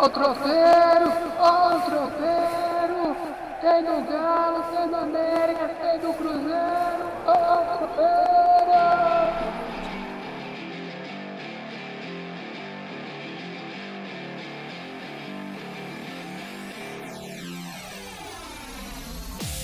Ó 0.00 0.04
o 0.04 0.08
tropeiro, 0.10 1.12
ó 1.40 1.74
o 1.74 1.80
tropeiro. 1.80 3.16
Tem 3.60 3.82
do 3.82 4.00
Galo, 4.08 4.62
tem 4.70 4.88
do 4.88 4.94
América, 4.94 5.68
tem 5.82 5.98
do 5.98 6.12
Cruzeiro. 6.12 7.04
Ó 7.26 7.32
o 7.32 7.78
tropeiro. 7.78 8.28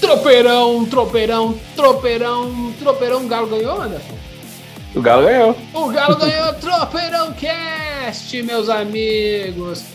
Tropeirão, 0.00 0.84
tropeirão, 0.86 1.60
tropeirão, 1.76 2.72
tropeirão. 2.80 3.24
O 3.24 3.28
Galo 3.28 3.46
ganhou, 3.46 3.80
Anderson? 3.80 4.18
O 4.96 5.00
Galo 5.00 5.22
ganhou. 5.22 5.56
O 5.72 5.88
Galo 5.90 6.16
ganhou 6.16 6.54
Tropeirão 6.58 7.32
Cast, 7.34 8.42
meus 8.42 8.68
amigos. 8.68 9.93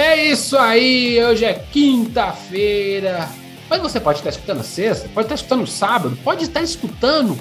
É 0.00 0.30
isso 0.30 0.56
aí, 0.56 1.22
hoje 1.22 1.44
é 1.44 1.52
quinta-feira. 1.52 3.28
Mas 3.68 3.82
você 3.82 4.00
pode 4.00 4.20
estar 4.20 4.30
escutando 4.30 4.62
sexta, 4.62 5.06
pode 5.12 5.26
estar 5.26 5.34
escutando 5.34 5.66
sábado, 5.66 6.18
pode 6.24 6.44
estar 6.44 6.62
escutando 6.62 7.38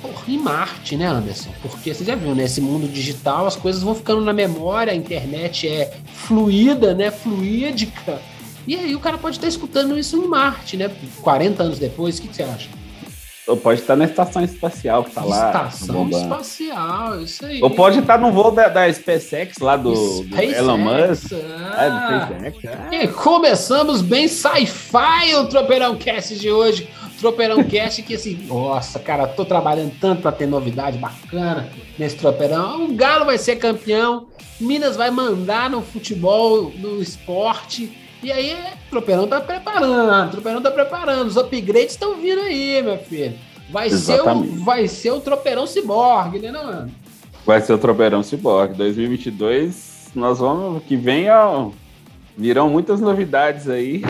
porra, 0.00 0.24
em 0.26 0.38
Marte, 0.38 0.96
né, 0.96 1.06
Anderson? 1.06 1.50
Porque 1.60 1.92
você 1.92 2.02
já 2.02 2.14
viu, 2.14 2.34
né? 2.34 2.46
Mundo 2.62 2.88
digital, 2.88 3.46
as 3.46 3.54
coisas 3.54 3.82
vão 3.82 3.94
ficando 3.94 4.22
na 4.22 4.32
memória, 4.32 4.94
a 4.94 4.96
internet 4.96 5.68
é 5.68 5.92
fluida, 6.06 6.94
né? 6.94 7.10
Fluídica. 7.10 8.18
E 8.66 8.76
aí 8.76 8.96
o 8.96 9.00
cara 9.00 9.18
pode 9.18 9.36
estar 9.36 9.48
escutando 9.48 9.98
isso 9.98 10.16
em 10.16 10.26
Marte, 10.26 10.78
né? 10.78 10.90
40 11.20 11.64
anos 11.64 11.78
depois, 11.78 12.18
o 12.18 12.22
que, 12.22 12.28
que 12.28 12.36
você 12.36 12.44
acha? 12.44 12.70
Ou 13.46 13.58
pode 13.58 13.80
estar 13.80 13.94
na 13.94 14.06
estação 14.06 14.42
espacial 14.42 15.04
que 15.04 15.10
tá 15.10 15.22
lá. 15.22 15.48
Estação 15.48 16.08
espacial, 16.08 17.20
isso 17.20 17.44
aí. 17.44 17.62
Ou 17.62 17.68
pode 17.68 17.98
estar 17.98 18.18
no 18.18 18.32
voo 18.32 18.50
da, 18.50 18.68
da 18.68 18.90
SpaceX 18.90 19.58
lá 19.58 19.76
do, 19.76 20.22
do 20.22 20.40
Elon 20.40 20.78
Musk. 20.78 21.32
Ah. 21.32 21.84
É, 21.84 21.90
do 21.90 22.24
SpaceX. 22.24 22.64
É. 22.64 23.04
E 23.04 23.08
começamos 23.08 24.00
bem 24.00 24.28
sci-fi 24.28 25.34
o 25.34 25.46
Tropeirão 25.46 25.94
Cast 25.96 26.38
de 26.38 26.50
hoje. 26.50 26.88
Tropeirão 27.20 27.62
Cast 27.68 28.02
que 28.02 28.14
assim, 28.14 28.46
nossa, 28.46 28.98
cara, 28.98 29.26
tô 29.26 29.44
trabalhando 29.44 29.92
tanto 30.00 30.22
para 30.22 30.32
ter 30.32 30.46
novidade 30.46 30.96
bacana 30.96 31.68
nesse 31.98 32.16
Tropeirão. 32.16 32.86
O 32.86 32.94
Galo 32.94 33.26
vai 33.26 33.36
ser 33.36 33.56
campeão, 33.56 34.26
Minas 34.58 34.96
vai 34.96 35.10
mandar 35.10 35.68
no 35.68 35.82
futebol, 35.82 36.72
no 36.78 37.02
esporte. 37.02 38.03
E 38.24 38.32
aí, 38.32 38.54
o 38.54 38.90
Tropeirão 38.90 39.26
tá 39.26 39.38
preparando, 39.38 40.28
o 40.28 40.30
Tropeirão 40.30 40.62
tá 40.62 40.70
preparando, 40.70 41.28
os 41.28 41.36
upgrades 41.36 41.90
estão 41.90 42.14
vindo 42.14 42.40
aí, 42.40 42.80
meu 42.82 42.96
filho. 42.96 43.34
Vai 43.70 43.90
ser, 43.90 44.18
o, 44.22 44.64
vai 44.64 44.88
ser 44.88 45.10
o 45.10 45.20
Tropeirão 45.20 45.66
Ciborgue, 45.66 46.38
né, 46.38 46.50
não, 46.50 46.64
mano? 46.64 46.90
Vai 47.44 47.60
ser 47.60 47.74
o 47.74 47.78
Tropeirão 47.78 48.22
Ciborgue. 48.22 48.78
2022, 48.78 50.10
nós 50.14 50.38
vamos, 50.38 50.82
que 50.84 50.96
vem, 50.96 51.30
ó, 51.30 51.68
Virão 52.36 52.68
muitas 52.68 53.00
novidades 53.00 53.68
aí. 53.68 54.02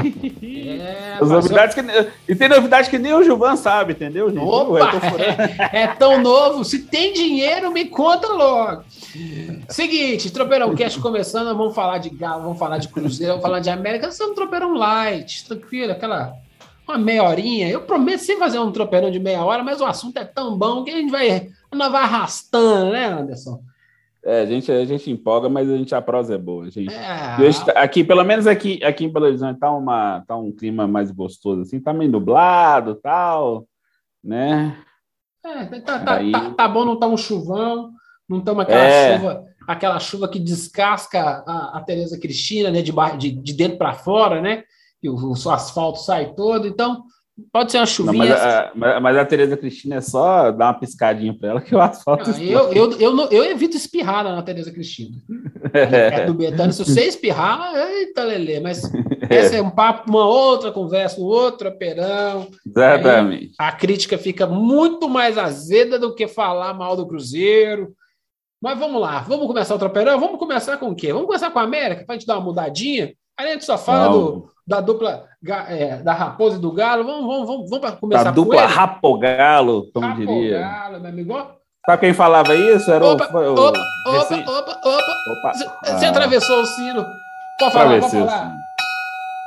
É, 0.81 1.19
As 1.21 1.29
novidades 1.29 1.75
que, 1.75 1.81
e 2.27 2.35
tem 2.35 2.49
novidade 2.49 2.89
que 2.89 2.99
nem 2.99 3.13
o 3.13 3.23
Gilvan 3.23 3.57
sabe, 3.57 3.93
entendeu, 3.93 4.31
gente? 4.31 4.43
Opa, 4.43 4.93
é, 5.71 5.83
é, 5.85 5.87
tão 5.89 6.21
novo. 6.21 6.65
Se 6.65 6.81
tem 6.81 7.13
dinheiro, 7.13 7.71
me 7.71 7.85
conta 7.85 8.29
logo. 8.33 8.83
Seguinte, 9.69 10.33
Tropeirão 10.33 10.75
Cast 10.75 10.99
começando, 11.01 11.57
vamos 11.57 11.75
falar 11.75 11.99
de 11.99 12.11
Galo, 12.11 12.43
vamos 12.45 12.59
falar 12.59 12.79
de 12.79 12.89
Cruzeiro, 12.89 13.35
vamos 13.35 13.43
falar 13.43 13.61
de 13.61 13.71
América. 13.71 14.07
Nós 14.07 14.21
um 14.21 14.35
Tropeirão 14.35 14.73
Light, 14.73 15.47
tranquilo, 15.47 15.93
aquela 15.93 16.35
uma 16.87 16.99
meia 16.99 17.25
horinha. 17.25 17.69
Eu 17.69 17.83
prometo 17.83 18.21
sem 18.21 18.39
fazer 18.39 18.59
um 18.59 18.71
tropeirão 18.71 19.11
de 19.11 19.19
meia 19.19 19.45
hora, 19.45 19.63
mas 19.63 19.81
o 19.81 19.87
assunto 19.87 20.19
é 20.19 20.25
tão 20.25 20.57
bom 20.57 20.85
que 20.85 20.91
a 20.91 20.97
gente 20.97 21.11
vai, 21.11 21.49
nós 21.73 21.91
vai 21.91 22.03
arrastando, 22.03 22.93
né, 22.93 23.07
Anderson? 23.07 23.61
É, 24.25 24.41
a 24.41 24.47
gente, 24.47 24.73
a 24.73 24.85
gente 24.87 25.11
empolga, 25.11 25.51
mas 25.51 25.71
a 25.71 25.77
gente 25.77 25.95
a 25.95 26.01
prosa 26.01 26.35
é 26.35 26.39
boa. 26.39 26.71
Gente. 26.71 26.95
É. 26.95 27.37
Hoje, 27.39 27.63
tá, 27.63 27.73
aqui, 27.73 28.03
pelo 28.03 28.25
menos 28.25 28.47
aqui, 28.47 28.83
aqui 28.83 29.05
em 29.05 29.13
Belo 29.13 29.27
Horizonte, 29.27 29.61
tá, 29.61 29.71
uma, 29.71 30.25
tá 30.27 30.35
um 30.35 30.51
clima 30.51 30.89
mais 30.89 31.11
gostoso, 31.11 31.61
assim, 31.61 31.79
tá 31.79 31.93
meio 31.93 32.11
nublado 32.11 32.95
tal, 32.95 33.69
né? 34.23 34.79
É, 35.45 35.81
tá, 35.81 35.99
tá, 35.99 36.15
Aí... 36.15 36.33
tá, 36.33 36.51
tá, 36.53 36.69
bom, 36.69 36.87
não 36.87 36.99
tá 36.99 37.07
um 37.07 37.19
chuvão, 37.19 37.93
não 38.27 38.39
estamos 38.39 38.63
aquela 38.63 38.83
é. 38.83 39.19
chuva, 39.19 39.45
aquela 39.69 40.01
chuva 40.01 40.29
que 40.29 40.39
descasca 40.39 41.45
a, 41.47 41.79
a 41.79 41.83
Tereza 41.83 42.19
Cristina, 42.19 42.71
né, 42.71 42.81
de, 42.81 42.93
de, 43.19 43.31
de 43.31 43.53
dentro 43.53 43.77
para 43.77 43.93
fora, 43.93 44.41
né? 44.41 44.65
E 45.03 45.11
o, 45.11 45.17
o 45.17 45.51
asfalto 45.51 45.99
sai 45.99 46.33
todo, 46.33 46.67
então 46.67 47.05
Pode 47.51 47.73
ser 47.73 47.79
uma 47.79 47.87
chuvinha. 47.87 48.13
Não, 48.13 48.31
mas, 48.31 48.41
a, 48.41 48.73
mas, 48.77 49.03
mas, 49.03 49.17
a, 49.17 49.25
Tereza 49.25 49.57
Cristina 49.57 49.97
é 49.97 50.01
só 50.01 50.53
dar 50.53 50.67
uma 50.67 50.79
piscadinha 50.79 51.37
para 51.37 51.49
ela 51.51 51.61
que 51.61 51.75
o 51.75 51.81
asfalto. 51.81 52.31
Não, 52.31 52.39
eu, 52.39 52.73
eu, 52.73 52.93
eu, 52.93 53.19
eu, 53.19 53.29
eu, 53.31 53.45
evito 53.45 53.77
espirrar 53.77 54.23
na 54.23 54.43
Tereza 54.43 54.71
Cristina. 54.71 55.17
É 55.73 56.27
do 56.27 56.35
Betânia, 56.35 56.73
se 56.73 56.85
você 56.85 57.07
espirrar, 57.07 57.75
eita, 57.75 58.23
Lelê, 58.23 58.61
mas 58.61 58.85
é. 59.29 59.37
essa 59.37 59.57
é 59.57 59.63
um 59.63 59.71
papo, 59.71 60.09
uma 60.09 60.25
outra 60.25 60.71
conversa, 60.71 61.21
um 61.21 61.25
outro 61.25 61.73
perão. 61.73 62.49
Exatamente. 62.65 63.53
a 63.59 63.73
crítica 63.73 64.17
fica 64.19 64.47
muito 64.47 65.09
mais 65.09 65.37
azeda 65.37 65.99
do 65.99 66.15
que 66.15 66.29
falar 66.29 66.75
mal 66.75 66.97
do 66.97 67.07
Cruzeiro. 67.07 67.95
Mas 68.63 68.79
vamos 68.79 69.01
lá, 69.01 69.21
vamos 69.21 69.47
começar 69.47 69.75
o 69.75 69.79
tropeirão? 69.79 70.21
Vamos 70.21 70.39
começar 70.39 70.77
com 70.77 70.91
o 70.91 70.95
quê? 70.95 71.13
Vamos 71.13 71.27
começar 71.27 71.51
com 71.51 71.59
a 71.59 71.63
América, 71.63 72.05
para 72.05 72.15
a 72.15 72.19
gente 72.19 72.27
dar 72.27 72.37
uma 72.37 72.45
mudadinha. 72.45 73.13
Aí 73.37 73.49
a 73.49 73.53
gente 73.53 73.65
só 73.65 73.77
fala 73.77 74.13
do, 74.13 74.49
da 74.67 74.81
dupla 74.81 75.27
é, 75.69 75.97
da 75.97 76.13
Raposa 76.13 76.57
e 76.57 76.61
do 76.61 76.73
Galo. 76.73 77.05
Vamos, 77.05 77.27
vamos, 77.27 77.47
vamos, 77.47 77.71
vamos 77.71 78.01
começar 78.01 78.25
da 78.25 78.31
dupla 78.31 78.63
com 78.63 78.69
Rapogalo, 78.69 79.91
como 79.93 80.07
Rapo 80.07 80.21
diria. 80.21 80.61
Galo, 80.61 81.01
meu 81.01 81.11
amigo. 81.11 81.35
Sabe 81.87 82.01
quem 82.01 82.15
falava 82.15 82.55
isso? 82.55 82.91
Era 82.91 83.05
opa, 83.05 83.29
o, 83.31 83.39
o, 83.39 83.53
opa, 83.53 83.79
opa, 84.09 84.37
opa, 84.37 84.81
opa, 84.85 85.17
opa. 85.31 85.53
Você 85.85 86.07
ah. 86.07 86.09
atravessou 86.09 86.63
o 86.63 86.67
sino. 86.67 87.05
Pode 87.59 87.73
falar, 87.73 88.01
pode 88.01 88.11
falar. 88.11 88.55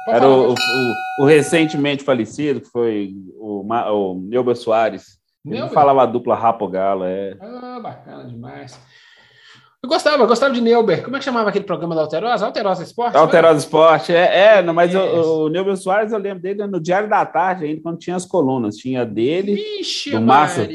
Pode 0.05 0.17
Era 0.17 0.25
falar, 0.25 0.37
o, 0.37 0.53
o, 0.53 0.95
o, 1.23 1.25
recentemente 1.25 2.03
falecido, 2.03 2.61
que 2.61 2.69
foi 2.69 3.13
o, 3.39 3.65
o 3.67 4.21
Neuber 4.21 4.55
Soares. 4.55 5.17
Ele 5.45 5.67
falava 5.69 6.03
a 6.03 6.05
dupla 6.05 6.35
Rapogalo, 6.35 7.05
é. 7.05 7.35
Ah, 7.41 7.79
bacana 7.81 8.25
demais. 8.25 8.79
Eu 9.83 9.89
gostava, 9.89 10.23
eu 10.23 10.27
gostava 10.27 10.53
de 10.53 10.59
Neuber. 10.59 11.03
Como 11.03 11.15
é 11.15 11.19
que 11.19 11.25
chamava 11.25 11.49
aquele 11.49 11.65
programa 11.65 11.93
da 11.93 12.01
Alterosa? 12.01 12.45
Alterosa 12.45 12.83
Esporte? 12.83 13.15
Alterosa 13.15 13.59
Esporte, 13.59 14.11
é, 14.11 14.57
é 14.57 14.61
não, 14.61 14.73
mas 14.73 14.93
é. 14.93 14.99
o, 14.99 15.45
o 15.45 15.49
Neuber 15.49 15.77
Soares, 15.77 16.11
eu 16.11 16.17
lembro 16.17 16.41
dele 16.41 16.65
no 16.65 16.79
Diário 16.79 17.07
da 17.07 17.25
Tarde, 17.25 17.65
ainda 17.65 17.81
quando 17.81 17.99
tinha 17.99 18.15
as 18.15 18.25
colunas. 18.25 18.75
Tinha 18.75 19.05
dele, 19.05 19.55
Vixe, 19.55 20.11
do 20.11 20.21
Márcio, 20.21 20.67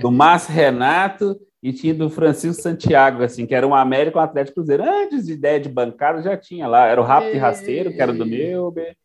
do 0.00 0.10
Márcio 0.10 0.54
Renato 0.54 1.38
e 1.62 1.72
tinha 1.72 1.92
do 1.92 2.08
Francisco 2.08 2.62
Santiago, 2.62 3.22
assim, 3.22 3.44
que 3.44 3.54
era 3.54 3.66
um 3.66 3.74
América 3.74 4.18
e 4.18 4.20
um 4.20 4.24
Atlético 4.24 4.56
Cruzeiro. 4.56 4.84
Antes 4.84 5.26
de 5.26 5.32
ideia 5.32 5.60
de 5.60 5.68
bancada, 5.68 6.22
já 6.22 6.36
tinha 6.36 6.66
lá. 6.66 6.86
Era 6.86 7.00
o 7.00 7.04
Rápido 7.04 7.34
e 7.34 7.38
Rasteiro, 7.38 7.92
que 7.92 8.00
era 8.00 8.12
do 8.12 8.24
Neuber. 8.24 8.96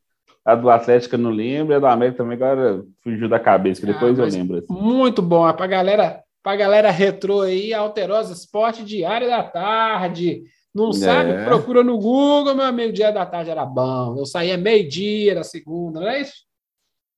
A 0.45 0.55
do 0.55 0.69
Atlético 0.69 1.15
eu 1.15 1.19
não 1.19 1.29
lembro, 1.29 1.75
a 1.75 1.79
do 1.79 1.85
América 1.85 2.17
também 2.17 2.35
agora 2.35 2.83
fugiu 3.03 3.29
da 3.29 3.39
cabeça, 3.39 3.81
que 3.81 3.87
depois 3.87 4.19
ah, 4.19 4.23
eu 4.23 4.29
lembro. 4.29 4.57
Assim. 4.57 4.73
Muito 4.73 5.21
bom, 5.21 5.51
para 5.53 5.67
galera 5.67 6.23
para 6.43 6.57
galera 6.57 6.91
retrô 6.91 7.41
aí, 7.41 7.73
Alterosa 7.73 8.33
Esporte 8.33 8.83
Diário 8.83 9.27
da 9.27 9.43
Tarde. 9.43 10.43
Não 10.73 10.89
é. 10.89 10.93
sabe? 10.93 11.45
Procura 11.45 11.83
no 11.83 11.97
Google, 11.97 12.55
meu 12.55 12.65
amigo. 12.65 12.93
Dia 12.93 13.11
da 13.11 13.25
tarde 13.25 13.49
era 13.49 13.65
bom. 13.65 14.17
Eu 14.17 14.25
saía 14.25 14.57
meio-dia 14.57 15.35
da 15.35 15.43
segunda, 15.43 15.99
não 15.99 16.07
é 16.07 16.21
isso? 16.21 16.45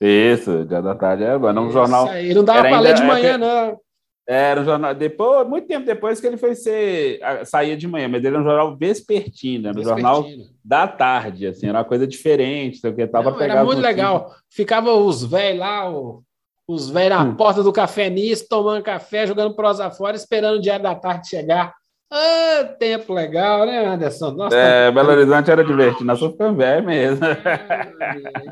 Isso, 0.02 0.66
dia 0.66 0.82
da 0.82 0.96
tarde 0.96 1.24
era 1.24 1.38
bom. 1.38 1.54
Não, 1.54 1.68
um 1.68 1.72
jornal. 1.72 2.08
Aí. 2.10 2.34
Não 2.34 2.44
dava 2.44 2.62
para 2.62 2.80
ler 2.80 2.96
de 2.96 3.04
manhã, 3.04 3.38
não. 3.38 3.80
Era 4.28 4.62
um 4.62 4.66
jornal. 4.66 4.96
Depois, 4.96 5.48
muito 5.48 5.68
tempo 5.68 5.86
depois 5.86 6.20
que 6.20 6.26
ele 6.26 6.38
foi 6.38 6.56
ser. 6.56 7.20
saía 7.46 7.78
de 7.78 7.88
manhã, 7.88 8.08
mas 8.08 8.20
ele 8.20 8.30
era 8.30 8.40
um 8.40 8.44
jornal 8.44 8.76
vespertino, 8.76 9.70
era 9.70 9.80
um 9.80 9.84
jornal 9.84 10.26
da 10.64 10.88
tarde, 10.88 11.46
assim, 11.46 11.68
era 11.68 11.78
uma 11.78 11.86
coisa 11.86 12.08
diferente. 12.08 12.82
Que 12.82 13.08
tava 13.08 13.32
não, 13.32 13.42
era 13.42 13.64
muito 13.64 13.82
legal. 13.82 14.34
Ficava 14.50 14.94
os 14.94 15.24
velhos 15.24 15.60
lá, 15.60 15.90
o 15.92 16.24
os 16.68 16.90
velhos 16.90 17.18
na 17.18 17.24
hum. 17.24 17.36
porta 17.36 17.62
do 17.62 17.74
café 17.74 18.10
nisso, 18.10 18.48
tomando 18.50 18.84
café, 18.84 19.28
jogando 19.28 19.56
prosa 19.56 19.90
fora, 19.92 20.16
esperando 20.16 20.58
o 20.58 20.62
diário 20.62 20.84
da 20.84 20.96
tarde 20.96 21.28
chegar. 21.28 21.74
Ah, 22.16 22.64
tempo 22.78 23.12
legal, 23.12 23.66
né, 23.66 23.86
Anderson? 23.86 24.32
Nossa, 24.32 24.56
é, 24.56 24.86
tá... 24.86 24.92
Belo 24.92 25.12
Horizonte 25.12 25.50
era 25.50 25.64
divertido, 25.64 26.06
nós 26.06 26.20
ficamos 26.20 26.58
velho 26.58 26.86
mesmo. 26.86 27.26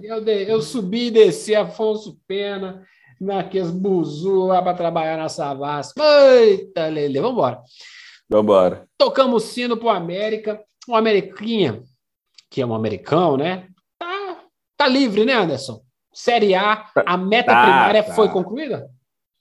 eu, 0.02 0.18
eu 0.26 0.62
subi 0.62 1.08
e 1.08 1.12
desci 1.12 1.54
Afonso 1.54 2.18
Pena, 2.28 2.84
naqueles 3.20 3.70
buzu 3.70 4.48
lá 4.48 4.62
para 4.64 4.74
trabalhar 4.74 5.18
na 5.18 5.30
Savassi. 5.30 5.94
Eita, 6.00 6.88
Lele, 6.88 7.20
vamos 7.20 7.34
embora. 7.34 7.62
Vamos 8.28 8.44
embora. 8.44 8.88
Tocamos 8.98 9.44
sino 9.44 9.78
pro 9.78 9.90
América, 9.90 10.60
o 10.88 10.96
Ameriquinha, 10.96 11.84
que 12.50 12.62
é 12.62 12.66
um 12.66 12.74
americano, 12.74 13.38
né? 13.38 13.68
Tá, 14.00 14.40
tá 14.76 14.88
livre, 14.88 15.24
né, 15.24 15.34
Anderson? 15.34 15.82
Série 16.14 16.54
A, 16.54 16.78
tá, 16.78 17.04
a 17.06 17.18
meta 17.18 17.52
tá, 17.52 17.62
primária 17.62 18.04
tá. 18.04 18.14
foi 18.14 18.30
concluída? 18.30 18.90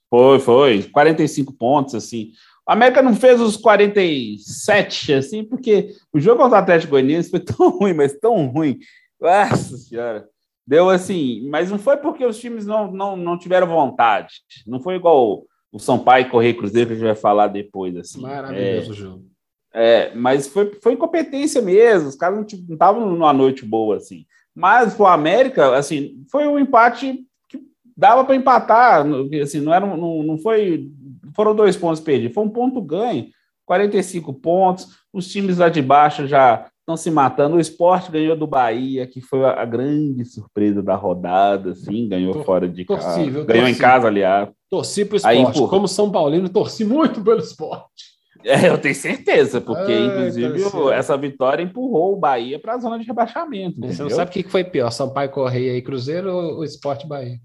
Foi, 0.09 0.39
foi. 0.39 0.83
45 0.85 1.53
pontos, 1.53 1.95
assim. 1.95 2.33
A 2.67 2.73
América 2.73 3.03
não 3.03 3.15
fez 3.15 3.41
os 3.41 3.57
47, 3.57 5.15
assim, 5.15 5.45
porque 5.45 5.95
o 6.13 6.21
jogo 6.21 6.43
contra 6.43 6.59
o 6.59 6.61
Atlético 6.61 6.93
Goianiense 6.93 7.31
foi 7.31 7.41
tão 7.41 7.71
ruim, 7.71 7.95
mas 7.95 8.15
tão 8.15 8.47
ruim. 8.47 8.79
Nossa 9.21 9.77
Senhora. 9.77 10.29
Deu 10.67 10.89
assim, 10.89 11.49
mas 11.49 11.71
não 11.71 11.79
foi 11.79 11.97
porque 11.97 12.25
os 12.25 12.39
times 12.39 12.65
não, 12.65 12.93
não, 12.93 13.17
não 13.17 13.39
tiveram 13.39 13.67
vontade. 13.67 14.35
Não 14.67 14.81
foi 14.81 14.95
igual 14.95 15.45
o 15.73 15.79
São 15.79 15.99
Paulo 15.99 16.21
e 16.21 16.31
Correio 16.31 16.57
Cruzeiro, 16.57 16.89
que 16.89 16.93
a 16.93 16.97
gente 16.97 17.07
vai 17.07 17.17
falar 17.17 17.49
depois. 17.49 17.97
Assim. 17.97 18.21
Maravilhoso 18.21 18.93
é, 18.93 18.95
jogo. 18.95 19.25
É, 19.73 20.15
mas 20.15 20.49
foi, 20.49 20.73
foi 20.81 20.93
incompetência 20.93 21.63
mesmo, 21.63 22.09
os 22.09 22.17
caras 22.17 22.39
não 22.39 22.75
estavam 22.75 23.07
numa 23.07 23.33
noite 23.33 23.65
boa, 23.65 23.97
assim. 23.97 24.27
Mas 24.55 24.99
o 24.99 25.07
América, 25.07 25.77
assim, 25.77 26.25
foi 26.31 26.47
um 26.47 26.59
empate 26.59 27.25
que 27.49 27.61
dava 27.97 28.25
para 28.25 28.37
empatar, 28.37 29.07
assim, 29.43 29.61
não, 29.61 29.73
era, 29.73 29.87
não, 29.87 30.23
não 30.23 30.39
foi. 30.39 30.91
Foram 31.35 31.55
dois 31.55 31.77
pontos 31.77 32.01
perdidos, 32.01 32.35
foi 32.35 32.45
um 32.45 32.51
ponto 32.51 32.81
ganho, 32.83 33.29
45 33.65 34.33
pontos. 34.35 34.89
Os 35.13 35.29
times 35.29 35.59
lá 35.59 35.69
de 35.69 35.81
baixo 35.81 36.27
já 36.27 36.67
estão 36.81 36.97
se 36.97 37.11
matando. 37.11 37.57
O 37.57 37.61
esporte 37.61 38.11
ganhou 38.11 38.37
do 38.37 38.47
Bahia, 38.47 39.07
que 39.07 39.21
foi 39.21 39.45
a, 39.45 39.65
grande 39.65 40.25
surpresa 40.25 40.83
da 40.83 40.97
rodada, 40.97 41.71
assim, 41.71 42.09
ganhou 42.09 42.33
Tor 42.33 42.45
fora 42.45 42.69
de 42.69 42.85
casa. 42.85 43.19
Ganhou 43.31 43.47
torci. 43.47 43.71
em 43.71 43.75
casa, 43.75 44.09
aliás. 44.09 44.49
Torci 44.69 45.05
para 45.05 45.15
o 45.15 45.17
esporte. 45.17 45.59
Aí, 45.61 45.69
Como 45.69 45.89
São 45.89 46.11
Paulino, 46.11 46.49
torci 46.49 46.85
muito 46.85 47.23
pelo 47.23 47.41
esporte. 47.41 48.10
É, 48.45 48.69
eu 48.69 48.79
tenho 48.79 48.95
certeza, 48.95 49.61
porque 49.61 49.93
Ai, 49.93 50.07
inclusive 50.07 50.63
essa 50.93 51.17
vitória 51.17 51.63
empurrou 51.63 52.15
o 52.15 52.19
Bahia 52.19 52.59
para 52.59 52.75
a 52.75 52.79
zona 52.79 52.99
de 52.99 53.07
rebaixamento. 53.07 53.81
Você 53.81 53.87
entendeu? 53.87 54.07
não 54.07 54.17
sabe 54.17 54.31
o 54.31 54.33
que 54.33 54.43
foi 54.45 54.65
pior, 54.65 54.91
Sampaio 54.91 55.31
Correia 55.31 55.77
e 55.77 55.83
Cruzeiro 55.83 56.33
ou 56.33 56.59
o 56.59 56.65
Esporte 56.65 57.07
Bahia? 57.07 57.39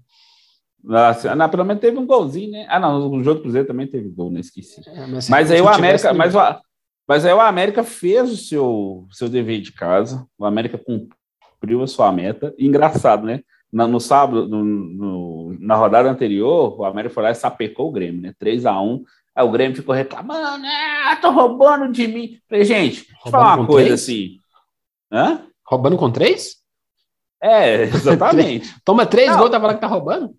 Nossa, 0.82 1.34
não, 1.34 1.48
pelo 1.48 1.64
menos 1.64 1.80
teve 1.80 1.98
um 1.98 2.06
golzinho, 2.06 2.52
né? 2.52 2.66
Ah, 2.68 2.78
não, 2.78 3.10
o 3.10 3.22
jogo 3.22 3.38
do 3.38 3.42
Cruzeiro 3.42 3.66
também 3.66 3.86
teve 3.86 4.08
gol, 4.08 4.30
não 4.30 4.38
esqueci. 4.38 4.80
É, 4.88 5.06
mas, 5.06 5.28
mas 5.28 5.50
aí 5.50 5.60
o 5.60 5.68
América, 5.68 6.14
mas, 6.14 6.34
o, 6.34 6.38
mas 7.08 7.26
aí 7.26 7.32
o 7.32 7.40
América 7.40 7.82
fez 7.82 8.30
o 8.30 8.36
seu, 8.36 9.06
seu 9.10 9.28
dever 9.28 9.60
de 9.60 9.72
casa, 9.72 10.24
o 10.38 10.44
América 10.44 10.78
cumpriu 10.78 11.82
a 11.82 11.86
sua 11.88 12.12
meta. 12.12 12.54
engraçado, 12.56 13.26
né? 13.26 13.40
No, 13.72 13.88
no 13.88 14.00
sábado, 14.00 14.46
no, 14.48 14.64
no, 14.64 15.56
na 15.58 15.74
rodada 15.74 16.08
anterior, 16.08 16.80
o 16.80 16.84
América 16.84 17.12
foi 17.12 17.24
lá 17.24 17.30
e 17.32 17.34
sapecou 17.34 17.88
o 17.88 17.92
Grêmio, 17.92 18.22
né? 18.22 18.32
3 18.38 18.64
a 18.64 18.80
1 18.80 19.04
Aí 19.36 19.44
o 19.44 19.50
Grêmio 19.50 19.76
ficou 19.76 19.94
reclamando, 19.94 20.64
ah, 20.66 21.18
tô 21.20 21.30
roubando 21.30 21.92
de 21.92 22.08
mim. 22.08 22.40
Falei, 22.48 22.64
gente, 22.64 23.04
deixa 23.04 23.26
eu 23.26 23.30
falar 23.30 23.58
uma 23.58 23.66
coisa 23.66 23.88
três? 23.88 24.02
assim. 24.02 24.38
Hã? 25.12 25.42
Roubando 25.62 25.98
com 25.98 26.10
três? 26.10 26.56
É, 27.42 27.82
exatamente. 27.82 28.74
Toma 28.82 29.04
três 29.04 29.36
gols, 29.36 29.50
tá 29.50 29.60
falando 29.60 29.74
que 29.74 29.80
tá 29.82 29.86
roubando? 29.86 30.34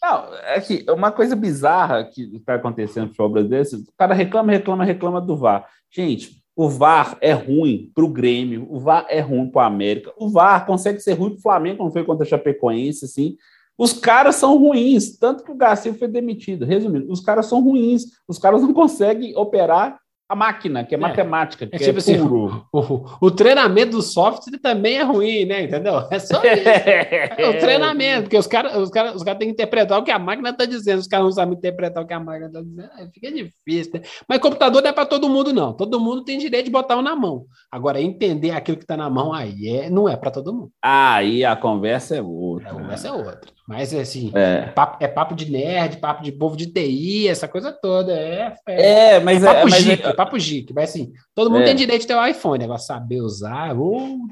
Não, 0.00 0.32
é 0.44 0.60
que 0.60 0.86
uma 0.88 1.10
coisa 1.10 1.34
bizarra 1.34 2.04
que 2.04 2.36
está 2.36 2.54
acontecendo 2.54 3.12
brasileiro, 3.28 3.66
é 3.66 3.76
o 3.76 3.92
cara 3.98 4.14
reclama, 4.14 4.52
reclama, 4.52 4.84
reclama 4.84 5.20
do 5.20 5.36
VAR. 5.36 5.66
Gente, 5.90 6.40
o 6.54 6.68
VAR 6.68 7.18
é 7.20 7.32
ruim 7.32 7.90
para 7.92 8.04
o 8.04 8.08
Grêmio, 8.08 8.68
o 8.70 8.78
VAR 8.78 9.04
é 9.08 9.18
ruim 9.18 9.50
para 9.50 9.62
o 9.62 9.66
América, 9.66 10.12
o 10.16 10.30
VAR 10.30 10.64
consegue 10.64 11.00
ser 11.00 11.14
ruim 11.14 11.30
para 11.30 11.38
o 11.38 11.42
Flamengo, 11.42 11.78
como 11.78 11.90
foi 11.90 12.04
contra 12.04 12.24
a 12.24 12.28
Chapecoense, 12.28 13.04
assim, 13.04 13.36
os 13.78 13.92
caras 13.92 14.34
são 14.34 14.58
ruins, 14.58 15.16
tanto 15.16 15.44
que 15.44 15.52
o 15.52 15.56
Garcia 15.56 15.94
foi 15.94 16.08
demitido. 16.08 16.66
Resumindo, 16.66 17.10
os 17.12 17.20
caras 17.20 17.46
são 17.46 17.62
ruins, 17.62 18.06
os 18.26 18.36
caras 18.36 18.60
não 18.60 18.74
conseguem 18.74 19.36
operar 19.36 20.00
a 20.28 20.36
máquina, 20.36 20.84
que 20.84 20.94
é, 20.94 20.98
é 20.98 21.00
matemática, 21.00 21.66
que 21.66 21.74
é, 21.74 21.78
tipo 21.78 21.96
é 21.96 21.98
assim, 21.98 22.20
o, 22.20 22.62
o, 22.70 23.04
o, 23.18 23.30
treinamento 23.30 23.92
do 23.92 24.02
software 24.02 24.58
também 24.58 24.98
é 24.98 25.02
ruim, 25.02 25.46
né? 25.46 25.62
Entendeu? 25.62 26.06
É 26.10 26.18
só 26.18 26.42
isso. 26.44 26.68
é 26.68 27.48
o 27.48 27.58
treinamento, 27.58 28.24
porque 28.24 28.36
os 28.36 28.46
caras 28.46 28.76
os 28.76 28.90
cara, 28.90 29.16
os 29.16 29.22
cara 29.22 29.38
têm 29.38 29.48
que 29.48 29.54
interpretar 29.54 29.98
o 29.98 30.04
que 30.04 30.10
a 30.10 30.18
máquina 30.18 30.50
está 30.50 30.66
dizendo, 30.66 30.98
os 30.98 31.06
caras 31.06 31.24
não 31.24 31.32
sabem 31.32 31.56
interpretar 31.56 32.02
o 32.02 32.06
que 32.06 32.12
a 32.12 32.20
máquina 32.20 32.46
está 32.48 32.60
dizendo, 32.60 32.90
aí 32.94 33.08
fica 33.12 33.32
difícil. 33.32 33.92
Né? 33.94 34.00
Mas 34.28 34.38
computador 34.38 34.82
não 34.82 34.90
é 34.90 34.92
para 34.92 35.06
todo 35.06 35.30
mundo, 35.30 35.50
não. 35.50 35.72
Todo 35.72 35.98
mundo 35.98 36.24
tem 36.24 36.38
direito 36.38 36.66
de 36.66 36.70
botar 36.70 36.98
um 36.98 37.02
na 37.02 37.16
mão. 37.16 37.46
Agora, 37.72 38.00
entender 38.00 38.50
aquilo 38.50 38.76
que 38.76 38.84
está 38.84 38.98
na 38.98 39.08
mão 39.08 39.32
aí 39.32 39.66
é, 39.66 39.88
não 39.88 40.08
é 40.08 40.16
para 40.16 40.30
todo 40.30 40.52
mundo. 40.52 40.70
Aí 40.82 41.42
a 41.42 41.56
conversa 41.56 42.16
é 42.16 42.22
outra. 42.22 42.68
A 42.68 42.74
conversa 42.74 43.08
é 43.08 43.12
outra. 43.12 43.58
Mas 43.68 43.92
assim, 43.92 44.32
é. 44.34 44.40
É, 44.40 44.66
papo, 44.68 44.96
é 44.98 45.06
papo 45.06 45.34
de 45.34 45.50
nerd, 45.50 45.98
papo 45.98 46.22
de 46.22 46.32
povo 46.32 46.56
de 46.56 46.72
TI, 46.72 47.28
essa 47.28 47.46
coisa 47.46 47.70
toda. 47.70 48.12
É, 48.12 48.54
é, 48.66 49.16
é 49.16 49.20
mas 49.20 49.44
é 49.44 49.46
papo 49.46 49.68
é, 49.68 49.78
geek, 49.78 50.06
é, 50.06 50.12
papo 50.18 50.36
geek. 50.36 50.74
Mas 50.74 50.90
assim, 50.90 51.12
todo 51.32 51.48
mundo 51.48 51.62
é. 51.62 51.66
tem 51.66 51.76
direito 51.76 52.00
de 52.00 52.08
ter 52.08 52.14
o 52.14 52.20
um 52.20 52.26
iPhone, 52.26 52.64
agora 52.64 52.78
saber 52.78 53.20
usar. 53.20 53.76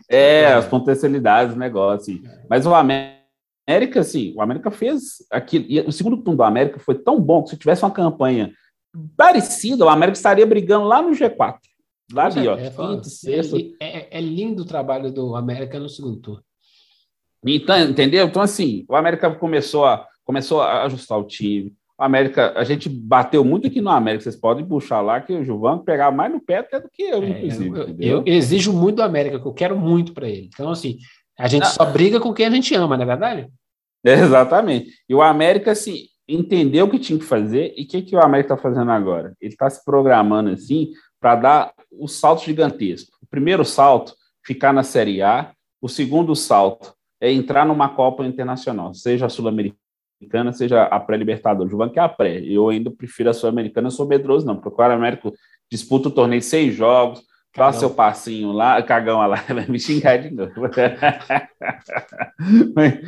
É, 0.09 0.47
as 0.47 0.67
potencialidades 0.67 1.55
do 1.55 1.61
negócio. 1.61 2.15
Assim. 2.15 2.23
Mas 2.51 2.67
o 2.67 2.75
América, 2.75 4.01
assim, 4.01 4.35
o 4.37 4.43
América 4.43 4.71
fez 4.73 5.25
aquilo. 5.31 5.65
E 5.69 5.81
o 5.81 5.93
segundo 5.93 6.17
turno 6.17 6.39
do 6.39 6.43
América 6.43 6.81
foi 6.81 6.97
tão 6.97 7.21
bom 7.21 7.45
que 7.45 7.51
se 7.51 7.57
tivesse 7.57 7.85
uma 7.85 7.93
campanha 7.93 8.53
parecida, 9.17 9.85
o 9.85 9.89
América 9.89 10.17
estaria 10.17 10.47
brigando 10.47 10.87
lá 10.87 11.01
no 11.01 11.11
G4. 11.11 11.59
Lá 12.13 12.27
ali, 12.27 12.49
ó. 12.49 12.57
Quinto, 12.57 13.09
sexto. 13.09 13.57
É, 13.81 14.21
lindo 14.21 14.63
o 14.63 14.67
trabalho 14.67 15.13
do 15.13 15.37
América 15.37 15.79
no 15.79 15.89
segundo 15.89 16.17
turno. 16.17 16.43
Então, 17.45 17.79
entendeu? 17.79 18.27
Então, 18.27 18.43
assim, 18.43 18.85
o 18.89 18.97
América 18.97 19.33
começou 19.33 19.85
a, 19.85 20.05
começou 20.25 20.61
a 20.61 20.85
ajustar 20.85 21.19
o 21.19 21.25
time. 21.25 21.73
O 21.99 22.05
América, 22.05 22.53
a 22.55 22.63
gente 22.63 22.89
bateu 22.89 23.43
muito 23.43 23.67
aqui 23.67 23.81
no 23.81 23.91
América. 23.91 24.25
Vocês 24.25 24.37
podem 24.37 24.67
puxar 24.67 25.01
lá 25.01 25.21
que 25.21 25.33
o 25.33 25.45
Gilvan 25.45 25.79
pegar 25.79 26.11
mais 26.11 26.31
no 26.31 26.41
pé 26.41 26.59
até 26.59 26.79
do 26.79 26.91
que 26.93 27.03
eu, 27.03 27.23
é, 27.23 27.29
inclusive. 27.29 27.79
Eu, 27.99 28.19
eu, 28.19 28.23
exijo 28.27 28.73
muito 28.73 28.97
do 28.97 29.03
América, 29.03 29.41
que 29.41 29.47
eu 29.47 29.55
quero 29.55 29.79
muito 29.79 30.13
para 30.13 30.29
ele. 30.29 30.51
Então, 30.53 30.71
assim, 30.71 30.99
a 31.39 31.49
gente 31.49 31.67
só 31.69 31.85
briga 31.87 32.21
com 32.21 32.35
quem 32.35 32.47
a 32.47 32.51
gente 32.51 32.75
ama, 32.75 32.97
não 32.97 33.05
é 33.05 33.07
verdade? 33.07 33.49
É, 34.05 34.13
exatamente. 34.21 34.91
E 35.09 35.15
o 35.15 35.23
América, 35.23 35.73
assim, 35.73 36.05
entendeu 36.29 36.85
o 36.85 36.91
que 36.91 36.99
tinha 36.99 37.19
que 37.19 37.25
fazer 37.25 37.73
e 37.77 37.85
o 37.85 37.89
que, 37.89 38.03
que 38.03 38.17
o 38.17 38.21
América 38.21 38.55
está 38.55 38.63
fazendo 38.63 38.91
agora? 38.91 39.35
Ele 39.41 39.53
está 39.53 39.71
se 39.71 39.83
programando, 39.83 40.51
assim, 40.51 40.91
para 41.19 41.37
dar 41.37 41.73
o 41.91 42.07
salto 42.07 42.45
gigantesco. 42.45 43.17
O 43.23 43.27
primeiro 43.27 43.65
salto, 43.65 44.15
ficar 44.45 44.73
na 44.73 44.83
Série 44.83 45.23
A. 45.23 45.51
O 45.81 45.89
segundo 45.89 46.35
salto, 46.35 46.95
é 47.21 47.33
entrar 47.33 47.65
numa 47.65 47.89
Copa 47.89 48.27
Internacional, 48.27 48.93
seja 48.95 49.27
a 49.27 49.29
Sul-Americana, 49.29 49.81
seja 50.53 50.85
a 50.85 51.01
pré-Libertadores. 51.01 51.71
Juvan 51.71 51.89
que 51.89 51.99
é 51.99 52.03
a 52.03 52.09
pré. 52.09 52.41
Eu 52.41 52.69
ainda 52.69 52.91
prefiro 52.91 53.31
a 53.31 53.35
Sul-Americana, 53.35 53.89
eu 53.89 53.93
sou 53.93 54.07
medroso, 54.07 54.47
não, 54.47 54.57
porque 54.57 54.81
o 54.81 54.85
Américo 54.85 55.33
disputa 55.71 56.09
o 56.09 56.13
torneio 56.13 56.43
seis 56.43 56.75
jogos, 56.75 57.23
dá 57.57 57.73
seu 57.73 57.91
passinho 57.91 58.53
lá, 58.53 58.83
cagão 58.83 59.19
lá, 59.27 59.37
vai 59.49 59.67
me 59.67 59.81
xingar 59.81 60.19
de 60.19 60.31
novo. 60.31 60.53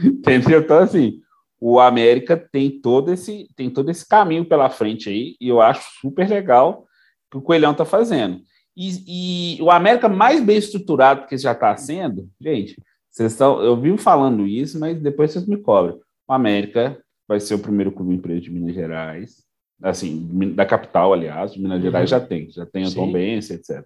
Entendeu? 0.04 0.60
Então, 0.60 0.78
assim, 0.78 1.20
o 1.60 1.80
América 1.80 2.36
tem 2.36 2.70
todo 2.80 3.12
esse 3.12 3.48
tem 3.56 3.68
todo 3.68 3.90
esse 3.90 4.06
caminho 4.06 4.44
pela 4.44 4.70
frente 4.70 5.08
aí, 5.08 5.36
e 5.40 5.48
eu 5.48 5.60
acho 5.60 5.82
super 6.00 6.28
legal 6.28 6.84
o 7.26 7.30
que 7.30 7.38
o 7.38 7.42
Coelhão 7.42 7.72
está 7.72 7.84
fazendo. 7.84 8.40
E, 8.76 9.56
e, 9.58 9.62
o 9.62 9.70
América 9.72 10.08
mais 10.08 10.40
bem 10.42 10.56
estruturado 10.56 11.26
que 11.26 11.36
já 11.36 11.50
está 11.50 11.76
sendo, 11.76 12.28
gente, 12.40 12.80
vocês 13.10 13.32
estão, 13.32 13.60
eu 13.60 13.76
vivo 13.76 13.98
falando 13.98 14.46
isso, 14.46 14.78
mas 14.78 15.00
depois 15.00 15.32
vocês 15.32 15.46
me 15.46 15.56
cobram. 15.56 15.98
O 16.28 16.32
América 16.32 17.02
vai 17.26 17.40
ser 17.40 17.54
o 17.54 17.58
primeiro 17.58 17.90
clube 17.90 18.14
empresa 18.14 18.42
de 18.42 18.50
Minas 18.50 18.74
Gerais, 18.74 19.42
assim, 19.82 20.54
da 20.54 20.66
capital, 20.66 21.12
aliás, 21.12 21.56
Minas 21.56 21.80
Gerais 21.80 22.10
uhum. 22.10 22.18
já 22.18 22.24
tem, 22.24 22.50
já 22.50 22.66
tem 22.66 22.84
a 22.84 22.90
Tombense, 22.90 23.54
etc. 23.54 23.84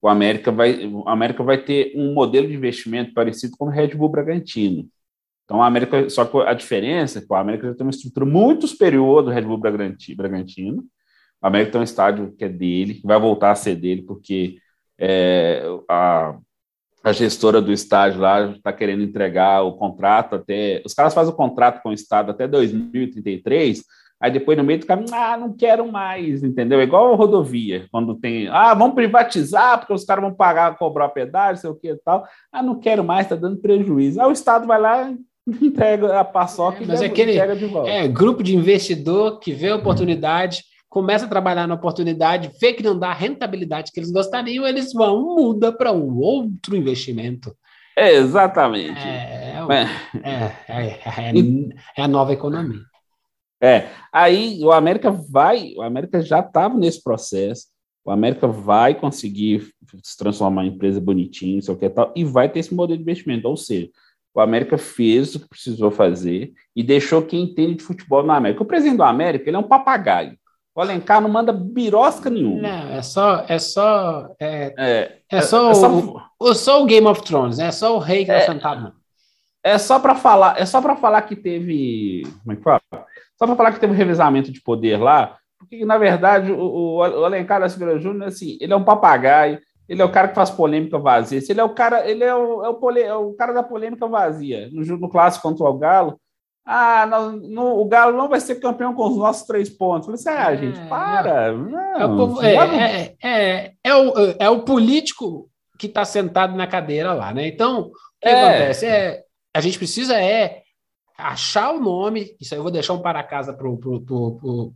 O 0.00 0.08
América 0.08 0.52
vai, 0.52 0.86
o 0.86 1.08
América 1.08 1.42
vai 1.42 1.58
ter 1.58 1.92
um 1.96 2.12
modelo 2.12 2.46
de 2.46 2.54
investimento 2.54 3.14
parecido 3.14 3.56
com 3.56 3.66
o 3.66 3.70
Red 3.70 3.88
Bull 3.88 4.08
Bragantino. 4.08 4.88
Então, 5.44 5.62
a 5.62 5.66
América, 5.66 6.10
só 6.10 6.24
que 6.24 6.36
a 6.38 6.52
diferença 6.52 7.18
é 7.18 7.22
que 7.22 7.32
o 7.32 7.36
América 7.36 7.68
já 7.68 7.74
tem 7.74 7.86
uma 7.86 7.90
estrutura 7.90 8.26
muito 8.26 8.66
superior 8.66 9.22
do 9.22 9.30
Red 9.30 9.42
Bull 9.42 9.58
Bragantino. 9.58 10.84
O 11.40 11.46
América 11.46 11.72
tem 11.72 11.80
um 11.80 11.84
estádio 11.84 12.34
que 12.36 12.44
é 12.44 12.48
dele, 12.48 13.00
vai 13.04 13.18
voltar 13.18 13.52
a 13.52 13.54
ser 13.54 13.76
dele, 13.76 14.02
porque 14.02 14.58
é, 14.98 15.62
a, 15.88 16.36
a 17.06 17.12
gestora 17.12 17.62
do 17.62 17.72
estádio 17.72 18.20
lá 18.20 18.50
está 18.50 18.72
querendo 18.72 19.04
entregar 19.04 19.62
o 19.62 19.74
contrato 19.74 20.34
até. 20.34 20.82
Os 20.84 20.92
caras 20.92 21.14
fazem 21.14 21.32
o 21.32 21.36
contrato 21.36 21.80
com 21.80 21.90
o 21.90 21.92
Estado 21.92 22.32
até 22.32 22.48
2033, 22.48 23.84
aí 24.20 24.28
depois 24.32 24.58
no 24.58 24.64
meio 24.64 24.80
do 24.80 24.86
caminho, 24.86 25.14
ah, 25.14 25.36
não 25.36 25.56
quero 25.56 25.86
mais, 25.90 26.42
entendeu? 26.42 26.80
É 26.80 26.82
igual 26.82 27.12
a 27.12 27.16
rodovia, 27.16 27.86
quando 27.92 28.16
tem, 28.16 28.48
ah, 28.48 28.74
vamos 28.74 28.96
privatizar, 28.96 29.78
porque 29.78 29.92
os 29.92 30.04
caras 30.04 30.24
vão 30.24 30.34
pagar, 30.34 30.76
cobrar 30.76 31.10
pedágio, 31.10 31.60
sei 31.60 31.70
o 31.70 31.76
que 31.76 31.90
e 31.90 31.96
tal. 32.04 32.26
Ah, 32.50 32.60
não 32.60 32.80
quero 32.80 33.04
mais, 33.04 33.26
está 33.26 33.36
dando 33.36 33.60
prejuízo. 33.60 34.20
Aí 34.20 34.26
o 34.26 34.32
Estado 34.32 34.66
vai 34.66 34.80
lá 34.80 35.14
entrega 35.62 36.18
a 36.18 36.24
paçoca 36.24 36.82
é, 36.82 36.86
mas 36.88 37.00
e 37.00 37.04
é 37.04 37.06
aquele, 37.06 37.34
entrega 37.34 37.54
de 37.54 37.66
volta. 37.66 37.88
É, 37.88 38.08
grupo 38.08 38.42
de 38.42 38.56
investidor 38.56 39.38
que 39.38 39.52
vê 39.52 39.68
a 39.68 39.76
oportunidade 39.76 40.64
começa 40.88 41.26
a 41.26 41.28
trabalhar 41.28 41.66
na 41.66 41.74
oportunidade, 41.74 42.50
vê 42.60 42.72
que 42.72 42.82
não 42.82 42.98
dá 42.98 43.08
a 43.08 43.14
rentabilidade 43.14 43.92
que 43.92 44.00
eles 44.00 44.10
gostariam, 44.10 44.66
eles 44.66 44.92
vão, 44.92 45.36
muda 45.36 45.72
para 45.72 45.92
um 45.92 46.18
outro 46.18 46.76
investimento. 46.76 47.54
É, 47.96 48.12
exatamente. 48.12 48.98
É, 48.98 49.56
é, 50.22 50.52
é, 50.68 51.32
é, 51.96 52.02
a 52.02 52.08
nova 52.08 52.32
economia. 52.32 52.82
É, 53.60 53.88
aí 54.12 54.62
o 54.62 54.70
América 54.70 55.10
vai, 55.10 55.72
o 55.76 55.82
América 55.82 56.20
já 56.20 56.40
estava 56.40 56.76
nesse 56.76 57.02
processo, 57.02 57.68
o 58.04 58.10
América 58.10 58.46
vai 58.46 58.94
conseguir 58.94 59.72
se 60.02 60.16
transformar 60.16 60.64
em 60.64 60.68
empresa 60.68 61.00
bonitinha, 61.00 61.60
sei 61.62 61.74
o 61.74 61.76
que 61.76 61.88
tal, 61.88 62.12
e 62.14 62.22
vai 62.22 62.50
ter 62.50 62.60
esse 62.60 62.74
modelo 62.74 62.98
de 62.98 63.02
investimento, 63.02 63.48
ou 63.48 63.56
seja, 63.56 63.88
o 64.34 64.40
América 64.40 64.76
fez 64.76 65.34
o 65.34 65.40
que 65.40 65.48
precisou 65.48 65.90
fazer 65.90 66.52
e 66.74 66.82
deixou 66.82 67.22
quem 67.22 67.42
entende 67.42 67.76
de 67.76 67.82
futebol 67.82 68.22
na 68.22 68.36
América. 68.36 68.62
O 68.62 68.66
presidente 68.66 68.98
do 68.98 69.02
América, 69.02 69.48
ele 69.48 69.56
é 69.56 69.58
um 69.58 69.66
papagaio. 69.66 70.38
O 70.76 70.80
Alencar 70.82 71.22
não 71.22 71.30
manda 71.30 71.54
birosca 71.54 72.28
nenhuma. 72.28 72.60
Não, 72.60 72.92
é 72.92 73.00
só. 73.00 73.46
É 73.48 73.58
só. 73.58 74.28
É, 74.38 74.74
é, 74.76 75.18
é 75.30 75.40
só, 75.40 75.70
é, 75.70 75.74
só 75.74 75.90
o, 75.90 76.20
o, 76.38 76.54
só 76.54 76.82
o 76.82 76.86
Game 76.86 77.06
of 77.06 77.22
Thrones, 77.22 77.56
né? 77.56 77.68
É 77.68 77.72
só 77.72 77.96
o 77.96 77.98
rei 77.98 78.26
que 78.26 78.30
tá 78.30 78.34
é, 78.34 78.40
sentado. 78.40 78.92
É 79.64 79.78
só 79.78 79.98
para 79.98 80.14
falar, 80.14 80.60
é 80.60 80.66
só 80.66 80.82
para 80.82 80.94
falar 80.94 81.22
que 81.22 81.34
teve. 81.34 82.24
Como 82.42 82.52
é 82.52 82.56
que 82.56 82.62
fala? 82.62 82.82
Só 83.38 83.46
para 83.46 83.56
falar 83.56 83.72
que 83.72 83.80
teve 83.80 83.94
um 83.94 83.96
revezamento 83.96 84.52
de 84.52 84.60
poder 84.60 84.98
lá, 84.98 85.38
Porque, 85.58 85.82
na 85.82 85.96
verdade, 85.96 86.52
o, 86.52 86.96
o 86.96 87.02
Alencar 87.02 87.58
da 87.58 87.70
Silveira 87.70 87.98
Júnior, 87.98 88.28
assim, 88.28 88.58
ele 88.60 88.74
é 88.74 88.76
um 88.76 88.84
papagaio, 88.84 89.58
ele 89.88 90.02
é 90.02 90.04
o 90.04 90.12
cara 90.12 90.28
que 90.28 90.34
faz 90.34 90.50
polêmica 90.50 90.98
vazia. 90.98 91.40
Ele 91.48 91.60
é 91.60 91.64
o 91.64 91.70
cara, 91.70 92.06
ele 92.06 92.22
é 92.22 92.34
o, 92.34 92.62
é 92.62 92.68
o, 92.68 92.74
pole, 92.74 93.00
é 93.00 93.14
o 93.14 93.32
cara 93.32 93.54
da 93.54 93.62
polêmica 93.62 94.06
vazia. 94.06 94.68
No, 94.70 94.84
no 94.98 95.08
clássico 95.08 95.48
contra 95.48 95.64
o 95.64 95.78
Galo, 95.78 96.20
ah, 96.68 97.08
o 97.30 97.84
Galo 97.84 98.16
não 98.16 98.28
vai 98.28 98.40
ser 98.40 98.56
campeão 98.56 98.92
com 98.92 99.06
os 99.06 99.16
nossos 99.16 99.46
três 99.46 99.70
pontos. 99.70 100.08
Eu 100.08 100.18
falei 100.18 100.36
assim, 100.36 100.42
ah, 100.42 100.52
é, 100.52 100.56
gente, 100.56 100.88
para. 100.88 101.52
Não, 101.52 102.00
é, 102.00 102.04
o 102.04 102.16
povo, 102.16 102.42
é, 102.42 103.14
é, 103.84 103.94
o, 103.94 104.12
é 104.36 104.50
o 104.50 104.62
político 104.62 105.48
que 105.78 105.86
está 105.86 106.04
sentado 106.04 106.56
na 106.56 106.66
cadeira 106.66 107.14
lá, 107.14 107.32
né? 107.32 107.46
Então, 107.46 107.82
o 107.82 107.92
que 108.20 108.28
acontece? 108.28 108.84
É, 108.84 109.22
a 109.54 109.60
gente 109.60 109.78
precisa 109.78 110.20
é 110.20 110.62
achar 111.16 111.70
o 111.70 111.80
nome, 111.80 112.34
isso 112.40 112.52
aí 112.52 112.58
eu 112.58 112.62
vou 112.64 112.72
deixar 112.72 112.94
um 112.94 113.00
para 113.00 113.22
casa 113.22 113.52
pro, 113.54 113.78
pro, 113.78 114.00
pro, 114.00 114.36
pro, 114.36 114.72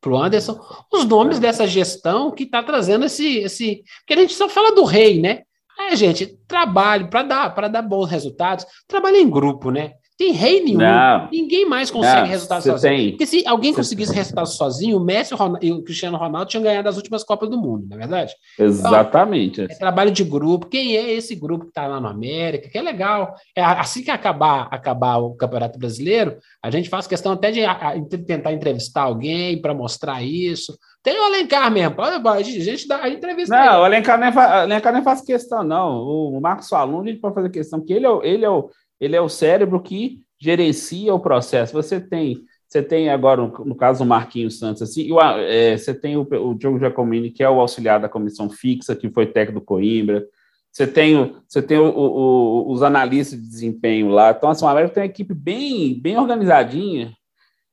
pro 0.00 0.16
Anderson, 0.16 0.60
os 0.92 1.04
nomes 1.04 1.40
dessa 1.40 1.66
gestão 1.66 2.30
que 2.30 2.44
está 2.44 2.62
trazendo 2.62 3.04
esse, 3.04 3.38
esse. 3.38 3.82
Porque 3.98 4.14
a 4.14 4.22
gente 4.22 4.34
só 4.34 4.48
fala 4.48 4.74
do 4.74 4.84
rei, 4.84 5.20
né? 5.20 5.42
É, 5.78 5.96
gente, 5.96 6.38
trabalho 6.46 7.08
para 7.08 7.24
dar, 7.24 7.54
para 7.54 7.66
dar 7.66 7.82
bons 7.82 8.08
resultados, 8.08 8.64
trabalho 8.86 9.16
em 9.16 9.28
grupo, 9.28 9.72
né? 9.72 9.94
Tem 10.22 10.30
rei 10.30 10.62
nenhum. 10.62 10.78
Não. 10.78 11.28
Ninguém 11.32 11.66
mais 11.66 11.90
consegue 11.90 12.20
não, 12.20 12.28
resultados 12.28 12.64
sozinho. 12.64 12.94
Tem. 12.94 13.10
Porque 13.10 13.26
se 13.26 13.44
alguém 13.44 13.74
conseguisse 13.74 14.14
resultados 14.14 14.52
sozinho, 14.54 14.96
o 14.96 15.00
Messi 15.00 15.34
e 15.60 15.72
o 15.72 15.82
Cristiano 15.82 16.16
Ronaldo 16.16 16.48
tinham 16.48 16.62
ganhado 16.62 16.88
as 16.88 16.96
últimas 16.96 17.24
Copas 17.24 17.50
do 17.50 17.58
Mundo, 17.58 17.88
não 17.88 17.96
é 17.96 17.98
verdade? 17.98 18.32
Exatamente. 18.56 19.62
Então, 19.62 19.74
é 19.74 19.78
trabalho 19.78 20.12
de 20.12 20.22
grupo. 20.22 20.68
Quem 20.68 20.96
é 20.96 21.12
esse 21.12 21.34
grupo 21.34 21.64
que 21.64 21.70
está 21.70 21.88
lá 21.88 22.00
no 22.00 22.06
América? 22.06 22.68
Que 22.68 22.78
é 22.78 22.82
legal. 22.82 23.34
É, 23.56 23.64
assim 23.64 24.04
que 24.04 24.12
acabar, 24.12 24.68
acabar 24.70 25.16
o 25.16 25.34
Campeonato 25.34 25.76
Brasileiro, 25.76 26.36
a 26.62 26.70
gente 26.70 26.88
faz 26.88 27.08
questão 27.08 27.32
até 27.32 27.50
de 27.50 27.64
a, 27.64 27.72
a, 27.72 28.00
tentar 28.24 28.52
entrevistar 28.52 29.02
alguém 29.02 29.60
para 29.60 29.74
mostrar 29.74 30.22
isso. 30.22 30.78
Tem 31.02 31.18
o 31.18 31.24
Alencar 31.24 31.68
mesmo. 31.72 31.96
A 32.00 32.42
gente 32.42 32.86
dá 32.86 33.02
a 33.02 33.08
entrevista. 33.08 33.56
Não, 33.56 33.80
o 33.80 33.84
Alencar 33.84 34.20
nem, 34.20 34.30
fa, 34.30 34.62
Alencar 34.62 34.92
nem 34.92 35.02
faz 35.02 35.20
questão, 35.20 35.64
não. 35.64 35.98
O, 36.00 36.40
Marcos 36.40 36.68
Falun, 36.68 37.02
a 37.02 37.06
gente 37.06 37.18
pode 37.18 37.34
fazer 37.34 37.50
questão, 37.50 37.80
que 37.80 37.92
ele 37.92 38.06
é, 38.06 38.20
ele 38.22 38.44
é 38.44 38.50
o 38.50 38.70
ele 39.02 39.16
é 39.16 39.20
o 39.20 39.28
cérebro 39.28 39.82
que 39.82 40.20
gerencia 40.38 41.12
o 41.12 41.18
processo. 41.18 41.72
Você 41.72 42.00
tem, 42.00 42.44
você 42.68 42.80
tem 42.80 43.10
agora, 43.10 43.42
no 43.42 43.74
caso, 43.74 44.04
o 44.04 44.06
Marquinhos 44.06 44.60
Santos, 44.60 44.80
assim, 44.80 45.10
o, 45.10 45.20
é, 45.20 45.76
você 45.76 45.92
tem 45.92 46.16
o, 46.16 46.22
o 46.22 46.54
Diogo 46.54 46.78
Giacomini, 46.78 47.32
que 47.32 47.42
é 47.42 47.50
o 47.50 47.60
auxiliar 47.60 47.98
da 47.98 48.08
comissão 48.08 48.48
fixa, 48.48 48.94
que 48.94 49.10
foi 49.10 49.26
técnico 49.26 49.58
do 49.58 49.66
Coimbra. 49.66 50.24
Você 50.70 50.86
tem, 50.86 51.34
você 51.48 51.60
tem 51.60 51.78
o, 51.78 51.88
o, 51.88 52.70
os 52.70 52.80
analistas 52.84 53.40
de 53.40 53.48
desempenho 53.48 54.08
lá. 54.08 54.30
Então, 54.30 54.48
assim, 54.48 54.64
o 54.64 54.68
América 54.68 54.94
tem 54.94 55.02
uma 55.02 55.08
equipe 55.08 55.34
bem, 55.34 56.00
bem 56.00 56.16
organizadinha, 56.16 57.12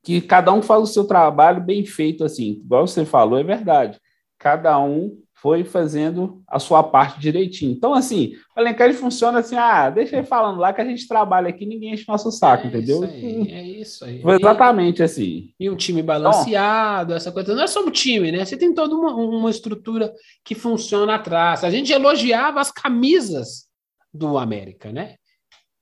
que 0.04 0.20
cada 0.22 0.52
um 0.52 0.64
faz 0.64 0.82
o 0.82 0.88
seu 0.88 1.06
trabalho 1.06 1.62
bem 1.62 1.86
feito, 1.86 2.24
assim. 2.24 2.60
Igual 2.64 2.88
você 2.88 3.06
falou, 3.06 3.38
é 3.38 3.44
verdade. 3.44 4.00
Cada 4.40 4.80
um 4.80 5.16
foi 5.42 5.64
fazendo 5.64 6.42
a 6.48 6.60
sua 6.60 6.84
parte 6.84 7.20
direitinho. 7.20 7.72
Então, 7.72 7.94
assim, 7.94 8.34
o 8.56 8.60
Alencar 8.60 8.94
funciona 8.94 9.40
assim, 9.40 9.56
ah, 9.56 9.90
deixa 9.90 10.18
ele 10.18 10.26
falando 10.26 10.60
lá 10.60 10.74
que 10.74 10.82
a 10.82 10.86
gente 10.86 11.08
trabalha 11.08 11.50
aqui, 11.50 11.66
ninguém 11.66 11.94
enche 11.94 12.06
nosso 12.08 12.30
saco, 12.32 12.66
é 12.66 12.68
entendeu? 12.68 13.04
Isso 13.04 13.14
aí, 13.14 13.52
é 13.52 13.64
isso 13.64 14.06
aí. 14.06 14.22
Foi 14.22 14.36
exatamente 14.36 15.02
assim. 15.02 15.54
E 15.60 15.70
um 15.70 15.76
time 15.76 16.02
balanceado, 16.02 17.14
essa 17.14 17.32
coisa. 17.32 17.56
Não 17.56 17.64
é 17.64 17.68
só 17.68 17.82
um 17.82 17.90
time, 17.90 18.32
né? 18.32 18.44
Você 18.44 18.58
tem 18.58 18.74
toda 18.74 18.94
uma, 18.94 19.14
uma 19.14 19.50
estrutura 19.50 20.14
que 20.44 20.56
funciona 20.56 21.16
atrás. 21.16 21.64
A 21.64 21.72
gente 21.72 21.92
elogiava 21.92 22.60
as 22.60 22.72
camisas 22.72 23.68
do 24.14 24.38
América, 24.38 24.92
né? 24.92 25.16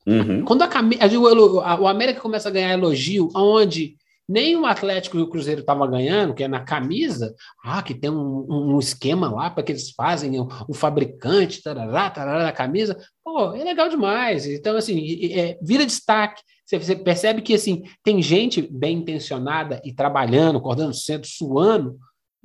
Uhum. 0.05 0.45
Quando 0.45 0.61
a 0.61 0.67
camisa, 0.67 1.01
o 1.19 1.87
América 1.87 2.21
começa 2.21 2.47
a 2.47 2.51
ganhar 2.51 2.73
elogio, 2.73 3.29
onde 3.35 3.97
nem 4.27 4.57
o 4.57 4.65
Atlético 4.65 5.17
e 5.17 5.21
o 5.21 5.29
Cruzeiro 5.29 5.61
estavam 5.61 5.89
ganhando, 5.89 6.33
que 6.33 6.43
é 6.43 6.47
na 6.47 6.59
camisa, 6.59 7.33
ah, 7.63 7.81
que 7.81 7.93
tem 7.93 8.09
um, 8.09 8.45
um 8.49 8.79
esquema 8.79 9.29
lá 9.29 9.49
para 9.49 9.63
que 9.63 9.71
eles 9.71 9.91
fazem, 9.91 10.39
o, 10.39 10.47
o 10.67 10.73
fabricante, 10.73 11.61
tarará, 11.63 12.09
tarará, 12.09 12.43
da 12.43 12.51
camisa. 12.51 12.97
Pô, 13.23 13.53
é 13.53 13.63
legal 13.63 13.87
demais. 13.87 14.45
Então, 14.45 14.75
assim, 14.75 15.31
é, 15.31 15.57
vira 15.61 15.85
destaque. 15.85 16.41
Você, 16.65 16.77
você, 16.77 16.95
percebe 16.95 17.41
que, 17.41 17.53
assim, 17.53 17.83
tem 18.03 18.21
gente 18.21 18.61
bem 18.61 18.97
intencionada 18.97 19.81
e 19.85 19.93
trabalhando, 19.93 20.57
acordando 20.57 20.93
cedo, 20.93 21.25
suando, 21.25 21.97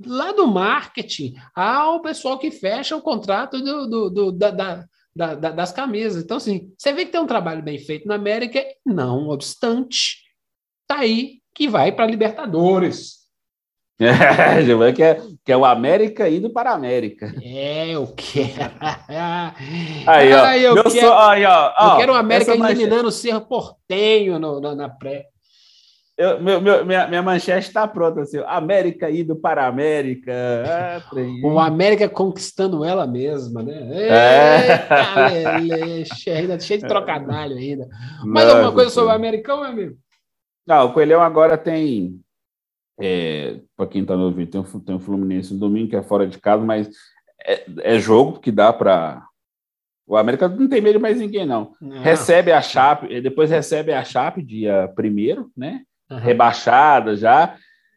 lá 0.06 0.30
do 0.32 0.46
marketing, 0.46 1.34
ao 1.54 2.00
pessoal 2.00 2.38
que 2.38 2.50
fecha 2.50 2.96
o 2.96 3.02
contrato 3.02 3.60
do, 3.60 3.86
do, 3.88 4.10
do 4.10 4.32
da 4.32 4.86
da, 5.14 5.34
da, 5.34 5.50
das 5.50 5.72
camisas. 5.72 6.22
Então, 6.24 6.38
assim, 6.38 6.72
você 6.78 6.92
vê 6.92 7.04
que 7.04 7.12
tem 7.12 7.20
um 7.20 7.26
trabalho 7.26 7.62
bem 7.62 7.78
feito 7.78 8.08
na 8.08 8.14
América, 8.14 8.64
não 8.84 9.28
obstante, 9.28 10.22
tá 10.86 11.00
aí 11.00 11.41
que 11.54 11.68
vai 11.68 11.92
para 11.92 12.06
Libertadores. 12.06 13.22
É, 14.02 14.60
Giovanni 14.62 14.94
que 14.94 15.02
é, 15.02 15.20
que 15.44 15.52
é 15.52 15.56
o 15.56 15.64
América 15.64 16.28
indo 16.28 16.50
para 16.50 16.70
a 16.70 16.74
América. 16.74 17.32
É, 17.40 17.90
eu 17.90 18.12
quero. 18.16 18.72
aí, 20.08 20.34
ó, 20.34 20.74
eu, 20.74 20.82
quero, 20.82 21.12
aí, 21.12 21.44
ó, 21.44 21.72
ó, 21.78 21.92
eu 21.92 21.96
quero 21.98 22.12
o 22.12 22.16
América 22.16 22.52
eliminando 22.52 23.06
o 23.06 23.12
Cerro 23.12 23.42
Portenho 23.42 24.40
no, 24.40 24.60
no, 24.60 24.74
na 24.74 24.88
pré. 24.88 25.26
Eu, 26.16 26.42
meu, 26.42 26.60
meu, 26.60 26.84
minha, 26.84 27.08
minha 27.08 27.22
manchete 27.22 27.68
está 27.68 27.88
pronta, 27.88 28.20
assim, 28.20 28.38
América 28.46 29.10
indo 29.10 29.34
para 29.34 29.64
a 29.64 29.68
América. 29.68 30.32
Ah, 30.66 31.00
o 31.42 31.58
América 31.58 32.08
conquistando 32.08 32.84
ela 32.84 33.06
mesma, 33.06 33.62
né? 33.62 33.88
É. 33.92 34.86
Eita, 35.32 36.38
ainda 36.38 36.60
cheio 36.60 36.80
de 36.80 36.86
trocadilho 36.86 37.56
ainda. 37.56 37.88
Mais 38.24 38.48
alguma 38.48 38.72
coisa 38.72 38.90
sobre 38.90 39.10
o 39.10 39.16
Americão, 39.16 39.62
meu 39.62 39.70
amigo? 39.70 39.96
Não, 40.66 40.86
o 40.86 40.92
Coelhão 40.92 41.20
agora 41.20 41.58
tem. 41.58 42.20
É, 43.00 43.60
para 43.76 43.86
quem 43.86 44.02
está 44.02 44.16
no 44.16 44.24
ouvindo, 44.24 44.50
tem 44.50 44.60
um, 44.60 44.80
tem 44.80 44.94
um 44.94 45.00
Fluminense 45.00 45.52
no 45.52 45.60
domingo, 45.60 45.90
que 45.90 45.96
é 45.96 46.02
fora 46.02 46.26
de 46.26 46.38
casa, 46.38 46.62
mas 46.64 46.88
é, 47.44 47.64
é 47.80 47.98
jogo 47.98 48.38
que 48.38 48.50
dá 48.50 48.72
para. 48.72 49.26
O 50.06 50.16
América 50.16 50.48
não 50.48 50.68
tem 50.68 50.80
medo 50.80 51.00
mais 51.00 51.18
ninguém, 51.18 51.46
não. 51.46 51.74
não. 51.80 52.02
Recebe 52.02 52.52
a 52.52 52.60
Chape, 52.60 53.20
depois 53.20 53.50
recebe 53.50 53.92
a 53.92 54.04
Chape 54.04 54.42
dia 54.42 54.92
primeiro, 54.94 55.50
né? 55.56 55.82
Uhum. 56.10 56.18
Rebaixada 56.18 57.16
já. 57.16 57.56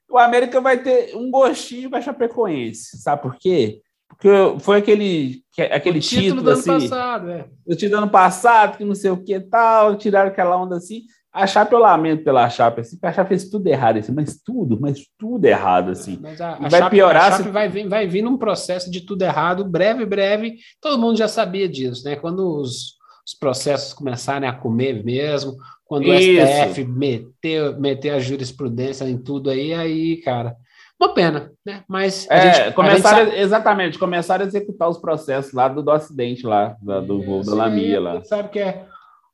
O 0.10 0.18
América 0.18 0.62
vai 0.62 0.78
ter 0.78 1.16
um 1.16 1.30
gostinho 1.30 1.90
para 1.90 2.02
Chapecoense. 2.02 2.98
Sabe 2.98 3.22
por 3.22 3.36
quê? 3.36 3.82
Porque 4.08 4.30
foi 4.60 4.78
aquele, 4.78 5.44
aquele 5.72 6.00
o 6.00 6.02
título, 6.02 6.24
título 6.24 6.42
do 6.42 6.52
assim, 6.52 6.70
ano 6.72 6.82
passado, 6.82 7.30
é. 7.30 7.46
O 7.66 7.76
título 7.76 7.92
do 7.92 7.98
ano 8.04 8.12
passado, 8.12 8.78
que 8.78 8.86
não 8.86 8.96
sei 8.96 9.12
o 9.12 9.22
que 9.22 9.40
tal, 9.40 9.98
tiraram 9.98 10.30
aquela 10.30 10.56
onda 10.58 10.78
assim. 10.78 11.04
A 11.36 11.46
Chape 11.46 11.74
eu 11.74 11.80
lamento 11.80 12.24
pela 12.24 12.50
Chape, 12.50 12.80
assim, 12.80 12.96
porque 12.96 13.08
a 13.08 13.12
Chape 13.12 13.28
fez 13.28 13.50
tudo 13.50 13.68
errado, 13.68 13.98
assim, 14.00 14.14
mas 14.14 14.42
tudo, 14.42 14.80
mas 14.80 15.02
tudo 15.20 15.44
errado, 15.44 15.92
assim. 15.92 16.18
Mas 16.22 16.40
a, 16.40 16.54
a 16.54 16.70
vai 16.70 16.80
Chape, 16.80 16.96
piorar. 16.96 17.26
A 17.26 17.32
Chape 17.32 17.44
se... 17.44 17.50
vai, 17.50 17.68
vir, 17.68 17.90
vai 17.90 18.08
vir 18.08 18.22
num 18.22 18.38
processo 18.38 18.90
de 18.90 19.02
tudo 19.02 19.22
errado, 19.24 19.66
breve, 19.66 20.06
breve. 20.06 20.56
Todo 20.80 20.98
mundo 20.98 21.18
já 21.18 21.28
sabia 21.28 21.68
disso, 21.68 22.06
né? 22.06 22.16
Quando 22.16 22.58
os, 22.58 22.96
os 23.28 23.34
processos 23.38 23.94
começarem 23.94 24.48
a 24.48 24.54
comer 24.54 25.04
mesmo, 25.04 25.58
quando 25.86 26.06
Isso. 26.06 26.42
o 26.42 26.48
STF 26.48 26.86
meter, 26.86 27.78
meter 27.78 28.12
a 28.12 28.20
jurisprudência 28.20 29.04
em 29.04 29.18
tudo 29.18 29.50
aí, 29.50 29.74
aí, 29.74 30.18
cara. 30.18 30.56
Uma 30.98 31.14
pena, 31.14 31.52
né? 31.66 31.84
Mas 31.88 32.26
é, 32.30 32.54
gente, 32.54 32.74
começaram, 32.76 33.26
sabe... 33.26 33.38
exatamente, 33.38 34.00
começaram 34.00 34.46
a 34.46 34.48
executar 34.48 34.88
os 34.88 34.98
processos 34.98 35.52
lá 35.52 35.68
do, 35.68 35.84
do 35.84 35.92
acidente 35.92 36.48
lá, 36.48 36.78
do, 36.82 37.02
do 37.02 37.22
voo 37.22 37.44
da 37.44 37.54
Lamia 37.54 38.00
lá. 38.00 38.24
Sabe 38.24 38.48
que 38.48 38.60
é 38.60 38.86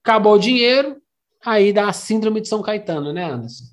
acabou 0.04 0.34
o 0.34 0.40
dinheiro, 0.40 0.98
aí 1.46 1.74
dá 1.74 1.90
a 1.90 1.94
síndrome 1.94 2.42
de 2.42 2.48
São 2.48 2.62
Caetano, 2.62 3.12
né, 3.14 3.26
Anderson? 3.26 3.66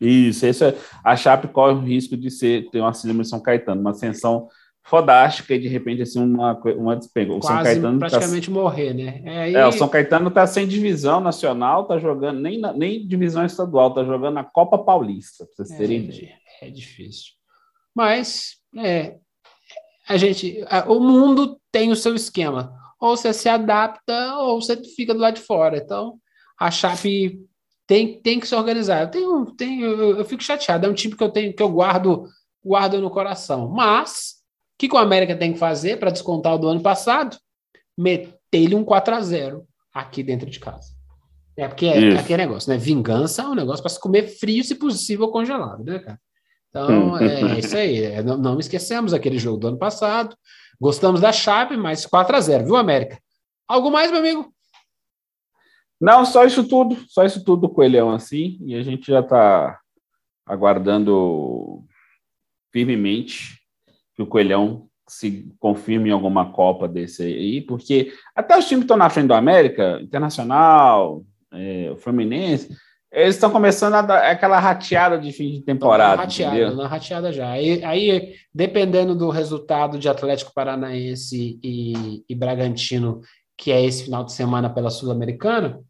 Isso, 0.00 0.46
isso 0.46 0.64
é, 0.64 0.74
a 1.02 1.16
Chape 1.16 1.48
corre 1.48 1.74
o 1.74 1.80
risco 1.80 2.16
de 2.16 2.30
ser, 2.30 2.68
ter 2.70 2.80
uma 2.80 2.92
síndrome 2.92 3.22
de 3.22 3.28
São 3.28 3.40
Caetano, 3.40 3.80
uma 3.80 3.90
ascensão 3.90 4.48
fodástica 4.82 5.54
e 5.54 5.58
de 5.58 5.66
repente 5.66 6.02
assim 6.02 6.20
uma, 6.20 6.52
uma 6.76 6.94
despega. 6.94 7.32
O 7.32 7.40
Quase 7.40 7.54
São 7.54 7.62
Caetano 7.64 7.98
tá 7.98 8.08
praticamente 8.08 8.48
tá, 8.48 8.52
morrer, 8.52 8.92
né? 8.92 9.22
É, 9.24 9.42
aí... 9.44 9.54
é, 9.54 9.66
o 9.66 9.72
São 9.72 9.88
Caetano 9.88 10.28
está 10.28 10.46
sem 10.46 10.68
divisão 10.68 11.20
nacional, 11.20 11.86
tá 11.86 11.98
jogando 11.98 12.40
nem, 12.40 12.60
nem 12.76 13.06
divisão 13.06 13.46
estadual, 13.46 13.94
tá 13.94 14.04
jogando 14.04 14.34
na 14.34 14.44
Copa 14.44 14.76
Paulista, 14.76 15.46
para 15.46 15.64
vocês 15.64 15.70
é, 15.70 15.76
terem 15.78 16.04
ideia. 16.04 16.34
É 16.60 16.70
difícil. 16.70 17.32
Mas 17.94 18.56
é, 18.76 19.16
a 20.06 20.16
gente, 20.16 20.62
a, 20.68 20.90
o 20.90 21.00
mundo 21.00 21.58
tem 21.72 21.90
o 21.90 21.96
seu 21.96 22.14
esquema. 22.14 22.74
Ou 23.00 23.16
você 23.16 23.32
se 23.32 23.48
adapta 23.48 24.36
ou 24.38 24.60
você 24.60 24.76
fica 24.82 25.14
do 25.14 25.20
lado 25.20 25.36
de 25.36 25.42
fora. 25.42 25.78
Então, 25.78 26.18
a 26.58 26.70
Chape 26.70 27.38
tem, 27.86 28.20
tem 28.20 28.40
que 28.40 28.46
se 28.46 28.54
organizar. 28.54 29.02
Eu 29.02 29.08
tenho, 29.08 29.46
tenho 29.52 29.86
eu, 29.86 30.18
eu, 30.18 30.24
fico 30.24 30.42
chateado, 30.42 30.86
é 30.86 30.88
um 30.88 30.94
time 30.94 31.16
que 31.16 31.22
eu 31.22 31.30
tenho 31.30 31.54
que 31.54 31.62
eu 31.62 31.68
guardo, 31.68 32.28
guardo 32.64 33.00
no 33.00 33.10
coração. 33.10 33.68
Mas 33.68 34.36
o 34.74 34.78
que, 34.78 34.88
que 34.88 34.94
o 34.94 34.98
América 34.98 35.36
tem 35.36 35.52
que 35.52 35.58
fazer 35.58 35.98
para 35.98 36.10
descontar 36.10 36.54
o 36.54 36.58
do 36.58 36.68
ano 36.68 36.80
passado? 36.80 37.36
Meter-lhe 37.96 38.74
um 38.74 38.84
4 38.84 39.14
a 39.14 39.20
0 39.20 39.66
aqui 39.92 40.22
dentro 40.22 40.48
de 40.48 40.58
casa. 40.58 40.92
É 41.56 41.68
porque 41.68 41.86
é, 41.86 42.14
é 42.14 42.18
aquele 42.18 42.42
negócio, 42.42 42.70
né? 42.70 42.76
Vingança 42.76 43.42
é 43.42 43.46
um 43.46 43.54
negócio 43.54 43.82
para 43.82 43.90
se 43.90 44.00
comer 44.00 44.26
frio, 44.26 44.64
se 44.64 44.74
possível, 44.74 45.28
congelado, 45.28 45.84
né, 45.84 46.00
cara? 46.00 46.20
Então, 46.68 47.16
é 47.18 47.58
isso 47.60 47.76
aí. 47.76 48.02
É, 48.02 48.22
não, 48.22 48.36
não 48.36 48.58
esquecemos 48.58 49.14
aquele 49.14 49.38
jogo 49.38 49.58
do 49.58 49.68
ano 49.68 49.78
passado. 49.78 50.36
Gostamos 50.80 51.20
da 51.20 51.30
Chape, 51.30 51.76
mas 51.76 52.04
4 52.04 52.36
a 52.36 52.40
0 52.40 52.64
viu, 52.64 52.76
América? 52.76 53.18
Algo 53.68 53.92
mais, 53.92 54.10
meu 54.10 54.18
amigo? 54.18 54.53
Não, 56.04 56.22
só 56.26 56.44
isso 56.44 56.68
tudo, 56.68 56.98
só 57.08 57.24
isso 57.24 57.42
tudo 57.42 57.62
do 57.62 57.72
Coelhão 57.72 58.10
assim, 58.10 58.58
e 58.60 58.74
a 58.74 58.82
gente 58.82 59.10
já 59.10 59.20
está 59.20 59.80
aguardando 60.44 61.82
firmemente 62.70 63.58
que 64.14 64.20
o 64.20 64.26
Coelhão 64.26 64.86
se 65.08 65.50
confirme 65.58 66.10
em 66.10 66.12
alguma 66.12 66.52
Copa 66.52 66.86
desse 66.86 67.22
aí, 67.22 67.62
porque 67.62 68.12
até 68.36 68.54
os 68.58 68.66
times 68.66 68.82
que 68.82 68.84
estão 68.84 68.98
na 68.98 69.08
frente 69.08 69.28
do 69.28 69.34
América, 69.34 69.98
Internacional, 70.02 71.24
é, 71.50 71.90
o 71.90 71.96
Fluminense, 71.96 72.76
eles 73.10 73.36
estão 73.36 73.50
começando 73.50 73.94
a 73.94 74.02
dar 74.02 74.30
aquela 74.30 74.58
rateada 74.58 75.18
de 75.18 75.32
fim 75.32 75.52
de 75.52 75.62
temporada. 75.62 76.20
rateada, 76.20 76.74
na 76.74 76.86
rateada 76.86 77.32
já. 77.32 77.48
Aí, 77.48 77.82
aí, 77.82 78.34
dependendo 78.52 79.14
do 79.14 79.30
resultado 79.30 79.98
de 79.98 80.06
Atlético 80.06 80.52
Paranaense 80.52 81.58
e, 81.62 82.22
e 82.28 82.34
Bragantino, 82.34 83.22
que 83.56 83.72
é 83.72 83.82
esse 83.82 84.04
final 84.04 84.22
de 84.22 84.34
semana 84.34 84.68
pela 84.68 84.90
Sul-Americana, 84.90 85.80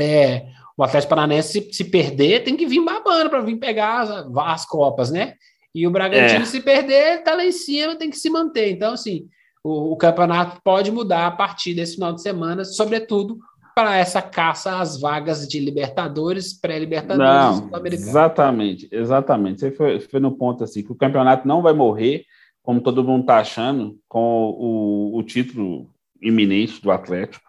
é, 0.00 0.46
o 0.76 0.82
Atlético 0.82 1.10
Paranaense, 1.10 1.52
se, 1.52 1.72
se, 1.72 1.84
perder, 1.84 2.42
tem 2.42 2.56
que 2.56 2.66
vir 2.66 2.84
babando 2.84 3.30
para 3.30 3.40
vir 3.40 3.56
pegar 3.56 4.00
as, 4.00 4.10
as 4.36 4.66
Copas, 4.66 5.10
né? 5.10 5.34
E 5.74 5.86
o 5.86 5.90
Bragantino, 5.90 6.42
é. 6.42 6.46
se 6.46 6.60
perder, 6.60 7.22
tá 7.22 7.34
lá 7.34 7.44
em 7.44 7.52
cima, 7.52 7.96
tem 7.96 8.10
que 8.10 8.16
se 8.16 8.30
manter. 8.30 8.70
Então, 8.70 8.92
assim, 8.92 9.28
o, 9.62 9.92
o 9.92 9.96
campeonato 9.96 10.60
pode 10.62 10.90
mudar 10.90 11.26
a 11.26 11.30
partir 11.30 11.74
desse 11.74 11.94
final 11.94 12.12
de 12.12 12.22
semana, 12.22 12.64
sobretudo 12.64 13.38
para 13.74 13.96
essa 13.96 14.22
caça 14.22 14.78
às 14.78 15.00
vagas 15.00 15.48
de 15.48 15.58
Libertadores, 15.58 16.52
pré-Libertadores 16.52 17.60
Não, 17.60 17.70
Exatamente, 18.08 18.88
exatamente. 18.92 19.60
Você 19.60 19.72
foi, 19.72 19.98
foi 19.98 20.20
no 20.20 20.36
ponto 20.36 20.62
assim, 20.62 20.82
que 20.82 20.92
o 20.92 20.96
campeonato 20.96 21.46
não 21.46 21.60
vai 21.60 21.72
morrer, 21.72 22.24
como 22.62 22.80
todo 22.80 23.02
mundo 23.02 23.22
está 23.22 23.38
achando, 23.38 23.98
com 24.08 24.54
o, 24.56 25.18
o 25.18 25.22
título 25.24 25.90
iminente 26.22 26.80
do 26.80 26.90
Atlético, 26.92 27.44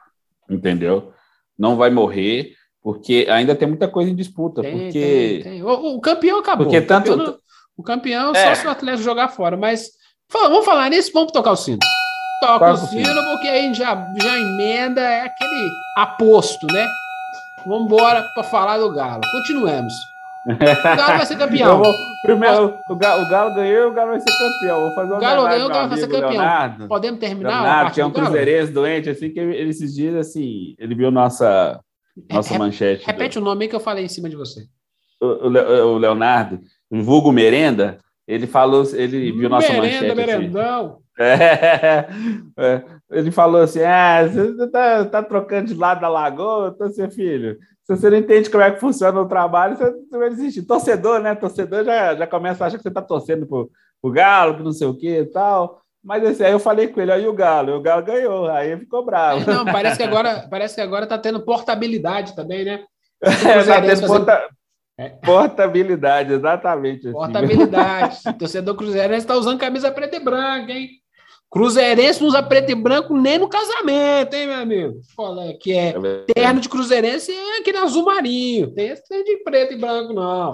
entendeu? 0.50 1.14
Não 1.58 1.76
vai 1.76 1.90
morrer, 1.90 2.54
porque 2.82 3.28
ainda 3.30 3.56
tem 3.56 3.68
muita 3.68 3.88
coisa 3.88 4.10
em 4.10 4.16
disputa. 4.16 4.62
Tem, 4.62 4.72
porque... 4.72 5.42
Tem, 5.44 5.54
tem. 5.54 5.64
O, 5.64 5.96
o, 5.96 6.02
campeão 6.02 6.40
acabou. 6.40 6.66
Porque 6.66 6.82
tanto... 6.82 7.12
O 7.12 7.18
campeão, 7.18 7.40
o 7.78 7.84
campeão 7.84 8.36
é. 8.36 8.56
só 8.56 8.62
se 8.62 8.68
o 8.68 8.70
Atlético 8.70 9.04
jogar 9.04 9.30
fora, 9.30 9.58
mas 9.58 9.90
vamos 10.32 10.66
falar 10.66 10.90
nisso, 10.90 11.12
vamos 11.14 11.32
tocar 11.32 11.52
o 11.52 11.56
sino. 11.56 11.80
Toca 12.42 12.74
o 12.74 12.78
sino, 12.78 13.24
porque 13.32 13.48
aí 13.48 13.74
já, 13.74 13.96
já 14.22 14.38
emenda, 14.38 15.02
é 15.02 15.22
aquele 15.22 15.70
aposto, 15.98 16.68
né? 16.68 16.88
Vamos 17.66 17.86
embora 17.86 18.22
para 18.34 18.44
falar 18.44 18.78
do 18.78 18.92
Galo. 18.92 19.22
Continuemos. 19.32 19.94
O 20.46 20.96
Galo 20.96 21.18
vai 21.18 21.25
ser 21.25 21.38
campeão. 21.38 21.78
Vou, 21.82 21.94
primeiro, 22.22 22.78
o 22.90 22.96
Galo, 22.96 23.24
o 23.24 23.30
Galo 23.30 23.56
ganhou 23.56 23.84
e 23.84 23.86
o 23.86 23.94
Galo 23.94 24.12
vai 24.12 24.20
ser 24.20 24.38
campeão. 24.38 24.80
Vou 24.82 24.92
fazer 24.94 25.14
o 25.14 25.20
Galo 25.20 25.48
ganhou, 25.48 25.70
o 25.70 25.74
Galo 25.74 25.90
vai 25.90 25.98
ser 25.98 26.08
campeão. 26.08 26.30
Leonardo, 26.30 26.88
Podemos 26.88 27.20
terminar? 27.20 27.62
Leonardo, 27.62 27.92
que 27.92 28.02
é 28.02 28.06
um 28.06 28.12
cruzeirense 28.12 28.72
doente, 28.72 29.10
assim, 29.10 29.32
que 29.32 29.40
ele, 29.40 29.70
esses 29.70 29.96
dias, 29.96 30.16
assim, 30.16 30.75
ele 30.78 30.94
viu 30.94 31.10
nossa, 31.10 31.80
nossa 32.32 32.54
Re 32.54 32.60
manchete. 32.60 33.06
Repete 33.06 33.40
do... 33.40 33.42
o 33.42 33.46
nome 33.46 33.68
que 33.68 33.75
eu 33.75 33.80
falei 33.80 34.06
em 34.06 34.10
cima 34.10 34.30
de 34.30 34.36
você. 34.36 34.66
O, 35.20 35.48
o, 35.48 35.98
Leonardo, 35.98 36.60
o 36.92 37.02
vulgo 37.02 37.32
merenda, 37.32 37.98
ele 38.28 38.46
falou, 38.46 38.84
ele 38.94 39.32
viu 39.32 39.50
nossa 39.50 39.74
merenda, 39.74 40.14
manchete. 40.14 40.16
Merenda, 40.16 40.32
assim. 40.32 40.42
merendão. 40.42 40.86
Assim. 40.86 41.06
É, 41.18 42.06
é, 42.58 42.84
ele 43.10 43.32
falou 43.32 43.62
assim: 43.62 43.82
ah, 43.82 44.28
você 44.28 44.70
tá, 44.70 45.06
tá, 45.06 45.24
trocando 45.24 45.68
de 45.68 45.74
lado 45.74 46.02
da 46.02 46.10
lagoa, 46.10 46.74
então, 46.75 46.90
seu 46.90 47.10
filho. 47.10 47.58
Se 47.86 47.96
você 47.96 48.10
não 48.10 48.18
entende 48.18 48.50
como 48.50 48.63
é 48.63 48.72
que 48.72 48.80
funciona 48.80 49.22
o 49.22 49.27
trabalho, 49.27 49.77
você, 49.77 49.92
você 49.92 50.18
vai 50.18 50.30
desistir. 50.30 50.63
Torcedor, 50.63 51.20
né? 51.20 51.36
Torcedor 51.36 51.84
já, 51.84 52.15
já 52.15 52.25
começa 52.25 52.63
a 52.63 52.68
achar 52.68 52.77
que 52.77 52.84
você 52.84 52.92
tá 52.92 53.01
torcendo 53.01 53.46
pro, 53.46 53.70
pro 54.01 54.12
Galo, 54.12 54.58
que 54.58 54.63
não 54.63 54.72
sei 54.72 54.88
o 54.88 54.98
que 54.98 55.20
e 55.20 55.25
tal. 55.25 55.82
Mas 56.04 56.24
esse 56.24 56.44
aí 56.44 56.51
eu 56.51 56.60
falei 56.60 56.88
com 56.88 57.00
ele, 57.00 57.12
aí 57.12 57.27
o 57.27 57.34
Galo, 57.34 57.70
e 57.70 57.74
o 57.74 57.82
Galo 57.82 58.04
ganhou, 58.04 58.48
aí 58.48 58.72
ele 58.72 58.82
ficou 58.82 59.06
bravo. 59.06 59.50
É, 59.50 59.54
não, 59.54 59.65
parece 59.72 59.98
que 59.98 60.04
agora, 60.04 60.48
parece 60.50 60.75
que 60.75 60.82
agora 60.82 61.06
tá 61.06 61.18
tendo 61.18 61.46
portabilidade 61.46 62.36
também, 62.36 62.65
né? 62.65 62.84
É, 63.22 63.63
tá 63.63 63.82
tendo 63.82 64.08
porta... 64.08 64.50
É. 64.98 65.10
Portabilidade, 65.10 66.34
exatamente. 66.34 67.08
Assim. 67.08 67.12
Portabilidade. 67.12 68.18
Torcedor 68.39 68.75
Cruzeirense 68.75 69.25
está 69.25 69.36
usando 69.36 69.60
camisa 69.60 69.92
preta 69.92 70.15
e 70.15 70.20
branca, 70.20 70.72
hein? 70.72 70.89
Cruzeirense 71.56 72.20
não 72.20 72.28
usa 72.28 72.44
preto 72.44 72.70
e 72.70 72.76
branco 72.76 73.16
nem 73.16 73.40
no 73.40 73.48
casamento, 73.48 74.34
hein, 74.34 74.46
meu 74.46 74.58
amigo? 74.58 75.00
Fala 75.16 75.54
que 75.54 75.72
é, 75.72 75.92
é 75.92 76.34
terno 76.34 76.60
de 76.60 76.68
cruzeirense 76.68 77.32
é 77.32 77.60
aquele 77.60 77.78
azul 77.78 78.04
marinho. 78.04 78.74
Tem 78.74 78.90
esse 78.90 79.24
de 79.24 79.38
preto 79.38 79.74
e 79.74 79.77
branco, 79.77 80.12
não. 80.12 80.53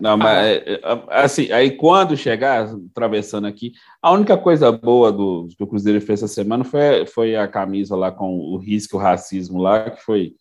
Não, 0.00 0.16
mas 0.16 0.46
é, 0.46 0.72
é, 0.72 0.80
assim, 1.10 1.52
aí 1.52 1.70
quando 1.70 2.16
chegar, 2.16 2.66
atravessando 2.90 3.46
aqui, 3.46 3.72
a 4.00 4.10
única 4.10 4.38
coisa 4.38 4.72
boa 4.72 5.12
do, 5.12 5.48
do 5.58 5.66
Cruzeiro 5.66 6.00
fez 6.00 6.22
essa 6.22 6.32
semana 6.32 6.64
foi, 6.64 7.04
foi 7.04 7.36
a 7.36 7.46
camisa 7.46 7.94
lá 7.94 8.10
com 8.10 8.38
o 8.38 8.56
risco, 8.56 8.96
o 8.96 9.00
racismo 9.00 9.60
lá, 9.60 9.90
que 9.90 10.02
foi 10.02 10.32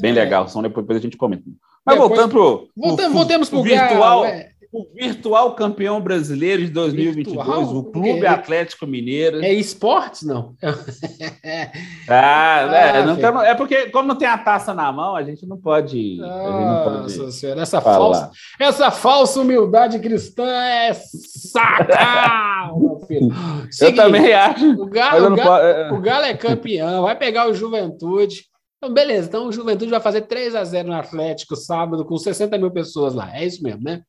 bem 0.00 0.12
legal. 0.12 0.48
Só 0.48 0.60
depois, 0.60 0.84
depois 0.84 0.98
a 0.98 1.02
gente 1.02 1.16
comenta. 1.16 1.44
Mas 1.86 1.94
depois, 1.94 2.08
voltando 2.08 2.30
pro, 2.32 2.68
voltamos, 2.76 3.12
voltemos 3.12 3.48
pro 3.48 3.62
virtual. 3.62 4.22
Galo, 4.22 4.51
o 4.72 4.86
virtual 4.94 5.54
campeão 5.54 6.00
brasileiro 6.00 6.64
de 6.64 6.70
2022, 6.70 7.36
virtual? 7.36 7.76
o 7.76 7.84
Clube 7.84 8.24
é, 8.24 8.26
Atlético 8.26 8.86
Mineiro. 8.86 9.44
É 9.44 9.52
esportes, 9.52 10.22
não? 10.22 10.56
ah, 12.08 12.70
é, 12.72 12.98
ah, 12.98 13.06
não 13.06 13.16
tem, 13.16 13.26
é 13.50 13.54
porque, 13.54 13.90
como 13.90 14.08
não 14.08 14.16
tem 14.16 14.26
a 14.26 14.38
taça 14.38 14.72
na 14.72 14.90
mão, 14.90 15.14
a 15.14 15.22
gente 15.22 15.44
não 15.46 15.58
pode. 15.58 16.16
Nossa 16.16 17.30
senhora, 17.30 17.60
essa 17.60 17.82
falsa, 17.82 18.30
essa 18.58 18.90
falsa 18.90 19.42
humildade 19.42 19.98
cristã 19.98 20.46
é 20.46 20.94
sacal, 20.94 22.80
meu 22.80 22.98
filho. 23.00 23.28
Seguinte, 23.70 23.98
eu 23.98 24.04
também 24.04 24.32
acho. 24.32 24.72
O 24.80 24.86
Galo, 24.86 25.32
o 25.32 25.36
Galo, 25.36 25.56
é. 25.62 25.92
o 25.92 26.00
Galo 26.00 26.24
é 26.24 26.34
campeão, 26.34 27.02
vai 27.02 27.16
pegar 27.16 27.46
o 27.46 27.52
Juventude. 27.52 28.46
Então, 28.78 28.92
beleza, 28.92 29.28
então 29.28 29.46
o 29.48 29.52
Juventude 29.52 29.90
vai 29.90 30.00
fazer 30.00 30.22
3 30.22 30.54
a 30.54 30.64
0 30.64 30.88
no 30.88 30.94
Atlético 30.94 31.54
sábado 31.54 32.06
com 32.06 32.16
60 32.16 32.56
mil 32.56 32.70
pessoas 32.70 33.14
lá. 33.14 33.30
É 33.36 33.44
isso 33.44 33.62
mesmo, 33.62 33.82
né? 33.82 34.02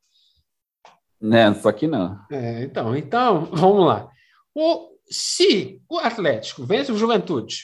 Né, 1.24 1.54
só 1.54 1.72
que 1.72 1.88
não. 1.88 2.20
É, 2.30 2.64
então, 2.64 2.94
então, 2.96 3.46
vamos 3.46 3.86
lá. 3.86 4.10
O, 4.54 4.90
se 5.10 5.82
o 5.90 5.98
Atlético 5.98 6.66
vence 6.66 6.92
o 6.92 6.98
Juventude 6.98 7.64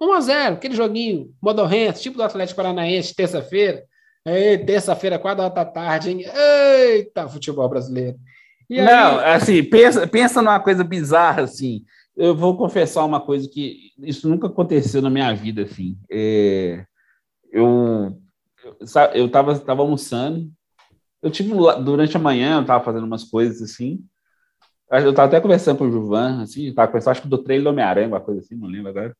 1 0.00 0.12
a 0.12 0.20
0 0.20 0.54
aquele 0.54 0.74
joguinho 0.74 1.34
modorrento, 1.42 2.00
tipo 2.00 2.16
do 2.16 2.22
Atlético 2.22 2.56
Paranaense, 2.56 3.14
terça-feira. 3.14 3.84
Terça-feira, 4.64 5.18
quatro 5.18 5.42
horas 5.42 5.54
da 5.54 5.64
tarde, 5.64 6.10
hein? 6.10 6.24
Eita, 6.24 7.28
futebol 7.28 7.68
brasileiro. 7.68 8.16
E 8.70 8.80
não, 8.80 9.18
aí... 9.18 9.34
assim, 9.34 9.64
pensa, 9.64 10.06
pensa 10.06 10.40
numa 10.40 10.60
coisa 10.60 10.84
bizarra, 10.84 11.42
assim. 11.42 11.84
Eu 12.16 12.36
vou 12.36 12.56
confessar 12.56 13.04
uma 13.04 13.20
coisa 13.20 13.48
que 13.48 13.90
isso 13.98 14.28
nunca 14.28 14.46
aconteceu 14.46 15.02
na 15.02 15.10
minha 15.10 15.32
vida, 15.34 15.62
assim. 15.62 15.96
É, 16.10 16.84
eu 17.50 18.16
eu 19.14 19.26
estava 19.26 19.58
tava 19.58 19.82
almoçando, 19.82 20.48
eu 21.22 21.30
tive 21.30 21.52
durante 21.84 22.16
a 22.16 22.20
manhã, 22.20 22.56
eu 22.56 22.62
estava 22.62 22.84
fazendo 22.84 23.04
umas 23.04 23.24
coisas 23.24 23.62
assim. 23.62 24.04
Eu 24.90 25.10
estava 25.10 25.28
até 25.28 25.40
conversando 25.40 25.78
com 25.78 25.86
o 25.86 25.90
Juvan, 25.90 26.42
assim, 26.42 26.66
estava 26.66 26.88
conversando, 26.88 27.12
acho 27.12 27.22
que 27.22 27.28
do 27.28 27.38
trailer 27.38 27.64
do 27.64 27.70
Homem-Aranha, 27.70 28.08
uma 28.08 28.20
coisa 28.20 28.40
assim, 28.40 28.54
não 28.54 28.68
lembro 28.68 28.90
agora. 28.90 29.16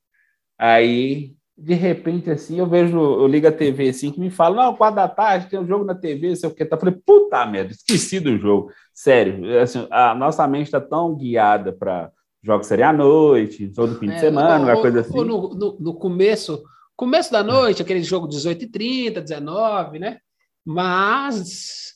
Aí, 0.58 1.34
de 1.56 1.74
repente, 1.74 2.30
assim, 2.30 2.58
eu 2.58 2.66
vejo, 2.66 2.98
eu 2.98 3.26
ligo 3.26 3.46
a 3.46 3.52
TV 3.52 3.88
assim, 3.88 4.10
que 4.10 4.20
me 4.20 4.30
fala, 4.30 4.66
não, 4.66 4.76
quatro 4.76 4.96
da 4.96 5.08
tarde, 5.08 5.48
tem 5.48 5.58
um 5.58 5.66
jogo 5.66 5.84
na 5.84 5.94
TV, 5.94 6.36
sei 6.36 6.48
o 6.48 6.54
que. 6.54 6.64
Tá. 6.64 6.76
Eu 6.76 6.80
falei, 6.80 6.94
puta 7.06 7.46
merda, 7.46 7.72
esqueci 7.72 8.20
do 8.20 8.36
jogo. 8.36 8.70
Sério, 8.92 9.58
assim, 9.60 9.86
a 9.90 10.14
nossa 10.14 10.46
mente 10.46 10.66
está 10.66 10.80
tão 10.80 11.14
guiada 11.14 11.72
para 11.72 12.10
jogos 12.42 12.66
seria 12.66 12.88
à 12.88 12.92
noite, 12.92 13.68
todo 13.68 13.98
fim 13.98 14.08
de 14.08 14.14
é, 14.14 14.18
semana, 14.18 14.64
uma 14.64 14.80
coisa 14.80 15.00
assim. 15.00 15.16
No, 15.16 15.54
no, 15.54 15.76
no, 15.78 15.94
começo, 15.94 16.62
começo 16.96 17.30
da 17.30 17.42
noite, 17.42 17.80
aquele 17.80 18.02
jogo 18.02 18.28
18h30, 18.28 19.20
19 19.20 19.98
né? 19.98 20.18
Mas 20.64 21.92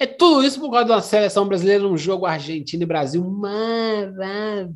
é 0.00 0.06
tudo 0.06 0.44
isso 0.44 0.60
por 0.60 0.70
causa 0.70 0.88
da 0.88 1.00
seleção 1.00 1.46
brasileira 1.46 1.84
num 1.84 1.96
jogo 1.96 2.26
Argentina 2.26 2.82
e 2.82 2.86
Brasil 2.86 3.24
maravilhoso. 3.24 4.74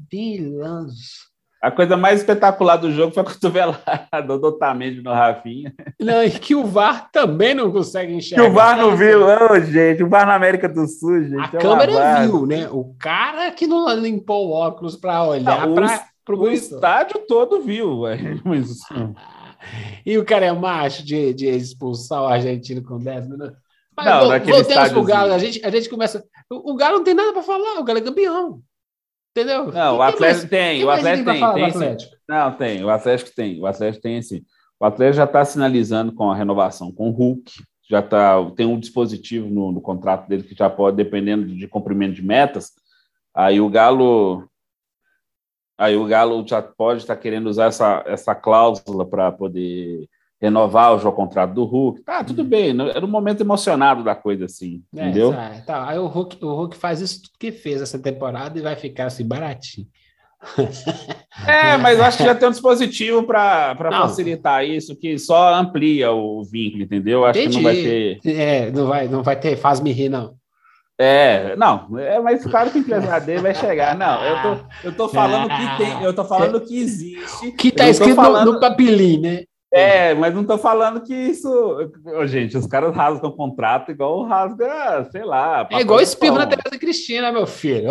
A 1.61 1.73
coisa 1.73 1.97
mais 1.97 2.21
espetacular 2.21 2.77
do 2.77 2.93
jogo 2.93 3.13
foi 3.13 3.21
a 3.21 3.27
cotovelada 3.27 4.23
do 4.39 4.47
Otamendi 4.47 5.03
no 5.03 5.13
Rafinha. 5.13 5.75
Não, 6.01 6.23
e 6.23 6.31
que 6.31 6.55
o 6.55 6.65
VAR 6.65 7.11
também 7.11 7.53
não 7.53 7.73
consegue 7.73 8.13
enxergar. 8.15 8.45
Que 8.45 8.51
o 8.51 8.53
VAR 8.53 8.77
não 8.77 8.97
viu, 8.97 9.27
gente. 9.65 10.05
O 10.05 10.09
VAR 10.09 10.25
na 10.25 10.37
América 10.37 10.69
do 10.69 10.87
Sul, 10.87 11.25
gente. 11.25 11.57
A 11.57 11.59
é 11.59 11.61
câmera 11.61 12.23
viu, 12.23 12.47
né? 12.47 12.69
O 12.71 12.95
cara 12.97 13.51
que 13.51 13.67
não 13.67 13.93
limpou 13.93 14.51
o 14.51 14.53
óculos 14.53 14.95
para 14.95 15.25
olhar 15.25 15.67
para 16.25 16.37
o 16.37 16.43
O 16.43 16.49
estádio 16.49 17.25
todo 17.27 17.61
viu, 17.61 18.03
Mas... 18.45 18.79
E 20.05 20.17
o 20.17 20.25
cara 20.25 20.47
é 20.47 20.53
macho 20.53 21.05
de, 21.05 21.35
de 21.35 21.47
expulsar 21.47 22.23
o 22.23 22.27
argentino 22.27 22.83
com 22.83 22.99
10 22.99 23.29
minutos. 23.29 23.57
Mas 23.97 24.07
não, 24.07 24.29
naquele 24.29 24.53
voltemos 24.53 24.93
pro 24.93 25.05
Galo. 25.05 25.33
A 25.33 25.39
gente, 25.39 25.65
a 25.65 25.71
gente 25.71 25.89
começa. 25.89 26.25
O, 26.51 26.73
o 26.73 26.77
Galo 26.77 26.99
não 26.99 27.05
tem 27.05 27.15
nada 27.15 27.33
para 27.33 27.43
falar, 27.43 27.81
o 27.81 27.85
Galo 27.85 27.99
é 27.99 28.03
campeão. 28.03 28.63
Entendeu? 29.31 29.73
Não, 29.73 29.99
o 29.99 30.03
Atlético 30.03 30.49
tem, 30.49 30.85
o 30.85 30.91
Atlético 30.91 31.31
tem. 31.31 31.41
tem 31.41 31.65
Atlético? 31.65 32.17
Não, 32.29 32.53
tem, 32.53 32.85
o 32.85 32.91
Atlético 32.91 33.31
tem, 33.35 33.61
o 33.61 33.67
Atlético 33.67 34.03
tem 34.03 34.23
sim. 34.23 34.43
O 34.81 34.85
Atlético 34.85 35.17
já 35.17 35.25
está 35.25 35.45
sinalizando 35.45 36.13
com 36.13 36.31
a 36.31 36.37
renovação 36.37 36.93
com 36.93 37.09
o 37.09 37.13
Hulk, 37.13 37.53
já 37.89 38.03
tá, 38.03 38.37
tem 38.57 38.67
um 38.67 38.79
dispositivo 38.79 39.49
no, 39.49 39.73
no, 39.73 39.81
contrato 39.81 40.29
dele 40.29 40.43
que 40.43 40.55
já 40.55 40.69
pode, 40.69 40.97
dependendo 40.97 41.47
de 41.47 41.67
cumprimento 41.67 42.15
de 42.15 42.23
metas, 42.23 42.73
aí 43.35 43.61
o 43.61 43.69
Galo 43.69 44.49
aí 45.79 45.97
o 45.97 46.05
Galo 46.05 46.45
já 46.47 46.61
pode 46.61 47.03
estar 47.03 47.15
tá 47.15 47.21
querendo 47.21 47.47
usar 47.47 47.67
essa, 47.67 48.03
essa 48.07 48.35
cláusula 48.35 49.07
para 49.07 49.31
poder 49.33 50.09
renovar 50.41 50.95
o 50.95 50.99
jogo 50.99 51.17
contrato 51.17 51.55
do 51.55 51.65
Hulk. 51.65 52.03
Tá, 52.03 52.23
tudo 52.23 52.43
uhum. 52.43 52.49
bem, 52.49 52.81
era 52.91 53.05
um 53.05 53.09
momento 53.09 53.41
emocionado 53.41 54.05
da 54.05 54.15
coisa, 54.15 54.45
assim, 54.45 54.83
é, 54.95 55.03
entendeu? 55.03 55.33
Tá, 55.33 55.63
tá. 55.67 55.89
Aí 55.89 55.99
o 55.99 56.07
Hulk, 56.07 56.45
o 56.45 56.55
Hulk 56.55 56.77
faz 56.77 57.01
isso 57.01 57.23
tudo 57.23 57.39
que 57.39 57.53
fez 57.53 57.81
essa 57.81 57.99
temporada 57.99 58.59
e 58.59 58.63
vai 58.63 58.77
ficar 58.77 59.07
assim 59.07 59.27
baratinho. 59.27 59.87
É, 61.47 61.77
mas 61.77 62.01
acho 62.01 62.19
que 62.19 62.25
já 62.25 62.35
tem 62.35 62.49
um 62.49 62.51
dispositivo 62.51 63.23
para 63.23 63.77
facilitar 63.77 64.65
isso, 64.65 64.97
que 64.97 65.17
só 65.19 65.55
amplia 65.55 66.11
o 66.11 66.43
vínculo, 66.43 66.83
entendeu? 66.83 67.25
Acho 67.25 67.39
Entendi. 67.39 67.59
que 67.59 67.63
não 67.63 67.73
vai 67.73 67.77
ter. 67.77 68.21
É, 68.27 68.71
não 68.73 68.87
vai, 68.87 69.09
não 69.09 69.23
vai 69.23 69.39
ter 69.39 69.57
faz-me 69.57 69.93
rir, 69.93 70.09
não. 70.09 70.35
É, 71.01 71.55
não, 71.55 71.97
é, 71.97 72.19
mas 72.19 72.45
claro 72.45 72.71
que 72.71 72.79
o 72.79 72.81
empresário 72.81 73.25
dele 73.25 73.41
vai 73.41 73.55
chegar. 73.55 73.97
Não, 73.97 74.25
eu 74.25 74.43
tô, 74.43 74.65
eu 74.85 74.93
tô 74.97 75.09
falando 75.09 75.49
que 75.49 75.77
tem, 75.79 76.03
eu 76.03 76.13
tô 76.13 76.25
falando 76.25 76.61
que 76.61 76.77
existe. 76.77 77.53
Que 77.53 77.71
tá 77.71 77.89
escrito 77.89 78.17
falando... 78.17 78.47
no, 78.47 78.53
no 78.55 78.61
papelinho, 78.61 79.23
né? 79.23 79.45
É, 79.73 80.15
mas 80.15 80.35
não 80.35 80.45
tô 80.45 80.57
falando 80.59 81.03
que 81.03 81.15
isso. 81.15 81.51
Gente, 82.25 82.57
os 82.57 82.67
caras 82.67 82.95
rasgam 82.97 83.31
o 83.31 83.37
contrato 83.37 83.93
igual 83.93 84.25
rasga, 84.25 85.07
sei 85.13 85.25
lá. 85.25 85.69
É 85.71 85.81
igual 85.81 86.01
espirro 86.01 86.37
na 86.37 86.47
Teresa 86.47 86.79
Cristina, 86.79 87.31
meu 87.31 87.47
filho. 87.47 87.91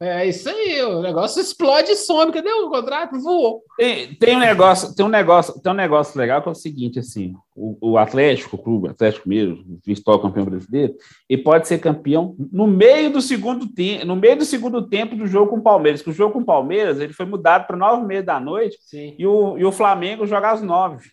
É 0.00 0.26
isso 0.26 0.48
aí, 0.48 0.82
o 0.82 1.00
negócio 1.00 1.40
explode 1.40 1.90
e 1.90 1.96
some. 1.96 2.32
Cadê 2.32 2.50
o 2.50 2.68
contrato? 2.68 3.20
Voou. 3.20 3.62
Tem, 3.76 4.14
tem, 4.14 4.36
um 4.36 4.40
negócio, 4.40 4.94
tem 4.94 5.04
um 5.04 5.08
negócio, 5.08 5.60
tem 5.60 5.72
um 5.72 5.76
negócio 5.76 6.18
legal 6.18 6.42
que 6.42 6.48
é 6.48 6.52
o 6.52 6.54
seguinte: 6.54 6.98
assim, 6.98 7.34
o, 7.54 7.92
o 7.92 7.98
Atlético, 7.98 8.56
o 8.56 8.58
clube 8.58 8.88
Atlético 8.88 9.28
mesmo, 9.28 9.80
virtual 9.84 10.20
campeão 10.20 10.44
brasileiro, 10.44 10.94
e 11.28 11.36
pode 11.36 11.68
ser 11.68 11.78
campeão 11.78 12.34
no 12.52 12.66
meio 12.66 13.10
do 13.10 13.20
segundo 13.20 13.66
tempo, 13.66 14.06
no 14.06 14.16
meio 14.16 14.36
do 14.36 14.44
segundo 14.44 14.88
tempo 14.88 15.16
do 15.16 15.26
jogo 15.26 15.50
com 15.50 15.58
o 15.58 15.62
Palmeiras. 15.62 16.02
Que 16.02 16.10
o 16.10 16.14
jogo 16.14 16.32
com 16.32 16.40
o 16.40 16.44
Palmeiras 16.44 17.00
ele 17.00 17.12
foi 17.12 17.26
mudado 17.26 17.66
para 17.66 17.76
nove 17.76 18.02
e 18.02 18.06
meia 18.06 18.22
da 18.22 18.40
noite 18.40 18.78
e 19.18 19.26
o, 19.26 19.58
e 19.58 19.64
o 19.64 19.72
Flamengo 19.72 20.26
joga 20.26 20.50
às 20.50 20.62
nove 20.62 21.10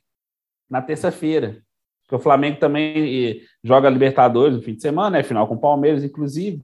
na 0.70 0.82
terça-feira. 0.82 1.62
Porque 2.04 2.16
o 2.16 2.24
Flamengo 2.24 2.60
também 2.60 3.42
joga 3.64 3.90
Libertadores 3.90 4.56
no 4.56 4.64
fim 4.64 4.74
de 4.74 4.82
semana, 4.82 5.20
é 5.20 5.24
final 5.24 5.48
com 5.48 5.54
o 5.54 5.60
Palmeiras, 5.60 6.04
inclusive. 6.04 6.64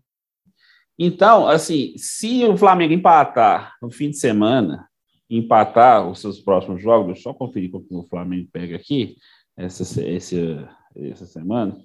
Então, 0.97 1.47
assim, 1.47 1.93
se 1.97 2.45
o 2.45 2.57
Flamengo 2.57 2.93
empatar 2.93 3.73
no 3.81 3.91
fim 3.91 4.09
de 4.09 4.17
semana, 4.17 4.87
empatar 5.29 6.07
os 6.07 6.19
seus 6.19 6.39
próximos 6.39 6.81
jogos, 6.81 7.07
deixa 7.07 7.19
eu 7.19 7.23
só 7.23 7.33
conferir 7.33 7.71
como 7.71 7.85
o 7.91 8.07
Flamengo 8.07 8.47
pega 8.51 8.75
aqui, 8.75 9.15
essa, 9.57 9.83
essa, 10.01 10.69
essa 10.95 11.25
semana, 11.25 11.75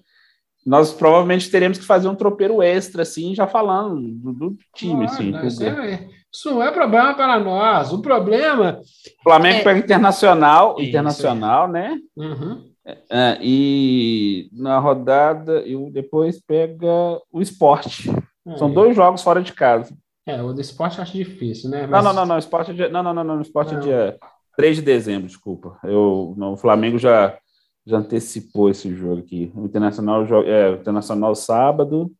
nós 0.64 0.92
provavelmente 0.92 1.50
teremos 1.50 1.78
que 1.78 1.84
fazer 1.84 2.08
um 2.08 2.14
tropeiro 2.14 2.62
extra, 2.62 3.02
assim, 3.02 3.34
já 3.34 3.46
falando 3.46 4.00
do, 4.00 4.32
do 4.32 4.58
time. 4.74 5.04
Ah, 5.04 5.06
assim, 5.06 5.46
isso, 5.46 5.64
é, 5.64 6.08
isso 6.32 6.50
não 6.50 6.62
é 6.62 6.70
problema 6.70 7.14
para 7.14 7.38
nós. 7.38 7.92
O 7.92 8.02
problema. 8.02 8.80
O 9.20 9.22
Flamengo 9.22 9.58
é... 9.58 9.62
pega 9.62 9.78
internacional, 9.78 10.76
isso, 10.78 10.88
internacional, 10.88 11.68
é. 11.68 11.72
né? 11.72 11.98
Uhum. 12.16 12.70
É, 13.10 13.38
e 13.40 14.50
na 14.52 14.78
rodada, 14.78 15.66
e 15.66 15.76
depois 15.90 16.40
pega 16.40 17.20
o 17.32 17.40
esporte. 17.40 18.10
São 18.56 18.70
é. 18.70 18.72
dois 18.72 18.96
jogos 18.96 19.22
fora 19.22 19.42
de 19.42 19.52
casa. 19.52 19.94
É, 20.26 20.42
o 20.42 20.52
do 20.52 20.60
esporte 20.60 20.98
eu 20.98 21.02
acho 21.02 21.12
difícil, 21.12 21.70
né? 21.70 21.86
Mas... 21.86 22.04
Não, 22.04 22.12
não, 22.12 22.20
não, 22.20 22.26
não. 22.26 22.38
Esporte 22.38 22.70
é 22.70 22.74
dia... 22.74 22.88
Não, 22.88 23.02
não, 23.02 23.14
não, 23.14 23.24
não. 23.24 23.40
Esporte 23.40 23.72
não. 23.72 23.80
é 23.80 23.82
dia 23.82 24.18
3 24.56 24.76
de 24.76 24.82
dezembro, 24.82 25.26
desculpa. 25.26 25.78
Eu, 25.82 26.34
não, 26.36 26.52
o 26.52 26.56
Flamengo 26.56 26.98
já, 26.98 27.38
já 27.86 27.98
antecipou 27.98 28.70
esse 28.70 28.94
jogo 28.94 29.20
aqui. 29.20 29.52
O 29.54 29.64
Internacional, 29.64 30.24
é, 30.44 30.70
o 30.70 30.74
Internacional 30.74 31.34
sábado. 31.34 32.12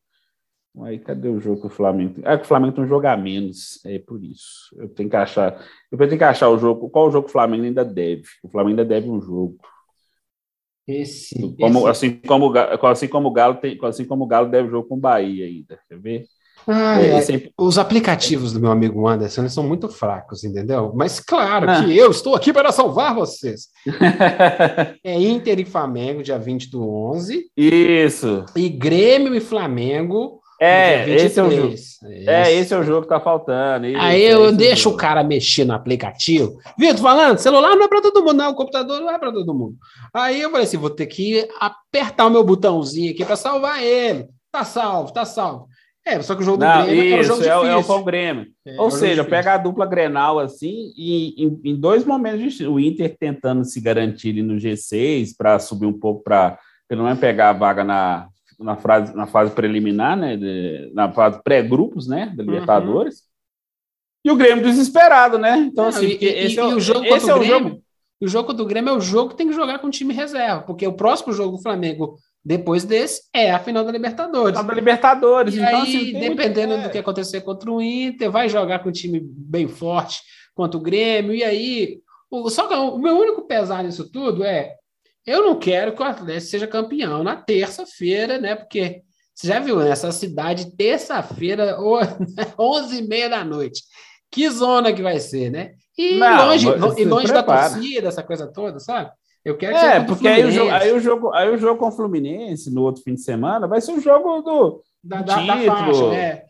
Aí, 0.83 0.99
cadê 0.99 1.27
o 1.27 1.39
jogo 1.39 1.61
que 1.61 1.67
o 1.67 1.69
Flamengo 1.69 2.21
É 2.23 2.37
que 2.37 2.45
o 2.45 2.47
Flamengo 2.47 2.73
tem 2.73 2.83
um 2.83 2.87
jogo 2.87 3.05
a 3.05 3.17
menos, 3.17 3.83
é 3.85 3.99
por 3.99 4.23
isso. 4.23 4.73
Eu 4.77 4.87
tenho 4.87 5.09
que 5.09 5.17
achar. 5.17 5.61
Eu 5.91 5.97
tenho 5.97 6.17
que 6.17 6.23
achar 6.23 6.49
o 6.49 6.57
jogo. 6.57 6.89
Qual 6.89 7.07
o 7.07 7.11
jogo 7.11 7.25
que 7.25 7.29
o 7.29 7.33
Flamengo 7.33 7.65
ainda 7.65 7.83
deve? 7.83 8.23
O 8.41 8.49
Flamengo 8.49 8.79
ainda 8.79 8.85
deve 8.85 9.09
um 9.09 9.21
jogo. 9.21 9.57
Esse, 10.91 11.35
como, 11.59 11.79
esse... 11.79 11.89
Assim, 11.89 12.21
como, 12.27 12.57
assim 12.87 13.07
como 13.07 13.27
o 13.27 13.31
Galo 13.31 13.55
tem, 13.55 13.79
assim 13.83 14.05
como 14.05 14.23
o 14.23 14.27
Galo 14.27 14.49
deve 14.49 14.69
jogo 14.69 14.87
com 14.87 14.95
o 14.95 14.99
Bahia 14.99 15.45
ainda, 15.45 15.79
quer 15.87 15.99
ver? 15.99 16.25
Ah, 16.67 17.01
é, 17.01 17.17
é. 17.17 17.21
Sempre... 17.21 17.51
Os 17.57 17.77
aplicativos 17.77 18.53
do 18.53 18.59
meu 18.59 18.71
amigo 18.71 19.07
Anderson 19.07 19.47
são 19.49 19.63
muito 19.63 19.89
fracos, 19.89 20.43
entendeu? 20.43 20.91
Mas 20.95 21.19
claro 21.19 21.69
ah. 21.69 21.83
que 21.83 21.97
eu 21.97 22.11
estou 22.11 22.35
aqui 22.35 22.53
para 22.53 22.71
salvar 22.71 23.15
vocês. 23.15 23.67
é 25.03 25.19
Inter 25.19 25.59
e 25.59 25.65
Flamengo, 25.65 26.23
dia 26.23 26.37
20 26.37 26.69
do 26.69 26.87
11. 26.87 27.45
Isso. 27.57 28.45
E 28.55 28.69
Grêmio 28.69 29.33
e 29.35 29.39
Flamengo, 29.39 30.40
é, 30.63 31.09
esse 31.09 31.39
é 31.39 31.43
o 31.43 31.49
jogo. 31.49 31.75
É, 32.03 32.53
esse 32.53 32.71
é 32.71 32.77
o 32.77 32.83
jogo 32.83 33.01
que 33.01 33.07
tá 33.07 33.19
faltando. 33.19 33.87
Isso, 33.87 33.99
Aí 33.99 34.21
eu 34.21 34.49
é 34.49 34.51
deixo 34.51 34.89
o, 34.89 34.93
o 34.93 34.97
cara 34.97 35.23
mexer 35.23 35.65
no 35.65 35.73
aplicativo. 35.73 36.59
Viu, 36.77 36.95
tô 36.95 37.01
falando, 37.01 37.39
celular 37.39 37.75
não 37.75 37.85
é 37.85 37.87
para 37.87 38.01
todo 38.01 38.21
mundo, 38.21 38.37
não, 38.37 38.51
o 38.51 38.55
computador 38.55 39.01
não 39.01 39.09
é 39.09 39.17
para 39.17 39.31
todo 39.31 39.55
mundo. 39.55 39.75
Aí 40.13 40.39
eu 40.39 40.51
falei 40.51 40.65
assim, 40.65 40.77
vou 40.77 40.91
ter 40.91 41.07
que 41.07 41.49
apertar 41.59 42.27
o 42.27 42.29
meu 42.29 42.43
botãozinho 42.43 43.11
aqui 43.11 43.25
para 43.25 43.35
salvar 43.35 43.81
ele. 43.83 44.27
Tá 44.51 44.63
salvo, 44.63 45.11
tá 45.11 45.25
salvo. 45.25 45.67
É, 46.05 46.21
só 46.21 46.35
que 46.35 46.41
o 46.41 46.45
jogo 46.45 46.57
do 46.57 46.65
não, 46.65 46.85
Grêmio 46.85 47.21
isso, 47.21 47.31
é 47.31 47.35
um 47.35 47.43
jogo 47.43 47.67
difícil. 47.67 47.93
É, 47.93 47.97
é 47.97 47.99
o 47.99 48.03
Grêmio. 48.03 48.47
É, 48.65 48.81
Ou 48.81 48.87
é 48.87 48.91
seja, 48.91 49.23
pega 49.23 49.53
a 49.53 49.57
dupla 49.57 49.85
Grenal 49.87 50.37
assim 50.37 50.91
e 50.95 51.43
em, 51.43 51.61
em 51.63 51.75
dois 51.75 52.05
momentos 52.05 52.59
o 52.59 52.79
Inter 52.79 53.15
tentando 53.19 53.63
se 53.65 53.81
garantir 53.81 54.33
no 54.43 54.55
G6 54.55 55.29
para 55.35 55.57
subir 55.57 55.87
um 55.87 55.99
pouco 55.99 56.23
para 56.23 56.59
pelo 56.87 57.03
menos 57.03 57.19
pegar 57.19 57.49
a 57.49 57.53
vaga 57.53 57.83
na 57.83 58.27
na, 58.61 58.75
fase, 58.75 59.15
na 59.15 59.25
fase 59.27 59.51
preliminar, 59.51 60.15
né, 60.15 60.37
de, 60.37 60.91
na 60.93 61.11
fase 61.11 61.41
pré-grupos, 61.43 62.07
né, 62.07 62.33
da 62.35 62.43
uhum. 62.43 62.49
Libertadores. 62.49 63.15
Uhum. 63.15 63.31
E 64.23 64.31
o 64.31 64.35
Grêmio 64.35 64.63
desesperado, 64.63 65.39
né? 65.39 65.57
Então, 65.57 65.85
Não, 65.85 65.89
assim, 65.89 66.05
e, 66.05 66.25
esse, 66.25 66.55
e, 66.55 66.59
é, 66.59 66.65
o, 66.65 66.79
jogo 66.79 67.05
esse 67.05 67.29
é 67.29 67.33
o 67.33 67.39
Grêmio, 67.39 67.69
jogo. 67.69 67.83
O 68.21 68.27
jogo 68.27 68.53
do 68.53 68.65
Grêmio 68.65 68.91
é 68.91 68.97
o 68.97 69.01
jogo 69.01 69.31
que 69.31 69.35
tem 69.35 69.47
que 69.47 69.53
jogar 69.53 69.79
com 69.79 69.87
o 69.87 69.91
time 69.91 70.13
reserva, 70.13 70.61
porque 70.61 70.85
o 70.85 70.93
próximo 70.93 71.33
jogo 71.33 71.57
do 71.57 71.63
Flamengo 71.63 72.17
depois 72.43 72.83
desse 72.83 73.23
é 73.33 73.51
a 73.51 73.59
final 73.59 73.83
da 73.83 73.91
Libertadores. 73.91 74.57
Final 74.57 74.63
da 74.63 74.73
Libertadores. 74.73 75.55
E 75.55 75.59
então, 75.59 75.81
aí, 75.81 75.81
assim, 75.81 76.19
dependendo 76.19 76.73
muito... 76.73 76.87
do 76.87 76.91
que 76.91 76.97
acontecer 76.97 77.41
contra 77.41 77.71
o 77.71 77.81
Inter, 77.81 78.31
vai 78.31 78.49
jogar 78.49 78.79
com 78.79 78.89
um 78.89 78.91
time 78.91 79.19
bem 79.23 79.67
forte 79.67 80.21
contra 80.53 80.77
o 80.77 80.81
Grêmio. 80.81 81.33
E 81.33 81.43
aí, 81.43 81.99
o, 82.29 82.49
só 82.49 82.67
que 82.67 82.73
o 82.73 82.97
meu 82.97 83.15
único 83.17 83.47
pesar 83.47 83.83
nisso 83.83 84.11
tudo 84.11 84.43
é 84.43 84.75
eu 85.25 85.43
não 85.43 85.59
quero 85.59 85.93
que 85.93 86.01
o 86.01 86.05
Atlético 86.05 86.51
seja 86.51 86.67
campeão 86.67 87.23
na 87.23 87.35
terça-feira, 87.35 88.39
né? 88.39 88.55
Porque 88.55 89.01
você 89.33 89.47
já 89.47 89.59
viu 89.59 89.77
nessa 89.77 90.07
né? 90.07 90.13
cidade, 90.13 90.75
terça-feira, 90.75 91.77
11h30 92.57 93.29
da 93.29 93.43
noite. 93.43 93.83
Que 94.29 94.49
zona 94.49 94.93
que 94.93 95.01
vai 95.01 95.19
ser, 95.19 95.51
né? 95.51 95.73
E 95.97 96.17
não, 96.17 96.47
longe, 96.47 96.67
e 96.97 97.05
longe 97.05 97.33
da 97.33 97.43
torcida, 97.43 98.07
essa 98.07 98.23
coisa 98.23 98.47
toda, 98.47 98.79
sabe? 98.79 99.11
Eu 99.43 99.57
quero 99.57 99.73
que 99.73 99.85
É, 99.85 99.99
porque 100.01 100.27
aí 100.27 100.45
o, 100.45 100.51
jogo, 100.51 100.71
aí, 100.71 100.91
o 100.93 100.99
jogo, 100.99 101.33
aí 101.33 101.49
o 101.49 101.57
jogo 101.57 101.79
com 101.79 101.87
o 101.87 101.91
Fluminense 101.91 102.71
no 102.71 102.83
outro 102.83 103.03
fim 103.03 103.15
de 103.15 103.21
semana 103.21 103.67
vai 103.67 103.81
ser 103.81 103.91
o 103.91 103.99
jogo 103.99 104.41
do, 104.41 104.83
da, 105.03 105.21
da, 105.21 105.43
da 105.43 105.57
faixa, 105.57 106.09
né? 106.09 106.43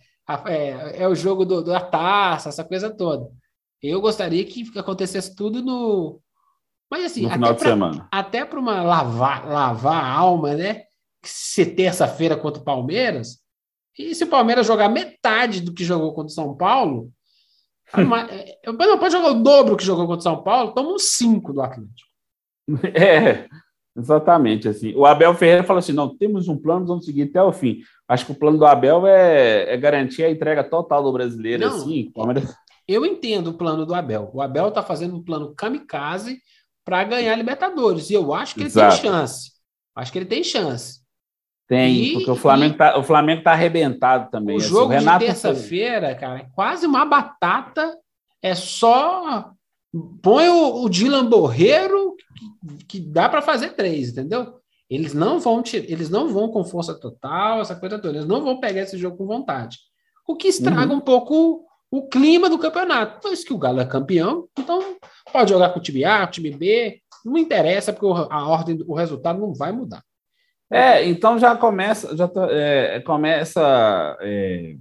É, 0.46 1.04
é 1.04 1.08
o 1.08 1.16
jogo 1.16 1.44
do, 1.46 1.64
da 1.64 1.80
taça, 1.80 2.50
essa 2.50 2.64
coisa 2.64 2.90
toda. 2.90 3.30
Eu 3.82 4.00
gostaria 4.00 4.46
que 4.46 4.64
acontecesse 4.78 5.36
tudo 5.36 5.62
no, 5.62 6.22
mas 6.91 7.06
assim, 7.06 7.21
no 7.21 7.30
final 7.30 7.54
de 7.54 7.62
semana. 7.62 8.08
até 8.12 8.43
para 8.43 8.60
uma 8.60 8.84
lavar, 8.84 9.47
lavar 9.47 10.04
a 10.04 10.12
alma, 10.12 10.54
né? 10.54 10.84
Se 11.23 11.65
terça-feira 11.65 12.36
contra 12.36 12.62
o 12.62 12.65
Palmeiras, 12.65 13.39
e 13.97 14.13
se 14.13 14.25
o 14.25 14.27
Palmeiras 14.27 14.67
jogar 14.67 14.89
metade 14.89 15.62
do 15.62 15.73
que 15.73 15.86
jogou 15.86 16.13
contra 16.13 16.30
o 16.30 16.36
São 16.36 16.54
Paulo, 16.54 17.10
é, 18.30 18.60
não 18.65 18.99
pode 18.99 19.13
jogar 19.13 19.30
o 19.30 19.41
dobro 19.41 19.77
que 19.77 19.86
jogou 19.86 20.06
contra 20.06 20.19
o 20.19 20.23
São 20.23 20.43
Paulo, 20.43 20.73
toma 20.73 20.91
uns 20.91 21.13
cinco 21.13 21.54
do 21.54 21.62
Atlético. 21.62 22.12
É, 22.93 23.47
exatamente 23.97 24.67
assim. 24.67 24.93
O 24.95 25.06
Abel 25.06 25.34
Ferreira 25.34 25.63
falou 25.63 25.80
assim: 25.80 25.91
não, 25.93 26.15
temos 26.15 26.47
um 26.47 26.58
plano, 26.58 26.86
vamos 26.86 27.06
seguir 27.06 27.23
até 27.23 27.41
o 27.41 27.51
fim. 27.51 27.80
Acho 28.08 28.25
que 28.25 28.32
o 28.32 28.36
plano 28.36 28.58
do 28.58 28.65
Abel 28.65 29.08
é, 29.08 29.73
é 29.73 29.77
garantir 29.77 30.23
a 30.23 30.30
entrega 30.30 30.63
total 30.63 31.04
do 31.04 31.12
brasileiro. 31.12 31.65
Não, 31.65 31.75
assim, 31.75 32.12
Palmeiras... 32.13 32.54
Eu 32.88 33.06
entendo 33.06 33.47
o 33.47 33.54
plano 33.54 33.86
do 33.86 33.93
Abel. 33.93 34.30
O 34.34 34.41
Abel 34.41 34.69
está 34.69 34.84
fazendo 34.84 35.15
um 35.15 35.23
plano 35.23 35.54
kamikaze 35.56 36.41
para 36.84 37.04
ganhar 37.04 37.36
Libertadores. 37.36 38.10
E 38.10 38.13
eu 38.13 38.34
acho 38.34 38.56
que 38.56 38.62
ele 38.62 38.67
Exato. 38.67 39.02
tem 39.02 39.12
chance. 39.12 39.52
Acho 39.96 40.12
que 40.12 40.20
ele 40.20 40.26
tem 40.26 40.44
chance. 40.44 41.02
Tem, 41.67 41.96
e, 41.96 42.13
porque 42.13 42.32
o 42.32 42.36
Flamengo, 42.36 42.74
está 42.74 42.98
o 42.98 43.04
Flamengo 43.04 43.44
tá 43.44 43.54
arrebentado 43.54 44.30
também. 44.30 44.56
O 44.56 44.60
assim, 44.60 44.67
jogo 44.67 44.94
o 44.94 44.98
de 44.98 45.20
terça-feira, 45.20 46.13
cara, 46.15 46.39
é 46.39 46.48
quase 46.54 46.86
uma 46.86 47.06
batata. 47.06 47.98
É 48.41 48.54
só. 48.54 49.52
Põe 50.22 50.50
o, 50.50 50.84
o 50.84 50.89
Dylan 50.89 51.26
Borreiro, 51.26 52.15
que, 52.17 52.86
que 52.86 53.00
dá 53.00 53.30
para 53.30 53.41
fazer 53.41 53.70
três, 53.70 54.10
entendeu? 54.10 54.56
Eles 54.89 55.13
não 55.13 55.39
vão 55.39 55.63
eles 55.74 56.10
não 56.10 56.28
vão 56.28 56.50
com 56.50 56.65
força 56.65 56.94
total, 56.94 57.62
essa 57.62 57.76
coisa 57.76 57.98
toda. 57.98 58.17
Eles 58.17 58.28
não 58.28 58.44
vão 58.44 58.60
pegar 58.60 58.82
esse 58.82 58.98
jogo 58.98 59.15
com 59.15 59.26
vontade. 59.26 59.78
O 60.28 60.36
que 60.36 60.50
estraga 60.50 60.91
uhum. 60.91 60.98
um 60.98 61.02
pouco 61.02 61.65
o 61.91 62.08
clima 62.08 62.49
do 62.49 62.58
campeonato. 62.58 63.27
Mas 63.27 63.43
que 63.43 63.54
o 63.54 63.58
Galo 63.58 63.82
é 63.82 63.86
campeão, 63.86 64.47
então 64.58 64.95
pode 65.32 65.51
jogar 65.51 65.69
com 65.69 65.80
o 65.80 65.82
time 65.82 66.06
A, 66.06 66.23
o 66.23 66.32
time 66.32 66.49
B, 66.49 67.01
não 67.25 67.38
interessa, 67.38 67.91
porque 67.91 68.08
a 68.08 68.47
ordem, 68.47 68.82
o 68.88 68.95
resultado 68.95 69.39
não 69.39 69.54
vai 69.54 69.71
mudar. 69.71 70.01
É, 70.71 71.06
então 71.06 71.38
já 71.38 71.56
começa, 71.56 72.15
já 72.15 72.30
tá, 72.30 72.47
é, 72.49 73.01
começa, 73.01 74.17
é, 74.21 74.75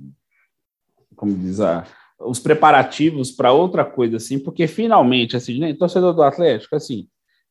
como 1.17 1.37
diz 1.37 1.61
a, 1.61 1.85
os 2.21 2.39
preparativos 2.39 3.33
para 3.33 3.53
outra 3.53 3.85
coisa 3.85 4.19
assim, 4.19 4.39
porque 4.39 4.69
finalmente, 4.69 5.37
assim, 5.37 5.59
né, 5.59 5.75
torcedor 5.75 6.15
do 6.15 6.23
Atlético, 6.23 6.77
assim, 6.77 7.09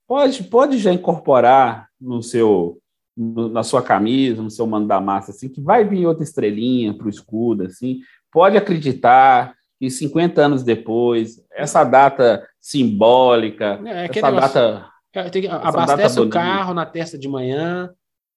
pode, 0.07 0.41
pode 0.43 0.77
já 0.77 0.93
incorporar 0.93 1.89
no 1.99 2.23
seu 2.23 2.79
no, 3.19 3.49
na 3.49 3.63
sua 3.63 3.81
camisa, 3.81 4.41
no 4.41 4.49
seu 4.49 4.65
mando 4.65 4.87
da 4.87 5.01
massa, 5.01 5.31
assim, 5.31 5.49
que 5.49 5.59
vai 5.59 5.83
vir 5.83 6.05
outra 6.05 6.23
estrelinha 6.23 6.93
para 6.93 7.07
o 7.07 7.09
escudo, 7.09 7.65
assim, 7.65 7.99
pode 8.31 8.57
acreditar 8.57 9.53
que 9.79 9.89
50 9.89 10.41
anos 10.41 10.63
depois, 10.63 11.41
essa 11.51 11.83
data 11.83 12.45
simbólica, 12.59 13.79
é, 13.85 14.05
essa 14.05 14.31
negócio, 14.31 14.53
data. 14.53 14.85
É, 15.13 15.47
abastece 15.49 16.15
data 16.15 16.21
o 16.21 16.29
carro 16.29 16.73
na 16.73 16.85
terça 16.85 17.17
de 17.17 17.27
manhã, 17.27 17.89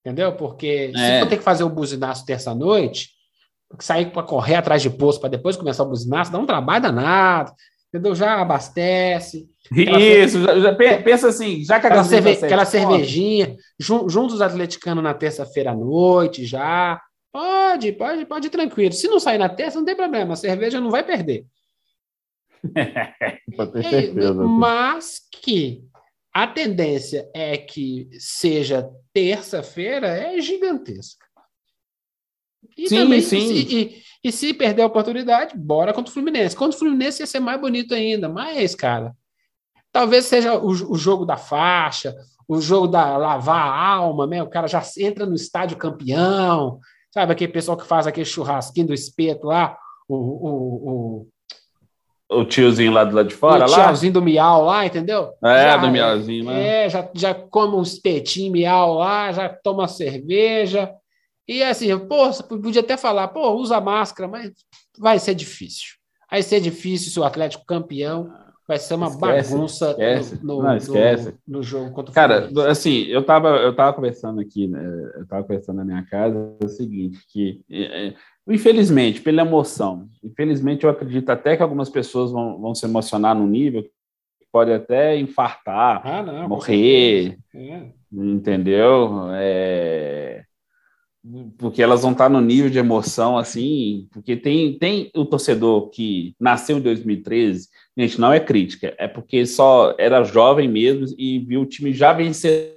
entendeu? 0.05 0.33
Porque 0.35 0.93
é. 0.95 0.99
se 0.99 1.21
for 1.21 1.29
ter 1.29 1.37
que 1.37 1.43
fazer 1.43 1.65
o 1.65 1.69
buzinaço 1.69 2.25
terça-noite, 2.25 3.11
sair 3.81 4.11
para 4.11 4.23
correr 4.23 4.57
atrás 4.57 4.83
de 4.83 4.91
posto 4.91 5.21
para 5.21 5.31
depois 5.31 5.57
começar 5.57 5.83
o 5.83 5.89
buzinaço, 5.89 6.31
dá 6.31 6.39
um 6.39 6.47
trabalho 6.47 6.83
danado, 6.83 7.53
entendeu? 7.89 8.15
Já 8.15 8.41
abastece. 8.41 9.49
Isso, 9.71 10.43
já, 10.43 10.61
já, 10.61 10.75
pensa 10.75 11.29
assim, 11.29 11.65
já 11.65 11.81
que 11.81 11.87
aquela, 11.87 12.05
cerve 12.05 12.31
aquela 12.33 12.65
cervejinha, 12.65 13.57
juntos 13.79 14.35
os 14.35 14.43
atleticanos 14.43 15.03
na 15.03 15.15
terça-feira 15.15 15.73
à 15.73 15.75
noite 15.75 16.45
já. 16.45 17.01
Pode, 17.33 17.93
pode, 17.93 18.27
pode 18.27 18.51
tranquilo. 18.51 18.93
Se 18.93 19.09
não 19.09 19.19
sair 19.19 19.39
na 19.39 19.49
terça, 19.49 19.79
não 19.79 19.87
tem 19.87 19.97
problema, 19.97 20.35
a 20.35 20.37
cerveja 20.37 20.81
não 20.81 20.91
vai 20.91 21.03
perder. 21.03 21.47
pode 23.57 23.73
ter 23.73 23.83
certeza. 23.85 24.35
Mas 24.35 25.19
que 25.41 25.83
a 26.33 26.47
tendência 26.47 27.29
é 27.35 27.57
que 27.57 28.09
seja 28.19 28.89
terça-feira 29.13 30.09
é 30.09 30.41
gigantesca. 30.41 31.27
E 32.77 32.89
sim, 32.89 32.97
também, 32.97 33.21
sim. 33.21 33.39
E, 33.39 33.83
e, 33.83 34.03
e, 34.25 34.33
se 34.33 34.55
perder 34.55 34.83
a 34.83 34.87
oportunidade, 34.87 35.57
bora 35.57 35.93
contra 35.93 36.11
o 36.11 36.15
Fluminense. 36.15 36.57
Contra 36.57 36.77
o 36.77 36.79
Fluminense 36.79 37.23
ia 37.23 37.27
ser 37.27 37.41
mais 37.41 37.61
bonito 37.61 37.95
ainda, 37.95 38.29
mas, 38.29 38.75
cara, 38.75 39.15
talvez 39.91 40.27
seja 40.27 40.57
o, 40.59 40.69
o 40.69 40.97
jogo 40.97 41.25
da 41.25 41.37
faixa, 41.37 42.15
o 42.49 42.61
jogo 42.61 42.87
da 42.87 43.17
lavar 43.17 43.67
a 43.67 43.87
alma, 43.87 44.27
né? 44.27 44.43
o 44.43 44.49
cara 44.49 44.67
já 44.67 44.83
entra 44.99 45.27
no 45.27 45.35
estádio 45.35 45.77
campeão, 45.77 46.81
sabe 47.13 47.33
aquele 47.33 47.53
pessoal 47.53 47.77
que 47.77 47.87
faz 47.87 48.07
aquele 48.07 48.27
churrasquinho 48.27 48.89
do 48.89 48.95
espeto 48.95 49.47
lá, 49.47 49.77
o, 50.09 50.17
o, 50.17 51.27
o, 52.31 52.39
o 52.41 52.45
tiozinho 52.45 52.93
lá 52.93 53.05
do 53.05 53.15
lado 53.15 53.29
de 53.29 53.35
fora, 53.35 53.67
o 53.67 53.71
lá? 53.71 53.85
tiozinho 53.85 54.15
do 54.15 54.23
miau 54.23 54.65
lá, 54.65 54.87
entendeu? 54.87 55.33
É, 55.45 55.65
já, 55.65 55.77
do 55.77 55.91
miauzinho 55.91 56.45
lá. 56.47 56.55
É, 56.55 56.89
já, 56.89 57.09
já 57.15 57.35
come 57.35 57.77
um 57.77 57.83
espetinho 57.83 58.53
miau 58.53 58.95
lá, 58.95 59.31
já 59.31 59.49
toma 59.49 59.87
cerveja, 59.87 60.91
e 61.47 61.63
assim, 61.63 61.97
pô, 61.99 62.27
você 62.27 62.43
podia 62.43 62.81
até 62.81 62.97
falar, 62.97 63.29
pô, 63.29 63.51
usa 63.53 63.81
máscara, 63.81 64.29
mas 64.29 64.53
vai 64.99 65.19
ser 65.19 65.35
difícil. 65.35 65.97
Vai 66.31 66.43
ser 66.43 66.61
difícil 66.61 67.11
se 67.11 67.21
o 67.21 67.25
Atlético 67.25 67.67
campeão 67.67 68.33
vai 68.67 68.79
ser 68.79 68.95
uma 68.95 69.09
esquece, 69.09 69.53
bagunça 69.53 69.91
esquece. 69.91 70.45
No, 70.45 70.63
Não, 70.63 70.77
esquece. 70.77 71.35
No, 71.47 71.59
no, 71.59 71.63
jogo 71.63 71.91
contra 71.93 72.11
o 72.11 72.15
Cara, 72.15 72.51
assim, 72.69 73.05
eu 73.05 73.25
tava, 73.25 73.57
eu 73.57 73.75
tava 73.75 73.93
conversando 73.93 74.41
aqui, 74.41 74.69
né, 74.69 74.81
eu 75.17 75.27
tava 75.27 75.43
conversando 75.43 75.77
na 75.77 75.85
minha 75.85 76.05
casa, 76.05 76.57
é 76.61 76.65
o 76.65 76.69
seguinte, 76.69 77.19
que 77.29 77.63
é, 77.71 78.09
é, 78.09 78.15
infelizmente, 78.49 79.21
pela 79.21 79.43
emoção, 79.43 80.09
infelizmente 80.23 80.85
eu 80.85 80.91
acredito 80.91 81.31
até 81.31 81.57
que 81.57 81.63
algumas 81.63 81.89
pessoas 81.89 82.31
vão, 82.31 82.61
vão 82.61 82.75
se 82.75 82.87
emocionar 82.87 83.35
num 83.35 83.47
nível 83.47 83.83
que 83.83 83.91
pode 84.51 84.73
até 84.73 85.19
infartar, 85.19 86.01
ah, 86.05 86.23
não, 86.23 86.49
morrer, 86.49 87.39
é. 87.55 87.87
entendeu? 88.13 89.29
É 89.35 90.45
porque 91.57 91.83
elas 91.83 92.03
vão 92.03 92.13
estar 92.13 92.29
no 92.29 92.41
nível 92.41 92.69
de 92.69 92.79
emoção 92.79 93.39
assim, 93.39 94.09
porque 94.11 94.37
tem, 94.37 94.77
tem 94.77 95.11
o 95.15 95.25
torcedor 95.25 95.89
que 95.91 96.35
nasceu 96.39 96.79
em 96.79 96.83
2013, 96.83 97.69
gente, 97.97 98.21
não 98.21 98.33
é 98.33 98.41
crítica, 98.41 98.95
é 98.99 99.07
porque 99.07 99.45
só 99.47 99.95
era 99.99 100.25
jovem 100.25 100.69
mesmo 100.69 101.07
e 101.19 101.39
viu 101.39 101.63
o 101.63 101.67
time 101.67 101.93
já 101.93 102.13
vencedor 102.13 102.73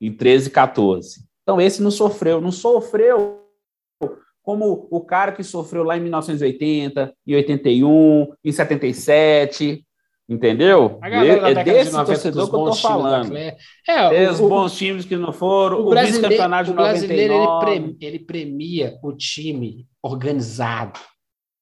em 0.00 0.12
13, 0.12 0.50
14. 0.50 1.24
Então 1.42 1.60
esse 1.60 1.82
não 1.82 1.90
sofreu, 1.90 2.40
não 2.40 2.52
sofreu 2.52 3.42
como 4.42 4.86
o 4.90 5.00
cara 5.00 5.32
que 5.32 5.42
sofreu 5.42 5.82
lá 5.82 5.96
em 5.96 6.00
1980, 6.00 7.12
em 7.26 7.34
81, 7.34 8.32
em 8.44 8.52
77, 8.52 9.86
Entendeu? 10.28 10.98
É 11.04 11.62
desse 11.62 11.96
de 11.96 12.04
torcedor 12.04 12.50
que 12.50 12.56
eu 12.56 12.64
tô 12.64 12.74
falando. 12.74 13.36
É, 13.36 14.28
os 14.28 14.40
bons 14.40 14.76
times 14.76 15.04
que 15.04 15.16
não 15.16 15.32
foram, 15.32 15.78
o, 15.78 15.92
o 15.92 15.94
vice-campeonato 15.94 16.64
de 16.64 16.70
o 16.72 16.74
brasileiro 16.74 17.34
99. 17.34 17.76
Ele, 17.76 17.96
ele 18.00 18.18
premia 18.18 18.98
o 19.04 19.12
time 19.12 19.86
organizado, 20.02 20.98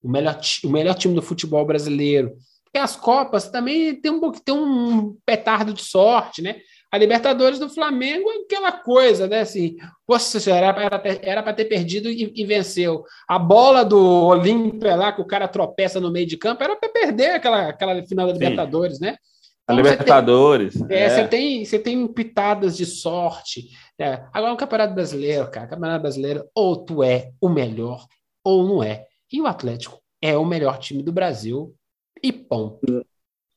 o 0.04 0.10
melhor, 0.10 0.38
o 0.62 0.68
melhor 0.68 0.94
time 0.94 1.14
do 1.14 1.22
futebol 1.22 1.64
brasileiro. 1.64 2.36
Porque 2.64 2.78
as 2.78 2.94
Copas 2.94 3.48
também 3.48 3.94
tem 3.94 4.12
um, 4.12 4.30
tem 4.32 4.54
um 4.54 5.16
petardo 5.24 5.72
de 5.72 5.82
sorte, 5.82 6.42
né? 6.42 6.56
A 6.92 6.98
Libertadores 6.98 7.58
do 7.58 7.68
Flamengo 7.68 8.30
é 8.30 8.36
aquela 8.44 8.70
coisa, 8.70 9.26
né? 9.26 9.40
Assim, 9.40 9.76
poxa, 10.06 10.38
era 10.52 11.42
para 11.42 11.52
ter 11.52 11.64
perdido 11.64 12.08
e, 12.08 12.32
e, 12.36 12.44
venceu. 12.44 13.02
A 13.28 13.38
bola 13.38 13.84
do 13.84 13.98
Olímpia 13.98 14.94
lá, 14.94 15.12
que 15.12 15.20
o 15.20 15.26
cara 15.26 15.48
tropeça 15.48 15.98
no 15.98 16.12
meio 16.12 16.26
de 16.26 16.36
campo, 16.36 16.62
era 16.62 16.76
para 16.76 16.88
perder 16.88 17.30
aquela, 17.30 17.68
aquela 17.68 18.06
final 18.06 18.28
da 18.28 18.34
Sim. 18.34 18.38
Libertadores, 18.38 19.00
né? 19.00 19.16
Então, 19.64 19.76
a 19.76 19.82
Libertadores. 19.82 20.74
Você 20.74 20.86
tem, 20.86 20.96
é, 20.96 21.00
é. 21.00 21.10
Você, 21.10 21.28
tem, 21.28 21.64
você 21.64 21.78
tem 21.78 22.06
pitadas 22.06 22.76
de 22.76 22.86
sorte. 22.86 23.70
Né? 23.98 24.28
Agora, 24.32 24.52
o 24.52 24.56
Campeonato 24.56 24.94
Brasileiro, 24.94 25.50
cara, 25.50 25.66
o 25.66 25.70
Campeonato 25.70 26.02
Brasileiro, 26.02 26.44
ou 26.54 26.76
tu 26.76 27.02
é 27.02 27.30
o 27.40 27.48
melhor, 27.48 28.06
ou 28.44 28.62
não 28.62 28.82
é. 28.82 29.06
E 29.34 29.40
o 29.40 29.46
Atlético 29.46 30.00
é 30.22 30.36
o 30.36 30.44
melhor 30.44 30.78
time 30.78 31.02
do 31.02 31.12
Brasil, 31.12 31.74
e 32.22 32.32
ponto. 32.32 33.04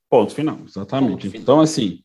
Ponto 0.10 0.34
final, 0.34 0.58
exatamente. 0.66 1.12
Ponto 1.12 1.30
final. 1.30 1.42
Então, 1.42 1.62
assim, 1.62 2.04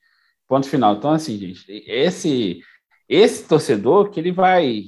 Ponto 0.53 0.69
final. 0.69 0.97
Então, 0.97 1.13
assim, 1.13 1.39
gente, 1.39 1.65
esse 1.87 2.61
esse 3.09 3.49
torcedor 3.49 4.11
que 4.11 4.21
ele 4.21 4.31
vai 4.31 4.83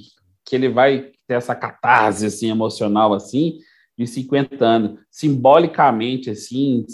que 0.45 0.55
ele 0.55 0.69
vai 0.69 1.11
ter 1.27 1.33
essa 1.33 1.55
catarse 1.55 2.23
assim, 2.23 2.51
emocional 2.51 3.11
assim 3.15 3.57
de 3.97 4.05
50 4.05 4.63
anos, 4.63 4.99
simbolicamente 5.09 6.29
assim, 6.29 6.85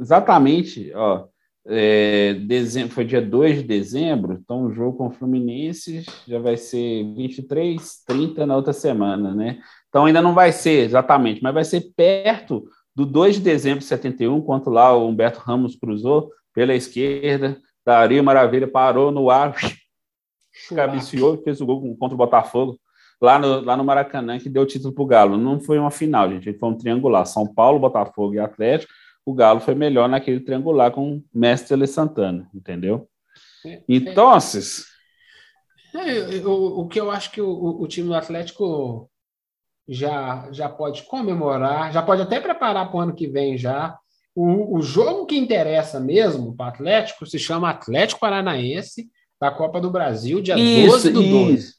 exatamente, 0.00 0.90
ó, 0.94 1.26
é, 1.66 2.34
dezembro, 2.34 2.94
foi 2.94 3.04
dia 3.04 3.22
2 3.22 3.58
de 3.58 3.62
dezembro, 3.62 4.34
então 4.34 4.64
o 4.64 4.72
jogo 4.72 4.98
com 4.98 5.06
o 5.06 5.10
Fluminense 5.10 6.04
já 6.26 6.38
vai 6.38 6.56
ser 6.56 7.04
23, 7.14 8.04
30 8.06 8.46
na 8.46 8.56
outra 8.56 8.72
semana, 8.72 9.34
né? 9.34 9.58
Então 9.88 10.04
ainda 10.04 10.20
não 10.20 10.34
vai 10.34 10.52
ser 10.52 10.84
exatamente, 10.84 11.42
mas 11.42 11.54
vai 11.54 11.64
ser 11.64 11.92
perto 11.96 12.64
do 12.94 13.06
2 13.06 13.36
de 13.36 13.40
dezembro 13.40 13.80
de 13.80 13.86
71, 13.86 14.40
quando 14.42 14.70
lá 14.70 14.94
o 14.94 15.08
Humberto 15.08 15.40
Ramos 15.40 15.74
cruzou 15.74 16.30
pela 16.52 16.74
esquerda, 16.74 17.58
Dario 17.84 18.22
Maravilha 18.22 18.68
parou 18.68 19.10
no 19.10 19.30
ar, 19.30 19.54
cabeceou, 20.74 21.42
fez 21.42 21.60
o 21.60 21.66
gol 21.66 21.96
contra 21.96 22.14
o 22.14 22.18
Botafogo, 22.18 22.78
lá 23.20 23.38
no, 23.38 23.60
lá 23.60 23.76
no 23.76 23.84
Maracanã, 23.84 24.38
que 24.38 24.48
deu 24.48 24.62
o 24.62 24.66
título 24.66 24.94
para 24.94 25.02
o 25.02 25.06
Galo. 25.06 25.36
Não 25.36 25.58
foi 25.58 25.78
uma 25.78 25.90
final, 25.90 26.30
gente, 26.30 26.58
foi 26.58 26.68
um 26.68 26.76
triangular. 26.76 27.26
São 27.26 27.46
Paulo, 27.46 27.78
Botafogo 27.78 28.34
e 28.34 28.38
Atlético. 28.38 28.92
O 29.26 29.32
Galo 29.32 29.60
foi 29.60 29.74
melhor 29.74 30.08
naquele 30.08 30.40
triangular 30.40 30.90
com 30.90 31.16
o 31.16 31.24
Mestre 31.32 31.74
Ele 31.74 31.86
Santana, 31.86 32.48
entendeu? 32.54 33.08
Então, 35.94 36.08
é, 36.08 36.46
o, 36.46 36.80
o 36.80 36.88
que 36.88 37.00
eu 37.00 37.10
acho 37.10 37.30
que 37.30 37.40
o, 37.40 37.80
o 37.80 37.86
time 37.86 38.08
do 38.08 38.14
Atlético 38.14 39.08
já, 39.88 40.48
já 40.50 40.68
pode 40.68 41.04
comemorar, 41.04 41.92
já 41.92 42.02
pode 42.02 42.22
até 42.22 42.40
preparar 42.40 42.88
para 42.88 42.96
o 42.96 43.00
ano 43.00 43.14
que 43.14 43.28
vem 43.28 43.56
já. 43.56 43.96
O, 44.34 44.78
o 44.78 44.82
jogo 44.82 45.26
que 45.26 45.38
interessa 45.38 46.00
mesmo 46.00 46.56
para 46.56 46.66
o 46.66 46.68
Atlético 46.68 47.26
se 47.26 47.38
chama 47.38 47.70
Atlético 47.70 48.20
Paranaense 48.20 49.08
da 49.40 49.50
Copa 49.50 49.80
do 49.80 49.90
Brasil, 49.90 50.40
dia 50.40 50.58
isso, 50.58 50.90
12 50.90 51.12
do 51.12 51.22
isso. 51.22 51.32
12. 51.32 51.74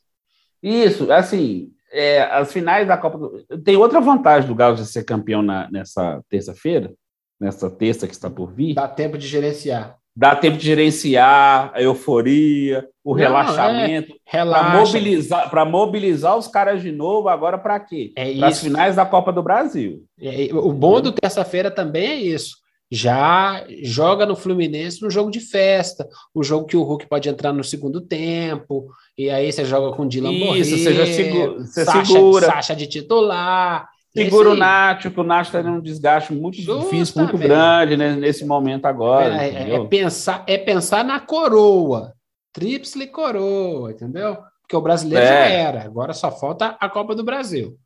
Isso, 0.64 1.12
assim, 1.12 1.72
é, 1.92 2.22
as 2.22 2.52
finais 2.54 2.88
da 2.88 2.98
Copa 2.98 3.18
do... 3.18 3.46
Tem 3.64 3.76
outra 3.76 4.00
vantagem 4.00 4.48
do 4.48 4.56
Galo 4.56 4.76
de 4.76 4.86
ser 4.86 5.04
campeão 5.04 5.42
na, 5.42 5.70
nessa 5.70 6.24
terça-feira, 6.30 6.94
nessa 7.40 7.70
terça 7.70 8.08
que 8.08 8.14
está 8.14 8.30
por 8.30 8.52
vir. 8.52 8.74
Dá 8.74 8.88
tempo 8.88 9.18
de 9.18 9.28
gerenciar 9.28 9.98
dá 10.16 10.36
tempo 10.36 10.58
de 10.58 10.66
gerenciar 10.66 11.72
a 11.74 11.82
euforia, 11.82 12.88
o 13.04 13.12
Não, 13.12 13.20
relaxamento, 13.20 14.14
é, 14.26 14.46
para 14.46 14.80
mobilizar, 14.80 15.66
mobilizar 15.68 16.38
os 16.38 16.48
caras 16.48 16.82
de 16.82 16.92
novo. 16.92 17.28
Agora 17.28 17.58
para 17.58 17.80
quê? 17.80 18.14
É 18.16 18.34
para 18.34 18.48
as 18.48 18.62
finais 18.62 18.96
da 18.96 19.06
Copa 19.06 19.34
do 19.34 19.44
Brasil. 19.44 20.04
É, 20.20 20.50
o 20.54 20.72
bom 20.72 21.02
do 21.02 21.12
terça-feira 21.12 21.70
também 21.70 22.08
é 22.08 22.16
isso. 22.16 22.64
Já 22.90 23.66
joga 23.84 24.26
no 24.26 24.36
Fluminense 24.36 25.02
no 25.02 25.10
jogo 25.10 25.32
de 25.32 25.40
festa, 25.40 26.08
o 26.34 26.44
jogo 26.44 26.68
que 26.68 26.78
o 26.78 26.84
Hulk 26.84 27.08
pode 27.08 27.28
entrar 27.28 27.52
no 27.52 27.64
segundo 27.64 28.00
tempo, 28.00 28.88
e 29.18 29.30
aí 29.30 29.52
você 29.52 29.66
joga 29.66 29.96
com 29.98 30.08
Dylan 30.08 30.32
Isso, 30.56 30.78
você 30.78 30.94
já 30.94 31.06
segura, 31.08 31.60
você 31.60 31.84
Sacha, 31.84 32.06
segura. 32.06 32.46
Sacha 32.46 32.76
de 32.76 32.86
titular, 32.86 33.90
Segura 34.16 34.52
o 34.52 34.56
Nacho, 34.56 35.12
que 35.12 35.20
o 35.20 35.24
Nacho 35.24 35.50
está 35.50 35.62
tendo 35.62 35.78
um 35.78 35.82
desgaste 35.82 36.34
muito 36.34 36.58
Justamente. 36.58 36.84
difícil, 36.84 37.22
muito 37.22 37.38
grande 37.38 37.98
né, 37.98 38.16
nesse 38.16 38.46
momento 38.46 38.86
agora. 38.86 39.44
É, 39.44 39.50
é, 39.50 39.76
é, 39.76 39.86
pensar, 39.86 40.44
é 40.48 40.58
pensar 40.58 41.04
na 41.04 41.20
coroa, 41.20 42.14
tríplice 42.54 43.06
coroa, 43.08 43.92
entendeu? 43.92 44.38
Porque 44.62 44.76
o 44.76 44.82
brasileiro 44.82 45.24
é. 45.24 45.28
já 45.28 45.46
era, 45.46 45.84
agora 45.84 46.14
só 46.14 46.32
falta 46.32 46.78
a 46.80 46.90
Copa 46.90 47.14
do 47.14 47.24
Brasil. 47.24 47.78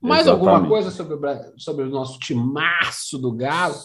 Mais 0.00 0.26
Exatamente. 0.26 0.48
alguma 0.48 0.68
coisa 0.68 0.90
sobre 0.90 1.14
o, 1.14 1.20
sobre 1.56 1.84
o 1.84 1.90
nosso 1.90 2.18
timaço 2.18 3.16
do 3.16 3.32
Galo? 3.32 3.76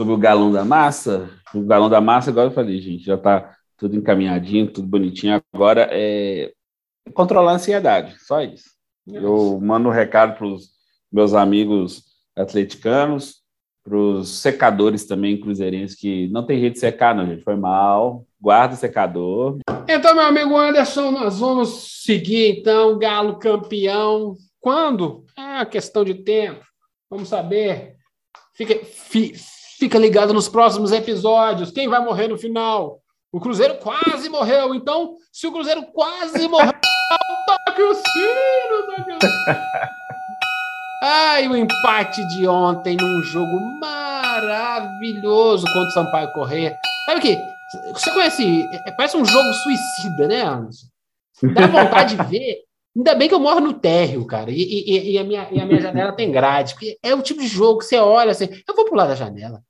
sobre 0.00 0.14
o 0.14 0.18
galão 0.18 0.50
da 0.50 0.64
massa. 0.64 1.28
O 1.54 1.60
galão 1.62 1.90
da 1.90 2.00
massa, 2.00 2.30
agora 2.30 2.48
eu 2.48 2.54
falei, 2.54 2.80
gente, 2.80 3.04
já 3.04 3.16
está 3.16 3.54
tudo 3.76 3.96
encaminhadinho, 3.96 4.72
tudo 4.72 4.88
bonitinho. 4.88 5.42
Agora 5.52 5.88
é 5.90 6.52
controlar 7.12 7.52
a 7.52 7.54
ansiedade, 7.56 8.18
só 8.20 8.40
isso. 8.40 8.70
Eu 9.06 9.60
mando 9.60 9.88
um 9.88 9.92
recado 9.92 10.36
para 10.38 10.46
os 10.46 10.70
meus 11.12 11.34
amigos 11.34 12.04
atleticanos, 12.36 13.40
para 13.82 13.96
os 13.96 14.28
secadores 14.40 15.04
também 15.04 15.40
cruzeirenses, 15.40 15.96
que 15.96 16.28
não 16.28 16.44
tem 16.44 16.60
jeito 16.60 16.74
de 16.74 16.80
secar, 16.80 17.14
não, 17.14 17.26
gente. 17.26 17.42
Foi 17.42 17.56
mal. 17.56 18.24
Guarda 18.40 18.74
o 18.74 18.78
secador. 18.78 19.58
Então, 19.88 20.14
meu 20.14 20.24
amigo 20.24 20.56
Anderson, 20.56 21.10
nós 21.10 21.38
vamos 21.38 22.02
seguir, 22.04 22.60
então, 22.60 22.98
Galo 22.98 23.38
campeão. 23.38 24.36
Quando? 24.60 25.24
É 25.36 25.40
uma 25.40 25.66
questão 25.66 26.04
de 26.04 26.14
tempo. 26.14 26.64
Vamos 27.10 27.28
saber. 27.28 27.96
Fica, 28.54 28.84
fi, 28.84 29.32
fica 29.78 29.98
ligado 29.98 30.32
nos 30.32 30.48
próximos 30.48 30.92
episódios. 30.92 31.70
Quem 31.70 31.88
vai 31.88 32.04
morrer 32.04 32.28
no 32.28 32.38
final? 32.38 33.00
O 33.32 33.40
Cruzeiro 33.40 33.76
quase 33.76 34.28
morreu. 34.28 34.74
Então, 34.74 35.16
se 35.32 35.46
o 35.46 35.52
Cruzeiro 35.52 35.84
quase 35.92 36.46
morreu, 36.46 36.72
toque 37.66 37.82
o 37.82 37.94
sino, 37.94 38.86
toque 38.86 39.12
o 39.12 39.18
sino. 39.20 39.90
Ai, 41.02 41.48
o 41.48 41.56
empate 41.56 42.22
de 42.28 42.46
ontem 42.46 42.94
num 42.94 43.22
jogo 43.22 43.58
maravilhoso 43.80 45.64
contra 45.66 45.88
o 45.88 45.92
Sampaio 45.92 46.30
Corrêa. 46.32 46.76
Sabe 47.06 47.20
o 47.20 47.22
que? 47.22 47.38
Você 47.94 48.10
conhece? 48.12 48.68
É, 48.86 48.90
parece 48.90 49.16
um 49.16 49.24
jogo 49.24 49.50
suicida, 49.54 50.28
né, 50.28 50.42
Anderson? 50.42 50.86
Dá 51.54 51.66
vontade 51.66 52.16
de 52.16 52.24
ver. 52.24 52.64
Ainda 52.94 53.14
bem 53.14 53.28
que 53.28 53.34
eu 53.34 53.40
moro 53.40 53.60
no 53.60 53.72
térreo, 53.72 54.26
cara, 54.26 54.50
e, 54.50 54.60
e, 54.60 55.12
e, 55.12 55.18
a, 55.18 55.24
minha, 55.24 55.48
e 55.50 55.60
a 55.60 55.64
minha 55.64 55.80
janela 55.80 56.12
tem 56.12 56.30
grade, 56.30 56.74
porque 56.74 56.98
é 57.02 57.14
o 57.14 57.22
tipo 57.22 57.40
de 57.40 57.46
jogo 57.46 57.78
que 57.78 57.84
você 57.84 57.96
olha 57.96 58.32
assim, 58.32 58.48
eu 58.66 58.74
vou 58.74 58.84
pular 58.84 59.06
da 59.06 59.14
janela. 59.14 59.62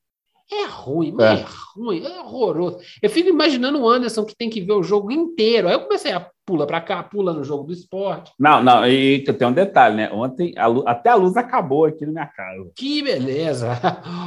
É 0.53 0.65
ruim, 0.65 1.15
é. 1.21 1.35
é 1.35 1.47
ruim, 1.77 2.05
é 2.05 2.21
horroroso. 2.21 2.81
Eu 3.01 3.09
fico 3.09 3.29
imaginando 3.29 3.79
o 3.79 3.89
Anderson 3.89 4.25
que 4.25 4.35
tem 4.35 4.51
que 4.51 4.61
ver 4.61 4.73
o 4.73 4.83
jogo 4.83 5.13
inteiro. 5.13 5.69
Aí 5.69 5.75
eu 5.75 5.83
comecei 5.83 6.11
a 6.13 6.29
pula 6.45 6.67
para 6.67 6.81
cá, 6.81 7.03
pula 7.03 7.33
no 7.33 7.45
jogo 7.45 7.65
do 7.65 7.73
esporte. 7.73 8.33
Não, 8.39 8.63
não, 8.63 8.87
e 8.87 9.23
tem 9.23 9.47
um 9.47 9.53
detalhe, 9.53 9.97
né? 9.97 10.11
Ontem 10.13 10.53
a 10.57 10.67
luz, 10.67 10.85
até 10.87 11.11
a 11.11 11.15
luz 11.15 11.37
acabou 11.37 11.85
aqui 11.85 12.05
na 12.07 12.13
minha 12.13 12.27
casa. 12.27 12.71
Que 12.77 13.03
beleza! 13.03 13.79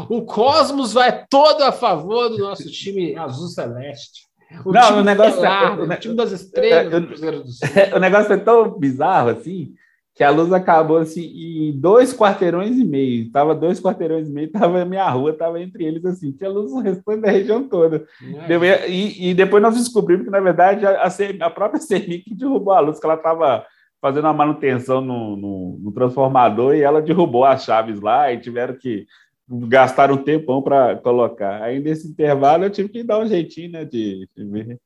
O 0.10 0.24
Cosmos 0.24 0.94
vai 0.94 1.26
todo 1.30 1.64
a 1.64 1.72
favor 1.72 2.30
do 2.30 2.38
nosso 2.38 2.70
time 2.70 3.16
azul 3.16 3.48
celeste. 3.48 4.28
O 4.66 4.72
não, 4.72 5.00
o 5.00 5.04
negócio 5.04 5.44
é, 5.44 5.72
o, 5.72 5.84
o, 5.84 5.96
time 5.98 6.16
das 6.16 6.32
estrelas 6.32 6.94
é, 6.94 7.00
do 7.00 7.08
Cruzeiro 7.08 7.44
do 7.44 7.50
Sul. 7.52 7.68
O 7.96 8.00
negócio 8.00 8.34
é 8.34 8.38
tão 8.38 8.78
bizarro 8.78 9.30
assim 9.30 9.74
que 10.16 10.24
a 10.24 10.30
luz 10.30 10.54
acabou 10.54 10.98
assim 10.98 11.24
em 11.24 11.80
dois 11.80 12.16
quarteirões 12.16 12.78
e 12.78 12.86
meio. 12.86 13.32
Tava 13.32 13.56
dois 13.56 13.82
quarteirões 13.82 14.28
e 14.30 14.32
meio, 14.32 14.52
tava 14.52 14.82
a 14.82 14.86
minha 14.86 15.10
rua, 15.10 15.34
tava 15.34 15.60
entre 15.60 15.84
eles 15.84 16.06
assim. 16.06 16.32
Tinha 16.32 16.50
luz 16.50 16.72
no 16.72 16.82
restante 16.82 17.22
da 17.22 17.32
região 17.32 17.68
toda. 17.68 18.06
É. 18.22 18.90
E, 18.90 19.30
e, 19.30 19.34
depois 19.34 19.62
nós 19.64 19.76
descobrimos 19.76 20.26
que, 20.26 20.32
na 20.32 20.40
verdade, 20.40 20.86
a, 20.86 21.08
a, 21.42 21.50
própria 21.50 21.82
CEMIC 21.82 22.36
derrubou 22.36 22.74
a 22.74 22.80
luz, 22.80 23.00
que 23.00 23.06
ela 23.06 23.16
estava 23.16 23.66
fazendo 24.00 24.28
a 24.28 24.34
manutenção 24.34 25.02
no, 25.02 25.36
no, 25.36 25.80
no, 25.82 25.92
transformador 25.92 26.76
e 26.76 26.82
ela 26.82 27.02
derrubou 27.02 27.46
as 27.46 27.64
chaves 27.64 28.00
lá 28.02 28.32
e 28.32 28.40
tiveram 28.40 28.76
que 28.76 29.08
gastar 29.50 30.12
um 30.12 30.18
tempão 30.18 30.62
para 30.62 30.98
colocar. 30.98 31.64
Aí, 31.64 31.80
nesse 31.80 32.08
intervalo, 32.08 32.66
eu 32.66 32.70
tive 32.70 32.90
que 32.90 33.04
dar 33.04 33.20
um 33.20 33.26
jeitinho, 33.26 33.72
né, 33.72 33.86
de, 33.86 34.28
de 34.36 34.46
ver 34.46 34.80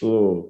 o 0.00 0.48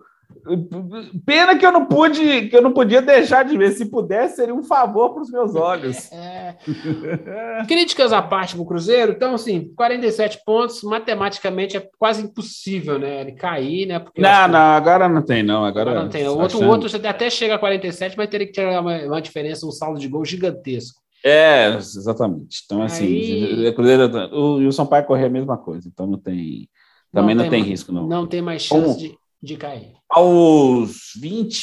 Pena 1.25 1.57
que 1.57 1.65
eu 1.65 1.73
não 1.73 1.85
pude, 1.87 2.49
que 2.49 2.57
eu 2.57 2.63
não 2.63 2.73
podia 2.73 3.03
deixar 3.03 3.45
de 3.45 3.57
ver. 3.57 3.73
Se 3.73 3.87
pudesse, 3.87 4.37
seria 4.37 4.55
um 4.55 4.63
favor 4.63 5.11
para 5.11 5.23
os 5.23 5.31
meus 5.31 5.55
olhos. 5.55 6.11
É. 6.21 7.65
Críticas 7.67 8.13
à 8.13 8.21
parte 8.21 8.55
para 8.55 8.63
o 8.63 8.67
Cruzeiro. 8.67 9.13
Então, 9.13 9.35
assim, 9.35 9.73
47 9.75 10.41
pontos, 10.45 10.83
matematicamente 10.83 11.77
é 11.77 11.89
quase 11.99 12.23
impossível, 12.23 12.99
né? 12.99 13.21
Ele 13.21 13.33
cair, 13.33 13.87
né? 13.87 13.99
Porque 13.99 14.21
não, 14.21 14.49
não, 14.49 14.59
agora 14.59 15.09
não 15.09 15.23
tem, 15.23 15.43
não. 15.43 15.65
Agora, 15.65 15.91
agora 15.91 16.05
não 16.05 16.11
tem. 16.11 16.27
O 16.27 16.33
outro, 16.33 16.59
achando... 16.59 16.71
outro 16.71 16.89
você 16.89 17.07
até 17.07 17.31
chega 17.31 17.55
a 17.55 17.59
47, 17.59 18.17
mas 18.17 18.29
teria 18.29 18.47
que 18.47 18.53
ter 18.53 18.67
uma, 18.67 18.99
uma 19.05 19.23
diferença, 19.23 19.67
um 19.67 19.71
saldo 19.71 19.99
de 19.99 20.09
gol 20.09 20.25
gigantesco. 20.25 21.01
É, 21.25 21.75
exatamente. 21.77 22.63
Então, 22.65 22.83
assim, 22.83 23.07
Aí... 23.07 23.69
o, 23.69 23.75
Cruzeiro, 23.75 24.11
o, 24.33 24.67
o 24.67 24.73
São 24.73 24.87
Paulo 24.87 25.07
correr 25.07 25.27
a 25.27 25.31
mesma 25.31 25.57
coisa, 25.57 25.89
então 25.89 26.07
não 26.07 26.19
tem. 26.19 26.69
Também 27.13 27.35
não, 27.35 27.45
não 27.45 27.51
tem, 27.51 27.63
tem 27.63 27.71
risco, 27.71 27.93
não. 27.93 28.07
Não 28.07 28.27
tem 28.27 28.41
mais 28.43 28.63
chance 28.63 28.99
de 28.99 29.20
de 29.43 29.57
cair. 29.57 29.93
Aos 30.09 31.13
20, 31.21 31.63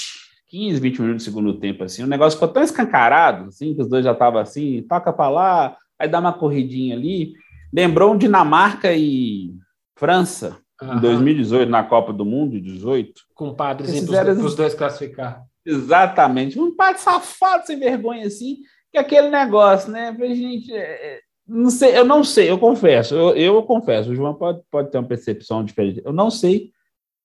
15, 0.50 0.80
20 0.80 1.02
minutos 1.02 1.24
do 1.24 1.26
segundo 1.26 1.60
tempo, 1.60 1.84
assim, 1.84 2.04
o 2.04 2.08
negócio 2.08 2.40
ficou 2.40 2.54
tão 2.54 2.64
escancarado, 2.64 3.50
assim, 3.50 3.76
que 3.76 3.82
os 3.82 3.90
dois 3.90 4.04
já 4.04 4.14
estavam 4.14 4.40
assim, 4.40 4.84
toca 4.88 5.14
para 5.14 5.30
lá, 5.30 5.78
aí 6.00 6.08
dá 6.08 6.20
uma 6.20 6.34
corridinha 6.34 6.96
ali. 6.96 7.34
Lembrou 7.74 8.18
Dinamarca 8.18 8.94
e 8.94 9.54
França, 9.98 10.58
uhum. 10.82 10.96
em 10.96 11.00
2018, 11.00 11.70
na 11.70 11.84
Copa 11.84 12.14
do 12.14 12.26
Mundo, 12.26 12.60
18. 12.60 13.14
Com 13.36 13.54
padres 13.54 14.06
para 14.06 14.32
os 14.34 14.56
dois 14.56 14.74
classificar. 14.74 15.44
Exatamente. 15.66 16.60
Um 16.60 16.74
padre 16.74 17.02
safado, 17.02 17.66
sem 17.66 17.78
vergonha, 17.78 18.26
assim, 18.26 18.60
que 18.90 18.98
é 18.98 19.02
aquele 19.02 19.30
negócio, 19.30 19.92
né? 19.92 20.16
Gente, 20.18 20.74
é, 20.74 20.78
é, 20.78 21.20
não 21.46 21.70
sei, 21.70 21.98
eu 21.98 22.06
não 22.06 22.24
sei, 22.24 22.50
eu 22.50 22.58
confesso, 22.58 23.16
eu, 23.16 23.36
eu 23.36 23.64
confesso, 23.64 24.12
o 24.12 24.16
João 24.16 24.34
pode, 24.34 24.62
pode 24.72 24.90
ter 24.90 24.98
uma 24.98 25.08
percepção 25.08 25.64
diferente. 25.64 26.02
Eu 26.06 26.14
não 26.14 26.32
sei 26.32 26.72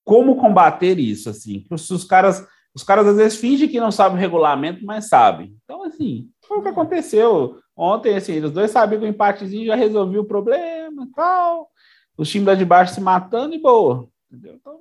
como 0.05 0.37
combater 0.37 0.99
isso, 0.99 1.31
assim. 1.31 1.65
Os, 1.71 2.05
caras, 2.05 2.47
os 2.75 2.83
caras 2.83 3.07
às 3.07 3.17
vezes 3.17 3.38
fingem 3.38 3.69
que 3.69 3.81
não 3.81 3.91
sabem 3.91 4.19
o 4.19 4.21
regulamento, 4.21 4.85
mas 4.85 5.09
sabem. 5.09 5.57
Então, 5.65 5.85
assim, 5.85 6.29
foi 6.47 6.59
o 6.59 6.62
que 6.62 6.69
aconteceu 6.69 7.59
ontem, 7.77 8.17
assim, 8.17 8.38
os 8.41 8.51
dois 8.51 8.71
sabiam 8.71 9.01
que 9.01 9.07
o 9.07 9.11
empatezinho 9.11 9.67
já 9.67 9.75
resolveu 9.75 10.23
o 10.23 10.27
problema 10.27 11.05
e 11.05 11.12
tal. 11.12 11.71
Os 12.17 12.29
times 12.29 12.47
lá 12.47 12.55
de 12.55 12.65
baixo 12.65 12.95
se 12.95 13.01
matando 13.01 13.55
e 13.55 13.59
boa. 13.59 14.09
Entendeu? 14.31 14.55
Então, 14.55 14.79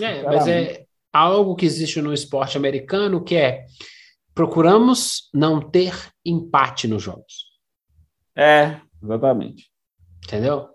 é, 0.00 0.22
mas 0.22 0.46
é 0.46 0.84
algo 1.12 1.54
que 1.54 1.66
existe 1.66 2.00
no 2.00 2.12
esporte 2.12 2.56
americano 2.56 3.22
que 3.22 3.36
é 3.36 3.66
procuramos 4.34 5.28
não 5.34 5.60
ter 5.60 5.94
empate 6.24 6.88
nos 6.88 7.02
jogos. 7.02 7.52
É, 8.34 8.80
exatamente. 9.02 9.70
Entendeu? 10.24 10.71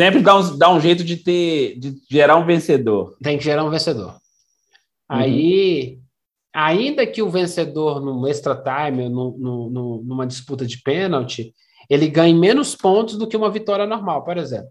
Sempre 0.00 0.22
dá 0.22 0.34
um, 0.34 0.56
dá 0.56 0.70
um 0.72 0.80
jeito 0.80 1.04
de 1.04 1.14
ter, 1.18 1.78
de 1.78 1.94
gerar 2.10 2.36
um 2.36 2.46
vencedor. 2.46 3.18
Tem 3.22 3.36
que 3.36 3.44
gerar 3.44 3.64
um 3.64 3.68
vencedor. 3.68 4.12
Uhum. 4.12 4.18
Aí, 5.10 5.98
ainda 6.54 7.06
que 7.06 7.20
o 7.20 7.28
vencedor 7.28 8.00
no 8.00 8.26
extra 8.26 8.56
time, 8.56 9.10
no, 9.10 9.36
no, 9.36 10.02
numa 10.02 10.26
disputa 10.26 10.64
de 10.64 10.80
pênalti, 10.80 11.54
ele 11.90 12.08
ganhe 12.08 12.32
menos 12.32 12.74
pontos 12.74 13.18
do 13.18 13.26
que 13.26 13.36
uma 13.36 13.50
vitória 13.50 13.84
normal, 13.84 14.24
por 14.24 14.38
exemplo. 14.38 14.70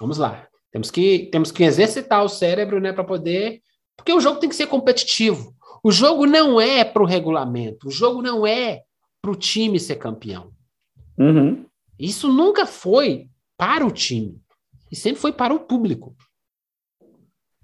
Vamos 0.00 0.18
lá. 0.18 0.48
Temos 0.72 0.90
que, 0.90 1.28
temos 1.30 1.52
que 1.52 1.62
exercitar 1.62 2.24
o 2.24 2.28
cérebro 2.28 2.80
né, 2.80 2.92
para 2.92 3.04
poder. 3.04 3.60
Porque 3.96 4.12
o 4.12 4.20
jogo 4.20 4.40
tem 4.40 4.48
que 4.48 4.56
ser 4.56 4.66
competitivo. 4.66 5.54
O 5.84 5.92
jogo 5.92 6.26
não 6.26 6.60
é 6.60 6.82
para 6.82 7.00
o 7.04 7.06
regulamento. 7.06 7.86
O 7.86 7.92
jogo 7.92 8.20
não 8.20 8.44
é 8.44 8.82
para 9.22 9.30
o 9.30 9.36
time 9.36 9.78
ser 9.78 9.96
campeão. 9.96 10.50
Uhum. 11.16 11.64
Isso 11.96 12.26
nunca 12.26 12.66
foi 12.66 13.28
para 13.56 13.86
o 13.86 13.92
time 13.92 14.42
e 14.94 14.96
sempre 14.96 15.20
foi 15.20 15.32
para 15.32 15.52
o 15.52 15.58
público. 15.58 16.16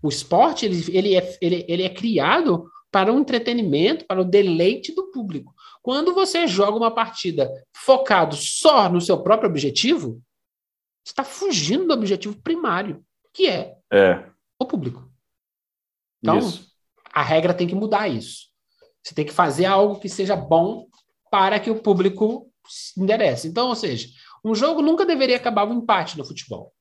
O 0.03 0.09
esporte 0.09 0.67
ele, 0.67 0.85
ele, 0.89 1.15
é, 1.15 1.39
ele, 1.41 1.65
ele 1.69 1.83
é 1.85 1.89
criado 1.89 2.69
para 2.91 3.13
o 3.13 3.21
entretenimento, 3.21 4.05
para 4.05 4.21
o 4.21 4.25
deleite 4.25 4.93
do 4.93 5.13
público. 5.13 5.55
Quando 5.81 6.13
você 6.13 6.49
joga 6.49 6.77
uma 6.77 6.91
partida 6.91 7.49
focado 7.73 8.35
só 8.35 8.89
no 8.89 9.01
seu 9.01 9.23
próprio 9.23 9.49
objetivo, 9.49 10.21
você 11.05 11.13
está 11.13 11.23
fugindo 11.23 11.87
do 11.87 11.95
objetivo 11.95 12.37
primário, 12.43 13.05
que 13.33 13.47
é, 13.47 13.77
é. 13.93 14.29
o 14.59 14.67
público. 14.67 15.09
Então, 16.21 16.39
isso. 16.39 16.67
a 17.13 17.23
regra 17.23 17.55
tem 17.55 17.69
que 17.69 17.77
mudar 17.77 18.09
isso. 18.09 18.49
Você 19.05 19.15
tem 19.15 19.25
que 19.25 19.33
fazer 19.33 19.67
algo 19.67 20.01
que 20.01 20.09
seja 20.09 20.35
bom 20.35 20.89
para 21.31 21.61
que 21.61 21.71
o 21.71 21.81
público 21.81 22.51
se 22.67 23.01
interesse. 23.01 23.47
Então, 23.47 23.69
ou 23.69 23.77
seja, 23.77 24.09
um 24.45 24.53
jogo 24.53 24.83
nunca 24.83 25.07
deveria 25.07 25.37
acabar 25.37 25.65
um 25.65 25.75
empate 25.75 26.19
no 26.19 26.25
futebol. 26.25 26.75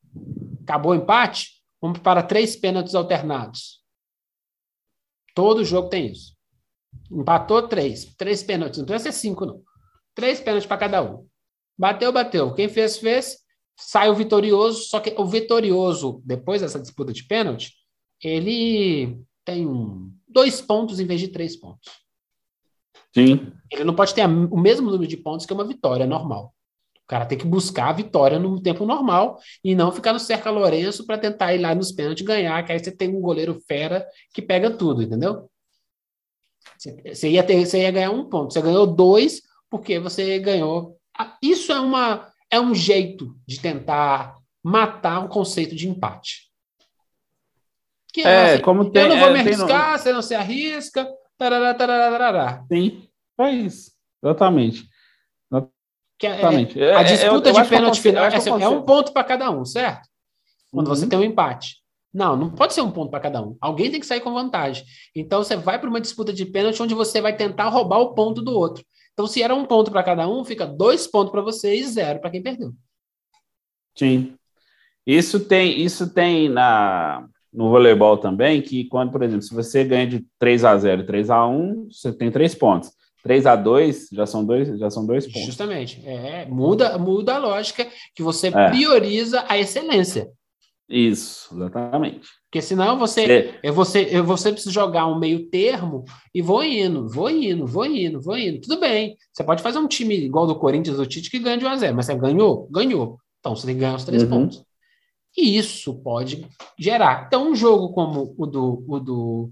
Acabou 0.69 0.91
o 0.91 0.95
empate, 0.95 1.63
vamos 1.81 1.97
para 1.97 2.21
três 2.21 2.55
pênaltis 2.55 2.93
alternados. 2.93 3.83
Todo 5.33 5.65
jogo 5.65 5.89
tem 5.89 6.11
isso. 6.11 6.37
Empatou 7.11 7.67
três. 7.67 8.05
Três 8.15 8.43
pênaltis. 8.43 8.77
Não 8.77 8.85
precisa 8.85 9.11
ser 9.11 9.17
cinco, 9.17 9.47
não. 9.47 9.63
Três 10.13 10.39
pênaltis 10.39 10.67
para 10.67 10.77
cada 10.77 11.01
um. 11.01 11.27
Bateu, 11.75 12.11
bateu. 12.11 12.53
Quem 12.53 12.69
fez, 12.69 12.99
fez. 12.99 13.39
Sai 13.79 14.11
o 14.11 14.13
vitorioso. 14.13 14.83
Só 14.83 14.99
que 14.99 15.15
o 15.17 15.25
vitorioso, 15.25 16.21
depois 16.23 16.61
dessa 16.61 16.79
disputa 16.79 17.11
de 17.11 17.23
pênalti, 17.23 17.73
ele 18.23 19.19
tem 19.43 19.67
dois 20.27 20.61
pontos 20.61 20.99
em 20.99 21.05
vez 21.07 21.19
de 21.19 21.29
três 21.29 21.55
pontos. 21.55 21.91
Sim. 23.11 23.51
Ele 23.71 23.83
não 23.83 23.95
pode 23.95 24.13
ter 24.13 24.23
o 24.27 24.57
mesmo 24.57 24.91
número 24.91 25.07
de 25.07 25.17
pontos 25.17 25.47
que 25.47 25.53
uma 25.53 25.65
vitória 25.65 26.05
normal 26.05 26.53
cara 27.09 27.25
tem 27.25 27.37
que 27.37 27.45
buscar 27.45 27.89
a 27.89 27.93
vitória 27.93 28.37
no 28.37 28.61
tempo 28.61 28.85
normal 28.85 29.39
e 29.63 29.73
não 29.73 29.91
ficar 29.91 30.13
no 30.13 30.19
cerca 30.19 30.51
Lourenço 30.51 31.05
para 31.07 31.17
tentar 31.17 31.55
ir 31.55 31.57
lá 31.57 31.73
nos 31.73 31.91
pênaltis 31.91 32.23
ganhar, 32.23 32.63
que 32.63 32.71
aí 32.71 32.79
você 32.79 32.91
tem 32.91 33.09
um 33.09 33.19
goleiro 33.19 33.59
fera 33.67 34.07
que 34.31 34.41
pega 34.41 34.69
tudo, 34.69 35.01
entendeu? 35.01 35.49
Você 36.77 37.29
ia, 37.29 37.43
ter, 37.43 37.65
você 37.65 37.81
ia 37.81 37.91
ganhar 37.91 38.11
um 38.11 38.29
ponto, 38.29 38.53
você 38.53 38.61
ganhou 38.61 38.85
dois 38.85 39.41
porque 39.69 39.99
você 39.99 40.37
ganhou. 40.39 40.97
Isso 41.41 41.71
é 41.71 41.79
uma 41.79 42.31
é 42.51 42.59
um 42.59 42.73
jeito 42.73 43.35
de 43.47 43.59
tentar 43.59 44.35
matar 44.63 45.25
o 45.25 45.29
conceito 45.29 45.75
de 45.75 45.87
empate. 45.87 46.49
Que 48.13 48.21
é, 48.21 48.53
assim, 48.53 48.63
como 48.63 48.89
tem, 48.91 49.03
eu 49.03 49.09
não 49.09 49.19
vou 49.19 49.29
é, 49.29 49.33
me 49.33 49.39
arriscar, 49.39 49.93
no... 49.93 49.97
você 49.99 50.13
não 50.13 50.21
se 50.21 50.35
arrisca, 50.35 51.07
tarará, 51.37 51.73
tarará, 51.73 52.11
tarará. 52.11 52.65
Sim, 52.71 53.07
é 53.39 53.51
isso, 53.51 53.91
exatamente. 54.23 54.88
Que 56.19 56.27
é, 56.27 56.37
exatamente. 56.37 56.79
É, 56.81 56.95
a 56.95 57.03
disputa 57.03 57.49
eu, 57.49 57.55
eu 57.55 57.63
de 57.63 57.69
pênalti 57.69 58.01
final 58.01 58.25
é, 58.25 58.35
assim, 58.35 58.49
é 58.49 58.69
um 58.69 58.81
ponto 58.81 59.13
para 59.13 59.23
cada 59.23 59.49
um, 59.49 59.63
certo? 59.63 60.07
Quando 60.71 60.87
uhum. 60.87 60.95
você 60.95 61.07
tem 61.07 61.17
um 61.17 61.23
empate. 61.23 61.77
Não, 62.13 62.35
não 62.35 62.49
pode 62.49 62.73
ser 62.73 62.81
um 62.81 62.91
ponto 62.91 63.09
para 63.09 63.19
cada 63.19 63.41
um. 63.41 63.55
Alguém 63.61 63.89
tem 63.89 63.99
que 63.99 64.05
sair 64.05 64.19
com 64.19 64.33
vantagem. 64.33 64.83
Então 65.15 65.43
você 65.43 65.55
vai 65.55 65.79
para 65.79 65.89
uma 65.89 66.01
disputa 66.01 66.33
de 66.33 66.45
pênalti 66.45 66.81
onde 66.81 66.93
você 66.93 67.21
vai 67.21 67.35
tentar 67.35 67.69
roubar 67.69 67.99
o 67.99 68.13
ponto 68.13 68.41
do 68.41 68.51
outro. 68.51 68.83
Então, 69.19 69.27
se 69.27 69.43
era 69.43 69.53
um 69.53 69.65
ponto 69.65 69.91
para 69.91 70.01
cada 70.01 70.29
um, 70.29 70.45
fica 70.45 70.65
dois 70.65 71.05
pontos 71.05 71.29
para 71.29 71.41
você 71.41 71.75
e 71.75 71.83
zero 71.83 72.21
para 72.21 72.29
quem 72.29 72.41
perdeu. 72.41 72.71
Sim. 73.93 74.33
Isso 75.05 75.41
tem, 75.41 75.81
isso 75.81 76.13
tem 76.13 76.47
na, 76.47 77.27
no 77.51 77.69
voleibol 77.69 78.17
também, 78.17 78.61
que 78.61 78.85
quando, 78.85 79.11
por 79.11 79.21
exemplo, 79.21 79.41
se 79.41 79.53
você 79.53 79.83
ganha 79.83 80.07
de 80.07 80.25
3 80.39 80.63
a 80.63 80.77
0 80.77 81.01
e 81.01 81.05
3 81.05 81.29
a 81.31 81.45
1 81.45 81.89
você 81.91 82.13
tem 82.13 82.31
três 82.31 82.55
pontos. 82.55 82.91
3 83.23 83.45
a 83.45 83.55
2 83.55 84.09
já 84.11 84.25
são 84.25 84.45
dois, 84.45 84.79
já 84.79 84.89
são 84.89 85.05
dois 85.05 85.25
pontos. 85.25 85.45
Justamente. 85.45 86.01
É, 86.05 86.45
muda, 86.45 86.97
muda 86.97 87.35
a 87.35 87.39
lógica 87.39 87.87
que 88.15 88.23
você 88.23 88.47
é. 88.47 88.69
prioriza 88.69 89.43
a 89.47 89.57
excelência. 89.57 90.29
Isso, 90.89 91.53
exatamente. 91.53 92.27
Porque 92.49 92.63
senão 92.63 92.97
você, 92.97 93.59
é. 93.61 93.71
você, 93.71 94.21
você 94.21 94.51
precisa 94.51 94.73
jogar 94.73 95.05
um 95.05 95.19
meio 95.19 95.47
termo 95.49 96.03
e 96.33 96.41
vou 96.41 96.63
indo, 96.63 97.07
vou 97.07 97.29
indo, 97.29 97.67
vou 97.67 97.85
indo, 97.85 98.19
vou 98.19 98.35
indo. 98.35 98.61
Tudo 98.61 98.79
bem. 98.79 99.15
Você 99.31 99.43
pode 99.43 99.61
fazer 99.61 99.77
um 99.77 99.87
time 99.87 100.15
igual 100.15 100.47
do 100.47 100.55
Corinthians 100.55 100.97
do 100.97 101.05
Tite 101.05 101.29
que 101.29 101.37
ganha 101.37 101.57
de 101.57 101.65
1 101.65 101.67
a 101.67 101.77
0 101.77 101.95
mas 101.95 102.07
você 102.07 102.15
ganhou? 102.15 102.67
Ganhou. 102.71 103.19
Então 103.39 103.55
você 103.55 103.67
tem 103.67 103.75
que 103.75 103.81
ganhar 103.81 103.95
os 103.95 104.03
três 104.03 104.23
uhum. 104.23 104.29
pontos. 104.29 104.63
E 105.37 105.57
isso 105.57 105.93
pode 106.01 106.45
gerar. 106.77 107.25
Então, 107.27 107.51
um 107.51 107.55
jogo 107.55 107.93
como 107.93 108.33
o 108.37 108.45
do, 108.45 108.83
o 108.87 108.99
do. 108.99 109.51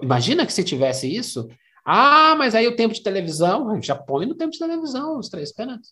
Imagina 0.00 0.46
que 0.46 0.52
se 0.52 0.64
tivesse 0.64 1.12
isso. 1.12 1.48
Ah, 1.84 2.34
mas 2.36 2.54
aí 2.54 2.66
o 2.68 2.76
tempo 2.76 2.94
de 2.94 3.02
televisão, 3.02 3.80
já 3.82 3.94
põe 3.94 4.26
no 4.26 4.34
tempo 4.34 4.52
de 4.52 4.58
televisão 4.58 5.18
os 5.18 5.28
três 5.28 5.52
pênaltis. 5.52 5.90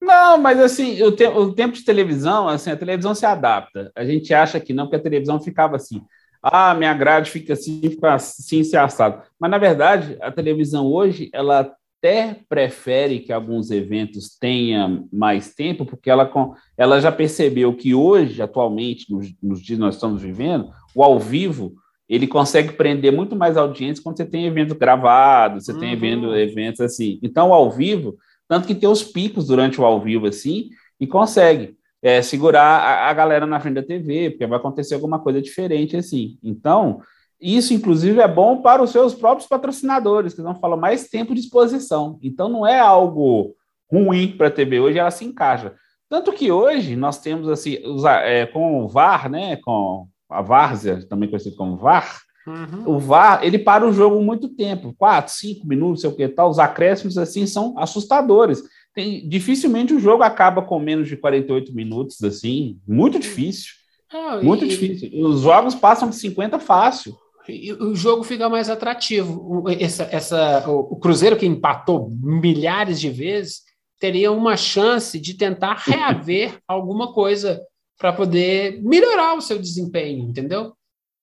Não, 0.00 0.36
mas 0.36 0.60
assim, 0.60 1.02
o, 1.02 1.10
te 1.10 1.26
o 1.26 1.54
tempo 1.54 1.74
de 1.74 1.84
televisão, 1.84 2.46
assim, 2.46 2.70
a 2.70 2.76
televisão 2.76 3.14
se 3.14 3.24
adapta. 3.24 3.90
A 3.96 4.04
gente 4.04 4.34
acha 4.34 4.60
que 4.60 4.74
não, 4.74 4.84
porque 4.84 4.96
a 4.96 5.02
televisão 5.02 5.40
ficava 5.40 5.76
assim. 5.76 6.02
Ah, 6.42 6.74
minha 6.74 6.92
grade 6.92 7.30
fica 7.30 7.54
assim, 7.54 7.80
fica 7.80 8.12
assim, 8.14 8.62
se 8.62 8.76
assado. 8.76 9.22
Mas, 9.40 9.50
na 9.50 9.56
verdade, 9.56 10.18
a 10.20 10.30
televisão 10.30 10.86
hoje, 10.86 11.30
ela 11.32 11.74
até 12.04 12.38
prefere 12.46 13.20
que 13.20 13.32
alguns 13.32 13.70
eventos 13.70 14.36
tenham 14.38 15.08
mais 15.10 15.54
tempo, 15.54 15.86
porque 15.86 16.10
ela, 16.10 16.30
ela 16.76 17.00
já 17.00 17.10
percebeu 17.10 17.74
que 17.74 17.94
hoje, 17.94 18.42
atualmente, 18.42 19.10
nos, 19.10 19.32
nos 19.42 19.62
dias 19.62 19.78
que 19.78 19.84
nós 19.84 19.94
estamos 19.94 20.20
vivendo, 20.20 20.68
o 20.94 21.02
ao 21.02 21.18
vivo, 21.18 21.76
ele 22.14 22.28
consegue 22.28 22.72
prender 22.72 23.12
muito 23.12 23.34
mais 23.34 23.56
audiência 23.56 24.02
quando 24.02 24.16
você 24.16 24.24
tem 24.24 24.46
evento 24.46 24.74
gravado, 24.74 25.60
você 25.60 25.72
uhum. 25.72 25.80
tem 25.80 25.92
evento, 25.92 26.34
eventos 26.34 26.80
assim. 26.80 27.18
Então, 27.22 27.52
ao 27.52 27.70
vivo, 27.70 28.16
tanto 28.46 28.68
que 28.68 28.74
tem 28.74 28.88
os 28.88 29.02
picos 29.02 29.48
durante 29.48 29.80
o 29.80 29.84
ao 29.84 30.00
vivo, 30.00 30.26
assim, 30.26 30.70
e 31.00 31.06
consegue 31.08 31.76
é, 32.00 32.22
segurar 32.22 32.62
a, 32.62 33.10
a, 33.10 33.12
galera 33.12 33.46
na 33.46 33.58
frente 33.58 33.74
da 33.74 33.82
TV, 33.82 34.30
porque 34.30 34.46
vai 34.46 34.58
acontecer 34.58 34.94
alguma 34.94 35.18
coisa 35.18 35.42
diferente, 35.42 35.96
assim. 35.96 36.38
Então, 36.40 37.00
isso, 37.40 37.74
inclusive, 37.74 38.20
é 38.20 38.28
bom 38.28 38.62
para 38.62 38.82
os 38.82 38.90
seus 38.90 39.12
próprios 39.12 39.48
patrocinadores, 39.48 40.34
que 40.34 40.42
não 40.42 40.54
falam 40.54 40.78
mais 40.78 41.08
tempo 41.08 41.34
de 41.34 41.40
exposição. 41.40 42.18
Então, 42.22 42.48
não 42.48 42.64
é 42.64 42.78
algo 42.78 43.56
ruim 43.90 44.36
para 44.36 44.46
a 44.46 44.52
TV 44.52 44.78
hoje, 44.78 44.98
ela 44.98 45.10
se 45.10 45.24
encaixa. 45.24 45.74
Tanto 46.08 46.32
que 46.32 46.52
hoje 46.52 46.94
nós 46.94 47.18
temos, 47.18 47.48
assim, 47.48 47.78
os, 47.84 48.04
é, 48.04 48.46
com 48.46 48.84
o 48.84 48.88
VAR, 48.88 49.28
né, 49.28 49.56
com 49.56 50.06
a 50.28 50.42
Várzea, 50.42 51.06
também 51.06 51.28
conhecido 51.28 51.56
como 51.56 51.76
VAR, 51.76 52.24
Uhum. 52.46 52.96
O 52.96 52.98
VAR, 52.98 53.42
ele 53.42 53.58
para 53.58 53.86
o 53.86 53.92
jogo 53.92 54.20
muito 54.22 54.48
tempo, 54.48 54.94
quatro, 54.98 55.32
cinco 55.32 55.66
minutos, 55.66 56.02
sei 56.02 56.10
o 56.10 56.14
que 56.14 56.28
tal. 56.28 56.50
Os 56.50 56.58
acréscimos, 56.58 57.16
assim, 57.16 57.46
são 57.46 57.78
assustadores. 57.78 58.62
Tem, 58.94 59.26
dificilmente 59.28 59.94
o 59.94 59.98
jogo 59.98 60.22
acaba 60.22 60.62
com 60.62 60.78
menos 60.78 61.08
de 61.08 61.16
48 61.16 61.74
minutos, 61.74 62.22
assim, 62.22 62.78
muito 62.86 63.18
difícil. 63.18 63.72
Ah, 64.12 64.40
muito 64.42 64.64
e... 64.64 64.68
difícil. 64.68 65.10
Os 65.26 65.40
jogos 65.40 65.74
passam 65.74 66.10
de 66.10 66.16
50 66.16 66.58
fácil. 66.58 67.16
E 67.48 67.72
o 67.72 67.94
jogo 67.94 68.22
fica 68.22 68.48
mais 68.48 68.70
atrativo. 68.70 69.64
Essa, 69.68 70.08
essa, 70.10 70.64
o 70.68 70.96
Cruzeiro, 70.96 71.36
que 71.36 71.46
empatou 71.46 72.10
milhares 72.22 73.00
de 73.00 73.10
vezes, 73.10 73.62
teria 73.98 74.30
uma 74.30 74.56
chance 74.56 75.18
de 75.18 75.34
tentar 75.34 75.82
reaver 75.84 76.58
alguma 76.68 77.12
coisa 77.12 77.60
para 77.98 78.12
poder 78.12 78.82
melhorar 78.82 79.34
o 79.34 79.40
seu 79.40 79.58
desempenho, 79.58 80.28
entendeu? 80.28 80.74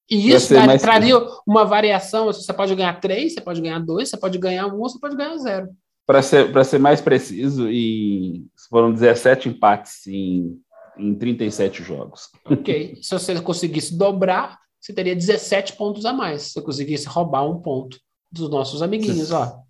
E 0.09 0.32
isso 0.32 0.53
daria, 0.53 0.78
traria 0.78 1.15
uma 1.47 1.63
variação. 1.63 2.26
Você 2.26 2.51
pode 2.51 2.76
ganhar 2.76 2.99
três, 2.99 3.34
você 3.34 3.41
pode 3.41 3.61
ganhar 3.61 3.80
dois, 3.80 4.09
você 4.09 4.17
pode 4.17 4.38
ganhar 4.38 4.67
um, 4.67 4.80
você 4.80 4.99
pode 4.99 5.15
ganhar 5.15 5.38
zero. 5.38 5.69
Para 6.05 6.22
ser, 6.22 6.65
ser 6.65 6.80
mais 6.80 6.99
preciso, 6.99 7.69
e 7.69 8.45
foram 8.69 8.91
17 8.91 9.47
empates 9.47 10.05
em, 10.07 10.59
em 10.97 11.15
37 11.15 11.84
jogos. 11.84 12.30
Ok. 12.43 12.97
Se 13.01 13.11
você 13.11 13.39
conseguisse 13.39 13.97
dobrar, 13.97 14.59
você 14.80 14.91
teria 14.91 15.15
17 15.15 15.78
pontos 15.78 16.05
a 16.05 16.11
mais. 16.11 16.41
Se 16.41 16.53
você 16.53 16.61
conseguisse 16.61 17.07
roubar 17.07 17.49
um 17.49 17.61
ponto 17.61 17.97
dos 18.30 18.49
nossos 18.49 18.82
amiguinhos, 18.82 19.32
ó. 19.32 19.61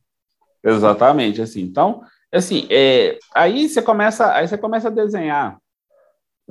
Exatamente, 0.63 1.41
assim. 1.41 1.61
Então, 1.61 2.01
assim, 2.31 2.67
é, 2.71 3.19
aí 3.35 3.67
você 3.67 3.81
começa, 3.81 4.31
aí 4.33 4.47
você 4.47 4.57
começa 4.57 4.87
a 4.87 4.91
desenhar 4.91 5.59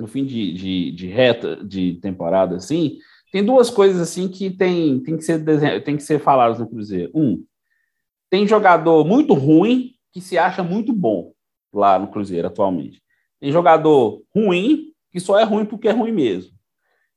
no 0.01 0.07
fim 0.07 0.25
de, 0.25 0.51
de, 0.53 0.91
de 0.91 1.07
reta 1.07 1.63
de 1.63 1.99
temporada, 2.01 2.55
assim, 2.55 2.97
tem 3.31 3.45
duas 3.45 3.69
coisas 3.69 4.01
assim 4.01 4.27
que 4.27 4.49
tem, 4.49 4.99
tem, 4.99 5.15
que, 5.15 5.23
ser 5.23 5.43
tem 5.83 5.95
que 5.95 6.03
ser 6.03 6.19
faladas 6.19 6.59
no 6.59 6.67
Cruzeiro. 6.67 7.11
Um, 7.15 7.45
tem 8.29 8.47
jogador 8.47 9.05
muito 9.05 9.33
ruim 9.33 9.93
que 10.11 10.19
se 10.19 10.37
acha 10.37 10.63
muito 10.63 10.91
bom 10.91 11.31
lá 11.71 11.97
no 11.97 12.07
Cruzeiro 12.07 12.47
atualmente. 12.47 13.01
Tem 13.39 13.51
jogador 13.51 14.21
ruim 14.35 14.87
que 15.11 15.19
só 15.19 15.39
é 15.39 15.43
ruim 15.43 15.65
porque 15.65 15.87
é 15.87 15.91
ruim 15.91 16.11
mesmo. 16.11 16.51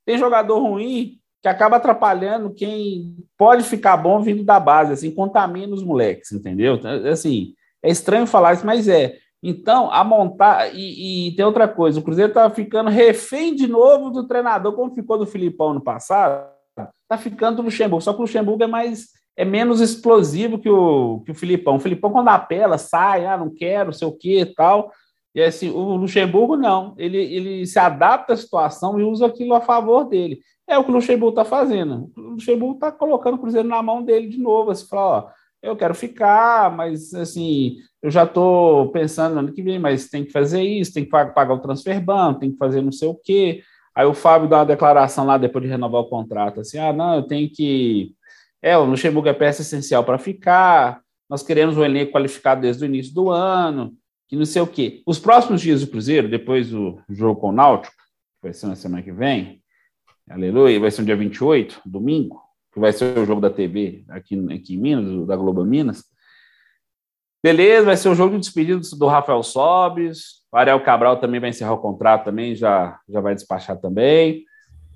Tem 0.05 0.19
jogador 0.19 0.59
ruim 0.61 1.19
que 1.43 1.49
acaba 1.49 1.77
atrapalhando 1.77 2.55
quem 2.55 3.17
pode 3.37 3.65
ficar 3.65 3.97
bom 3.97 4.23
vindo 4.23 4.45
da 4.45 4.59
base, 4.59 4.93
assim, 4.93 5.11
contamina 5.11 5.75
os 5.75 5.83
moleques, 5.83 6.33
entendeu? 6.33 6.81
Assim, 7.11 7.55
é 7.83 7.91
estranho 7.91 8.27
falar 8.27 8.55
isso, 8.55 8.65
mas 8.65 8.89
é. 8.89 9.19
Então, 9.47 9.91
a 9.93 10.03
montar. 10.03 10.75
E, 10.75 11.29
e 11.29 11.37
tem 11.37 11.45
outra 11.45 11.69
coisa: 11.69 12.01
o 12.01 12.03
Cruzeiro 12.03 12.31
está 12.31 12.49
ficando 12.49 12.89
refém 12.89 13.55
de 13.55 13.67
novo 13.67 14.09
do 14.09 14.27
treinador, 14.27 14.73
como 14.73 14.95
ficou 14.95 15.19
do 15.19 15.27
Filipão 15.27 15.75
no 15.75 15.83
passado, 15.83 16.49
está 17.03 17.19
ficando 17.19 17.57
do 17.57 17.63
Luxemburgo. 17.63 18.01
Só 18.01 18.15
que 18.15 18.21
o 18.21 18.23
Luxemburgo 18.23 18.65
é 18.65 18.67
mais. 18.67 19.09
É 19.37 19.45
menos 19.45 19.81
explosivo 19.81 20.59
que 20.61 20.71
o, 20.71 21.21
que 21.27 21.33
o 21.33 21.35
Filipão. 21.35 21.77
O 21.77 21.81
Filipão, 21.81 22.11
quando 22.11 22.29
apela, 22.29 22.79
sai, 22.79 23.27
ah, 23.27 23.37
não 23.37 23.53
quero, 23.53 23.93
sei 23.93 24.09
o 24.09 24.17
que 24.17 24.41
e 24.41 24.47
tal. 24.47 24.91
E 25.35 25.43
assim, 25.43 25.71
o 25.71 25.97
Luxemburgo 25.97 26.57
não. 26.57 26.95
Ele, 26.97 27.19
ele 27.19 27.67
se 27.67 27.79
adapta 27.79 28.33
à 28.33 28.37
situação 28.37 28.99
e 28.99 29.03
usa 29.03 29.27
aquilo 29.27 29.55
a 29.55 29.61
favor 29.61 30.05
dele. 30.05 30.39
É 30.67 30.79
o 30.79 30.85
que 30.85 30.91
o 30.91 30.95
Luxemburgo 30.95 31.41
está 31.41 31.45
fazendo. 31.45 32.11
O 32.17 32.21
Luxemburgo 32.21 32.75
está 32.75 32.93
colocando 32.93 33.35
o 33.35 33.39
Cruzeiro 33.39 33.69
na 33.69 33.83
mão 33.83 34.03
dele 34.03 34.29
de 34.29 34.39
novo. 34.39 34.71
Assim, 34.71 34.87
fala, 34.87 35.03
ó, 35.03 35.29
eu 35.65 35.75
quero 35.75 35.95
ficar, 35.95 36.71
mas 36.77 37.15
assim, 37.15 37.79
eu 38.03 38.11
já 38.11 38.25
estou 38.25 38.91
pensando 38.93 39.33
no 39.33 39.41
ano 39.41 39.53
que 39.53 39.63
vem, 39.63 39.79
mas 39.79 40.09
tem 40.09 40.25
que 40.25 40.31
fazer 40.31 40.63
isso, 40.63 40.93
tem 40.93 41.05
que 41.05 41.11
pagar 41.11 41.55
o 41.55 41.61
transfer 41.61 42.01
ban, 42.01 42.35
tem 42.35 42.53
que 42.53 42.59
fazer 42.59 42.83
não 42.83 42.93
sei 42.93 43.09
o 43.09 43.15
quê. 43.15 43.63
Aí 43.95 44.05
o 44.05 44.13
Fábio 44.13 44.49
dá 44.49 44.59
uma 44.59 44.67
declaração 44.67 45.25
lá 45.25 45.39
depois 45.39 45.65
de 45.65 45.71
renovar 45.71 46.03
o 46.03 46.09
contrato, 46.09 46.61
assim, 46.61 46.79
ah, 46.79 46.93
não, 46.93 47.17
eu 47.17 47.23
tenho 47.23 47.49
que... 47.51 48.13
É, 48.61 48.77
o 48.77 48.85
Luxemburgo 48.85 49.29
é 49.29 49.33
peça 49.33 49.63
essencial 49.63 50.05
para 50.05 50.19
ficar, 50.19 51.01
nós 51.29 51.43
queremos 51.43 51.79
um 51.79 51.85
elenco 51.85 52.13
qualificado 52.13 52.61
desde 52.61 52.85
o 52.85 52.87
início 52.87 53.15
do 53.15 53.31
ano, 53.31 53.95
que 54.29 54.37
não 54.37 54.45
sei 54.45 54.61
o 54.61 54.67
quê. 54.67 55.03
Os 55.07 55.19
próximos 55.19 55.63
dias 55.63 55.81
do 55.81 55.87
Cruzeiro, 55.87 56.29
depois 56.29 56.71
do 56.71 57.01
jogo 57.09 57.41
com 57.41 57.49
o 57.49 57.53
Náutico, 57.53 57.95
que 57.95 58.43
vai 58.49 58.53
ser 58.53 58.67
na 58.67 58.77
semana 58.77 59.03
que 59.03 59.13
vem, 59.13 59.63
aleluia, 60.29 60.79
vai 60.79 60.91
ser 60.91 61.03
no 61.03 61.07
dia 61.07 61.17
28, 61.17 61.81
domingo, 61.87 62.44
que 62.75 62.81
vai 62.81 62.93
ser 62.93 63.17
o 63.17 63.25
jogo 63.25 63.41
da 63.41 63.49
TV 63.49 64.05
aqui, 64.09 64.37
aqui 64.53 64.75
em 64.75 64.79
Minas, 64.79 65.27
da 65.27 65.37
Globo 65.37 65.65
Minas, 65.65 66.05
Beleza, 67.45 67.85
vai 67.85 67.97
ser 67.99 68.09
o 68.09 68.15
jogo 68.15 68.37
de 68.37 68.41
despedida 68.41 68.81
do 68.97 69.07
Rafael 69.07 69.43
Sobes. 69.43 70.43
O 70.51 70.57
Ariel 70.57 70.81
Cabral 70.81 71.19
também 71.19 71.39
vai 71.39 71.51
encerrar 71.51 71.75
o 71.75 71.79
contrato 71.79 72.25
também, 72.25 72.55
já, 72.55 72.99
já 73.07 73.21
vai 73.21 73.35
despachar 73.35 73.77
também. 73.77 74.47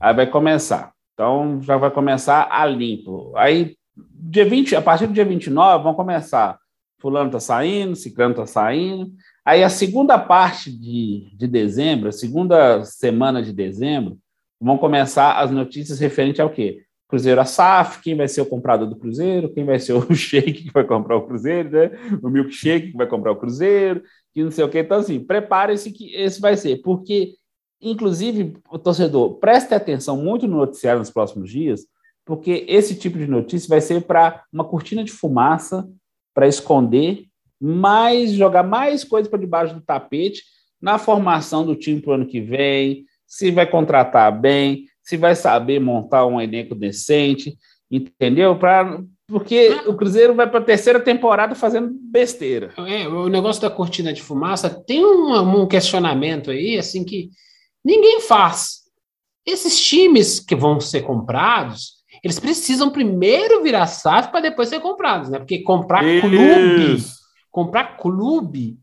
Aí 0.01 0.14
vai 0.14 0.26
começar. 0.26 0.95
Então 1.12 1.61
já 1.61 1.76
vai 1.76 1.91
começar 1.91 2.49
a 2.51 2.64
limpo. 2.64 3.35
Aí, 3.37 3.76
dia 3.95 4.47
20, 4.47 4.76
a 4.76 4.81
partir 4.81 5.07
do 5.07 5.12
dia 5.12 5.26
29, 5.26 5.85
vão 5.85 5.93
começar. 5.93 6.59
Fulano 6.99 7.31
tá 7.31 7.39
saindo, 7.39 7.95
Ciclano 7.95 8.35
tá 8.35 8.47
saindo. 8.47 9.12
Aí 9.45 9.62
a 9.62 9.68
segunda 9.68 10.18
parte 10.18 10.72
de, 10.72 11.31
de 11.37 11.47
dezembro, 11.47 12.09
a 12.09 12.12
segunda 12.12 12.83
semana 12.83 13.43
de 13.43 13.53
dezembro, 13.53 14.16
vão 14.59 14.79
começar 14.79 15.39
as 15.39 15.51
notícias 15.51 15.99
referentes 15.99 16.41
ao 16.41 16.49
quê? 16.49 16.83
Cruzeiro 17.09 17.40
a 17.40 17.44
SAF, 17.46 18.02
quem 18.02 18.14
vai 18.14 18.28
ser 18.28 18.42
o 18.42 18.46
comprador 18.46 18.86
do 18.86 18.94
Cruzeiro, 18.94 19.48
quem 19.48 19.64
vai 19.64 19.78
ser 19.78 19.94
o 19.94 20.02
shake 20.14 20.64
que 20.64 20.72
vai 20.72 20.84
comprar 20.84 21.16
o 21.16 21.26
Cruzeiro, 21.26 21.70
né? 21.70 21.90
o 22.22 22.28
milkshake 22.28 22.90
que 22.92 22.96
vai 22.96 23.06
comprar 23.06 23.32
o 23.32 23.36
Cruzeiro, 23.36 24.02
que 24.34 24.44
não 24.44 24.50
sei 24.50 24.62
o 24.62 24.68
que. 24.68 24.78
Então, 24.78 24.98
assim, 24.98 25.18
prepare-se 25.18 25.90
que 25.90 26.14
esse 26.14 26.38
vai 26.38 26.54
ser, 26.54 26.82
porque, 26.82 27.32
inclusive, 27.80 28.59
o 28.70 28.78
torcedor, 28.78 29.38
preste 29.38 29.72
atenção 29.72 30.18
muito 30.18 30.46
no 30.46 30.59
noticiário 30.59 30.98
nos 30.98 31.11
próximos 31.11 31.50
dias, 31.50 31.86
porque 32.26 32.66
esse 32.68 32.94
tipo 32.94 33.16
de 33.16 33.26
notícia 33.26 33.70
vai 33.70 33.80
ser 33.80 34.02
para 34.02 34.44
uma 34.52 34.64
cortina 34.64 35.02
de 35.02 35.11
fumaça 35.11 35.88
para 36.34 36.46
esconder 36.46 37.24
mais, 37.59 38.32
jogar 38.32 38.62
mais 38.62 39.02
coisas 39.02 39.30
para 39.30 39.40
debaixo 39.40 39.74
do 39.74 39.80
tapete 39.80 40.42
na 40.80 40.98
formação 40.98 41.64
do 41.64 41.74
time 41.74 42.02
para 42.02 42.11
o 42.11 42.14
ano 42.14 42.26
que 42.26 42.40
vem, 42.40 43.06
se 43.26 43.50
vai 43.50 43.66
contratar 43.66 44.38
bem, 44.38 44.84
se 45.09 45.16
vai 45.16 45.34
saber 45.34 45.80
montar 45.80 46.26
um 46.26 46.38
elenco 46.38 46.74
decente, 46.74 47.56
entendeu? 47.90 48.59
Pra, 48.59 49.00
porque 49.26 49.70
o 49.86 49.94
Cruzeiro 49.94 50.34
vai 50.34 50.46
para 50.46 50.61
a 50.61 50.64
terceira 50.64 51.00
temporada 51.00 51.54
fazendo 51.54 51.96
besteira. 51.98 52.74
É, 52.86 53.09
o 53.09 53.26
negócio 53.26 53.62
da 53.62 53.70
cortina 53.70 54.12
de 54.12 54.20
fumaça 54.20 54.68
tem 54.68 55.02
um, 55.02 55.62
um 55.62 55.66
questionamento 55.66 56.50
aí, 56.50 56.76
assim, 56.76 57.06
que 57.06 57.30
ninguém 57.82 58.20
faz. 58.20 58.80
Esses 59.46 59.80
times 59.80 60.40
que 60.40 60.54
vão 60.54 60.78
ser 60.78 61.00
comprados, 61.00 61.94
eles 62.22 62.38
precisam 62.38 62.90
primeiro 62.90 63.62
virar 63.62 63.86
SAF 63.86 64.30
para 64.30 64.42
depois 64.42 64.68
ser 64.68 64.80
comprados, 64.80 65.30
né? 65.30 65.38
Porque 65.38 65.62
comprar 65.62 66.04
Isso. 66.04 66.28
clube, 66.28 67.02
comprar 67.50 67.96
clube, 67.96 68.76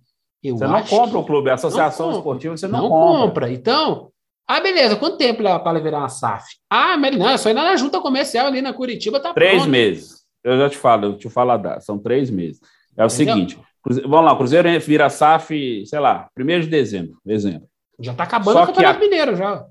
eu 0.43 0.57
você 0.57 0.65
não 0.65 0.81
compra 0.81 1.19
o 1.19 1.23
clube, 1.23 1.51
a 1.51 1.53
associação 1.53 2.13
esportiva 2.13 2.57
você 2.57 2.67
não, 2.67 2.81
não 2.81 2.89
compra. 2.89 3.27
compra. 3.27 3.51
Então, 3.51 4.11
ah, 4.47 4.59
beleza, 4.59 4.95
quanto 4.95 5.17
tempo 5.17 5.41
leva 5.41 5.59
para 5.59 5.79
virar 5.79 5.99
uma 5.99 6.09
SAF? 6.09 6.45
Ah, 6.69 6.97
mas 6.97 7.17
não, 7.17 7.29
é 7.29 7.37
só 7.37 7.49
ir 7.49 7.53
na 7.53 7.75
junta 7.75 7.99
comercial 7.99 8.47
ali 8.47 8.61
na 8.61 8.73
Curitiba, 8.73 9.19
tá 9.19 9.33
Três 9.33 9.55
pronto. 9.55 9.69
meses. 9.69 10.23
Eu 10.43 10.57
já 10.57 10.69
te 10.69 10.77
falo, 10.77 11.05
eu 11.05 11.17
te 11.17 11.29
falo 11.29 11.51
a 11.51 11.57
dar, 11.57 11.81
são 11.81 11.97
três 11.97 12.29
meses. 12.29 12.59
É 12.95 13.03
o 13.03 13.07
Entendeu? 13.07 13.09
seguinte, 13.09 13.59
vamos 14.03 14.25
lá, 14.25 14.33
o 14.33 14.37
Cruzeiro 14.37 14.79
vira 14.79 15.09
SAF, 15.09 15.85
sei 15.85 15.99
lá, 15.99 16.27
primeiro 16.35 16.63
de 16.63 16.69
dezembro, 16.69 17.17
dezembro. 17.25 17.67
Já 17.99 18.11
está 18.11 18.23
acabando 18.23 18.57
Só 18.57 18.63
o 18.63 18.67
Campeonato 18.67 18.97
a... 18.97 19.01
Mineiro, 19.01 19.35
já. 19.35 19.65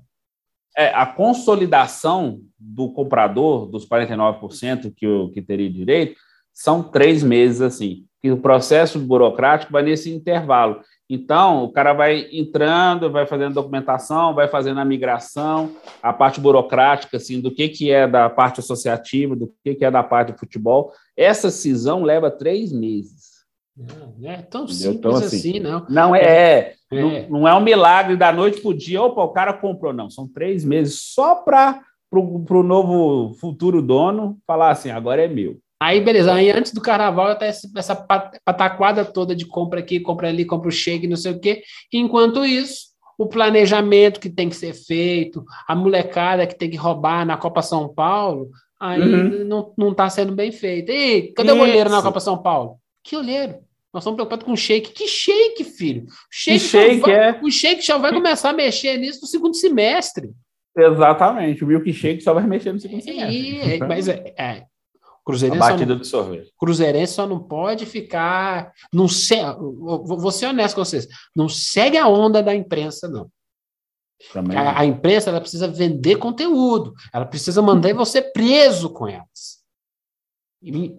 É, 0.77 0.87
a 0.93 1.05
consolidação 1.05 2.41
do 2.59 2.91
comprador, 2.91 3.67
dos 3.67 3.87
49% 3.87 4.93
que, 4.93 5.07
o, 5.07 5.29
que 5.29 5.41
teria 5.41 5.69
direito, 5.69 6.19
são 6.53 6.83
três 6.83 7.23
meses, 7.23 7.61
assim, 7.61 8.05
que 8.21 8.31
o 8.31 8.37
processo 8.37 8.99
burocrático 8.99 9.71
vai 9.71 9.83
nesse 9.83 10.13
intervalo. 10.13 10.81
Então, 11.09 11.63
o 11.63 11.71
cara 11.71 11.93
vai 11.93 12.27
entrando, 12.31 13.11
vai 13.11 13.27
fazendo 13.27 13.53
documentação, 13.53 14.33
vai 14.33 14.47
fazendo 14.47 14.79
a 14.79 14.85
migração, 14.85 15.75
a 16.01 16.11
parte 16.11 16.39
burocrática, 16.39 17.17
assim, 17.17 17.39
do 17.39 17.51
que, 17.51 17.69
que 17.69 17.91
é 17.91 18.07
da 18.07 18.27
parte 18.27 18.59
associativa, 18.59 19.35
do 19.35 19.53
que, 19.63 19.75
que 19.75 19.85
é 19.85 19.91
da 19.91 20.01
parte 20.01 20.33
de 20.33 20.39
futebol. 20.39 20.91
Essa 21.15 21.51
cisão 21.51 22.03
leva 22.03 22.31
três 22.31 22.71
meses. 22.71 23.35
Não 23.77 24.31
é 24.31 24.41
tão 24.41 24.63
Entendeu? 24.63 24.67
simples 24.67 24.95
então, 24.95 25.15
assim, 25.15 25.37
assim, 25.37 25.59
não. 25.59 25.85
Não 25.89 26.15
é, 26.15 26.23
é. 26.23 26.75
Não, 26.91 27.39
não, 27.41 27.47
é 27.47 27.53
um 27.53 27.61
milagre 27.61 28.15
da 28.15 28.31
noite 28.31 28.61
para 28.61 28.69
o 28.69 28.73
dia, 28.73 29.01
opa, 29.01 29.21
o 29.21 29.33
cara 29.33 29.53
comprou, 29.53 29.93
não. 29.93 30.09
São 30.09 30.27
três 30.27 30.63
meses 30.63 30.99
só 31.13 31.35
para 31.35 31.81
o 32.11 32.63
novo 32.63 33.33
futuro 33.35 33.81
dono 33.81 34.39
falar 34.47 34.71
assim: 34.71 34.89
agora 34.89 35.23
é 35.23 35.27
meu. 35.27 35.59
Aí, 35.81 36.01
beleza. 36.01 36.33
Aí, 36.33 36.51
antes 36.51 36.73
do 36.73 36.81
carnaval, 36.81 37.27
até 37.27 37.47
essa 37.47 37.95
pataquada 38.45 39.03
toda 39.03 39.35
de 39.35 39.45
compra 39.45 39.79
aqui, 39.79 39.99
compra 39.99 40.29
ali, 40.29 40.45
compra 40.45 40.69
o 40.69 40.71
shake, 40.71 41.07
não 41.07 41.17
sei 41.17 41.33
o 41.33 41.39
quê. 41.39 41.63
Enquanto 41.91 42.45
isso, 42.45 42.87
o 43.17 43.27
planejamento 43.27 44.19
que 44.19 44.29
tem 44.29 44.49
que 44.49 44.55
ser 44.55 44.73
feito, 44.73 45.43
a 45.67 45.75
molecada 45.75 46.47
que 46.47 46.57
tem 46.57 46.69
que 46.69 46.77
roubar 46.77 47.25
na 47.25 47.37
Copa 47.37 47.61
São 47.61 47.87
Paulo, 47.93 48.49
aí 48.79 49.01
uhum. 49.01 49.71
não 49.77 49.91
está 49.91 50.09
sendo 50.09 50.33
bem 50.33 50.51
feito. 50.51 50.89
Ei, 50.89 51.33
cadê 51.33 51.49
isso. 51.49 51.59
o 51.59 51.61
olheiro 51.61 51.89
na 51.89 52.01
Copa 52.01 52.19
São 52.19 52.37
Paulo? 52.37 52.77
Que 53.03 53.15
olheiro? 53.15 53.55
Nós 53.93 54.01
estamos 54.01 54.15
preocupados 54.15 54.45
com 54.45 54.51
o 54.51 54.57
shake. 54.57 54.91
Que 54.91 55.07
shake, 55.07 55.63
filho? 55.63 56.03
O 56.03 56.09
shake, 56.29 56.59
shake 56.59 56.99
vai, 56.99 57.13
é? 57.13 57.39
o 57.41 57.49
shake 57.49 57.81
já 57.81 57.97
vai 57.97 58.11
começar 58.11 58.49
a 58.49 58.53
mexer 58.53 58.97
nisso 58.97 59.21
no 59.21 59.27
segundo 59.27 59.55
semestre. 59.55 60.31
Exatamente. 60.77 61.63
O 61.63 61.67
milkshake 61.67 62.21
só 62.21 62.33
vai 62.33 62.45
mexer 62.45 62.73
no 62.73 62.79
segundo 62.79 63.01
semestre. 63.01 63.59
É, 63.61 63.77
mas 63.77 64.09
é, 64.09 64.33
é, 64.37 64.63
Cruzeirense 65.25 65.63
a 65.63 65.69
batida 65.71 65.93
não, 65.93 65.99
do 65.99 66.05
sorvete. 66.05 66.53
Cruzeirense 66.55 67.13
só 67.13 67.25
não 67.25 67.39
pode 67.39 67.85
ficar. 67.87 68.71
Não 68.93 69.07
se, 69.07 69.35
vou 69.57 70.31
ser 70.31 70.45
honesto 70.45 70.75
com 70.75 70.85
vocês. 70.85 71.07
Não 71.35 71.49
segue 71.49 71.97
a 71.97 72.07
onda 72.07 72.43
da 72.43 72.53
imprensa, 72.53 73.07
não. 73.07 73.29
A, 74.55 74.81
a, 74.81 74.85
imprensa 74.85 75.31
ela 75.31 75.41
precisa 75.41 75.67
vender 75.67 76.17
conteúdo. 76.17 76.93
Ela 77.11 77.25
precisa 77.25 77.59
mandar 77.61 77.91
você 77.95 78.21
preso 78.21 78.89
com 78.91 79.07
elas. 79.07 79.65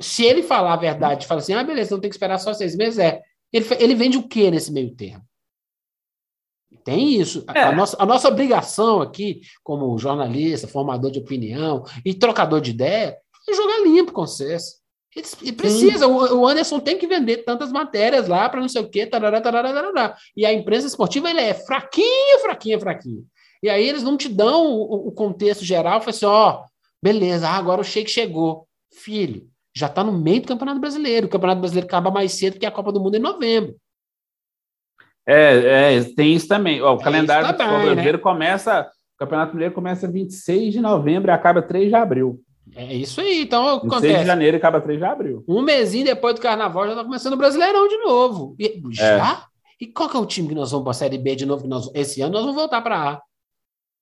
Se 0.00 0.24
ele 0.24 0.42
falar 0.42 0.74
a 0.74 0.76
verdade, 0.76 1.26
fala 1.26 1.40
assim, 1.40 1.54
ah, 1.54 1.62
beleza, 1.62 1.94
não 1.94 2.00
tem 2.00 2.10
que 2.10 2.16
esperar 2.16 2.38
só 2.38 2.52
seis 2.52 2.76
meses, 2.76 2.98
é. 2.98 3.22
Ele, 3.52 3.66
ele 3.78 3.94
vende 3.94 4.18
o 4.18 4.28
que 4.28 4.50
nesse 4.50 4.72
meio 4.72 4.94
termo? 4.94 5.24
Tem 6.84 7.14
isso. 7.14 7.44
É. 7.52 7.62
A, 7.62 7.72
nossa, 7.72 7.96
a 7.98 8.06
nossa 8.06 8.28
obrigação 8.28 9.00
aqui, 9.00 9.40
como 9.62 9.98
jornalista, 9.98 10.68
formador 10.68 11.10
de 11.10 11.18
opinião 11.18 11.84
e 12.04 12.14
trocador 12.14 12.60
de 12.60 12.70
ideia, 12.70 13.16
é 13.48 13.54
jogar 13.54 13.82
limpo 13.82 14.12
com 14.12 14.26
vocês. 14.26 14.80
E 15.42 15.50
precisa, 15.50 16.06
o, 16.06 16.40
o, 16.40 16.46
Anderson 16.46 16.78
tem 16.78 16.98
que 16.98 17.06
vender 17.06 17.38
tantas 17.38 17.72
matérias 17.72 18.28
lá 18.28 18.50
para 18.50 18.60
não 18.60 18.68
sei 18.68 18.82
o 18.82 18.88
quê, 18.88 19.06
tarará, 19.06 19.40
tarará, 19.40 19.72
tarará. 19.72 20.16
e 20.36 20.44
a 20.44 20.52
imprensa 20.52 20.86
esportiva 20.86 21.30
ele 21.30 21.40
é 21.40 21.54
fraquinha, 21.54 22.38
fraquinha, 22.42 22.78
fraquinha. 22.78 23.22
E 23.62 23.70
aí 23.70 23.88
eles 23.88 24.02
não 24.02 24.18
te 24.18 24.28
dão 24.28 24.66
o, 24.66 25.08
o 25.08 25.12
contexto 25.12 25.64
geral, 25.64 26.00
fala 26.00 26.10
assim, 26.10 26.26
ó, 26.26 26.64
beleza, 27.02 27.48
agora 27.48 27.80
o 27.80 27.84
Sheik 27.84 28.10
chegou. 28.10 28.68
Filho, 28.92 29.48
já 29.74 29.86
está 29.86 30.04
no 30.04 30.12
meio 30.12 30.42
do 30.42 30.48
Campeonato 30.48 30.80
Brasileiro. 30.80 31.26
O 31.26 31.30
Campeonato 31.30 31.60
Brasileiro 31.60 31.86
acaba 31.86 32.10
mais 32.10 32.32
cedo 32.32 32.58
que 32.58 32.66
a 32.66 32.70
Copa 32.70 32.92
do 32.92 33.00
Mundo 33.00 33.16
em 33.16 33.20
novembro. 33.20 33.74
É, 35.26 35.96
é 35.96 36.04
tem 36.14 36.34
isso 36.34 36.48
também. 36.48 36.80
Ó, 36.80 36.94
o 36.94 36.98
calendário 36.98 37.46
do 37.46 37.52
Futebol 37.52 37.78
né? 37.78 37.84
Brasileiro 37.84 38.18
começa. 38.18 38.82
O 38.82 39.18
Campeonato 39.18 39.52
Brasileiro 39.52 39.74
começa 39.74 40.10
26 40.10 40.72
de 40.72 40.80
novembro 40.80 41.30
e 41.30 41.32
acaba 41.32 41.60
3 41.60 41.88
de 41.88 41.94
abril. 41.94 42.40
É 42.74 42.94
isso 42.94 43.20
aí. 43.20 43.42
Então, 43.42 43.80
26 43.80 43.92
acontece. 43.92 44.18
de 44.20 44.26
janeiro 44.26 44.56
e 44.56 44.58
acaba 44.58 44.80
3 44.80 44.98
de 44.98 45.04
abril. 45.04 45.44
Um 45.46 45.62
mesinho 45.62 46.04
depois 46.04 46.34
do 46.34 46.40
carnaval 46.40 46.84
já 46.84 46.92
está 46.92 47.04
começando 47.04 47.34
o 47.34 47.38
Brasileirão 47.38 47.86
de 47.88 47.96
novo. 47.98 48.56
E, 48.58 48.82
já? 48.90 49.32
É. 49.32 49.56
E 49.80 49.86
qual 49.86 50.08
que 50.08 50.16
é 50.16 50.20
o 50.20 50.26
time 50.26 50.48
que 50.48 50.54
nós 50.54 50.70
vamos 50.70 50.84
para 50.84 50.90
a 50.92 50.94
Série 50.94 51.18
B 51.18 51.36
de 51.36 51.46
novo? 51.46 51.62
Que 51.62 51.68
nós, 51.68 51.90
esse 51.94 52.20
ano 52.22 52.32
nós 52.32 52.42
vamos 52.42 52.56
voltar 52.56 52.80
para 52.80 53.10
A. 53.10 53.22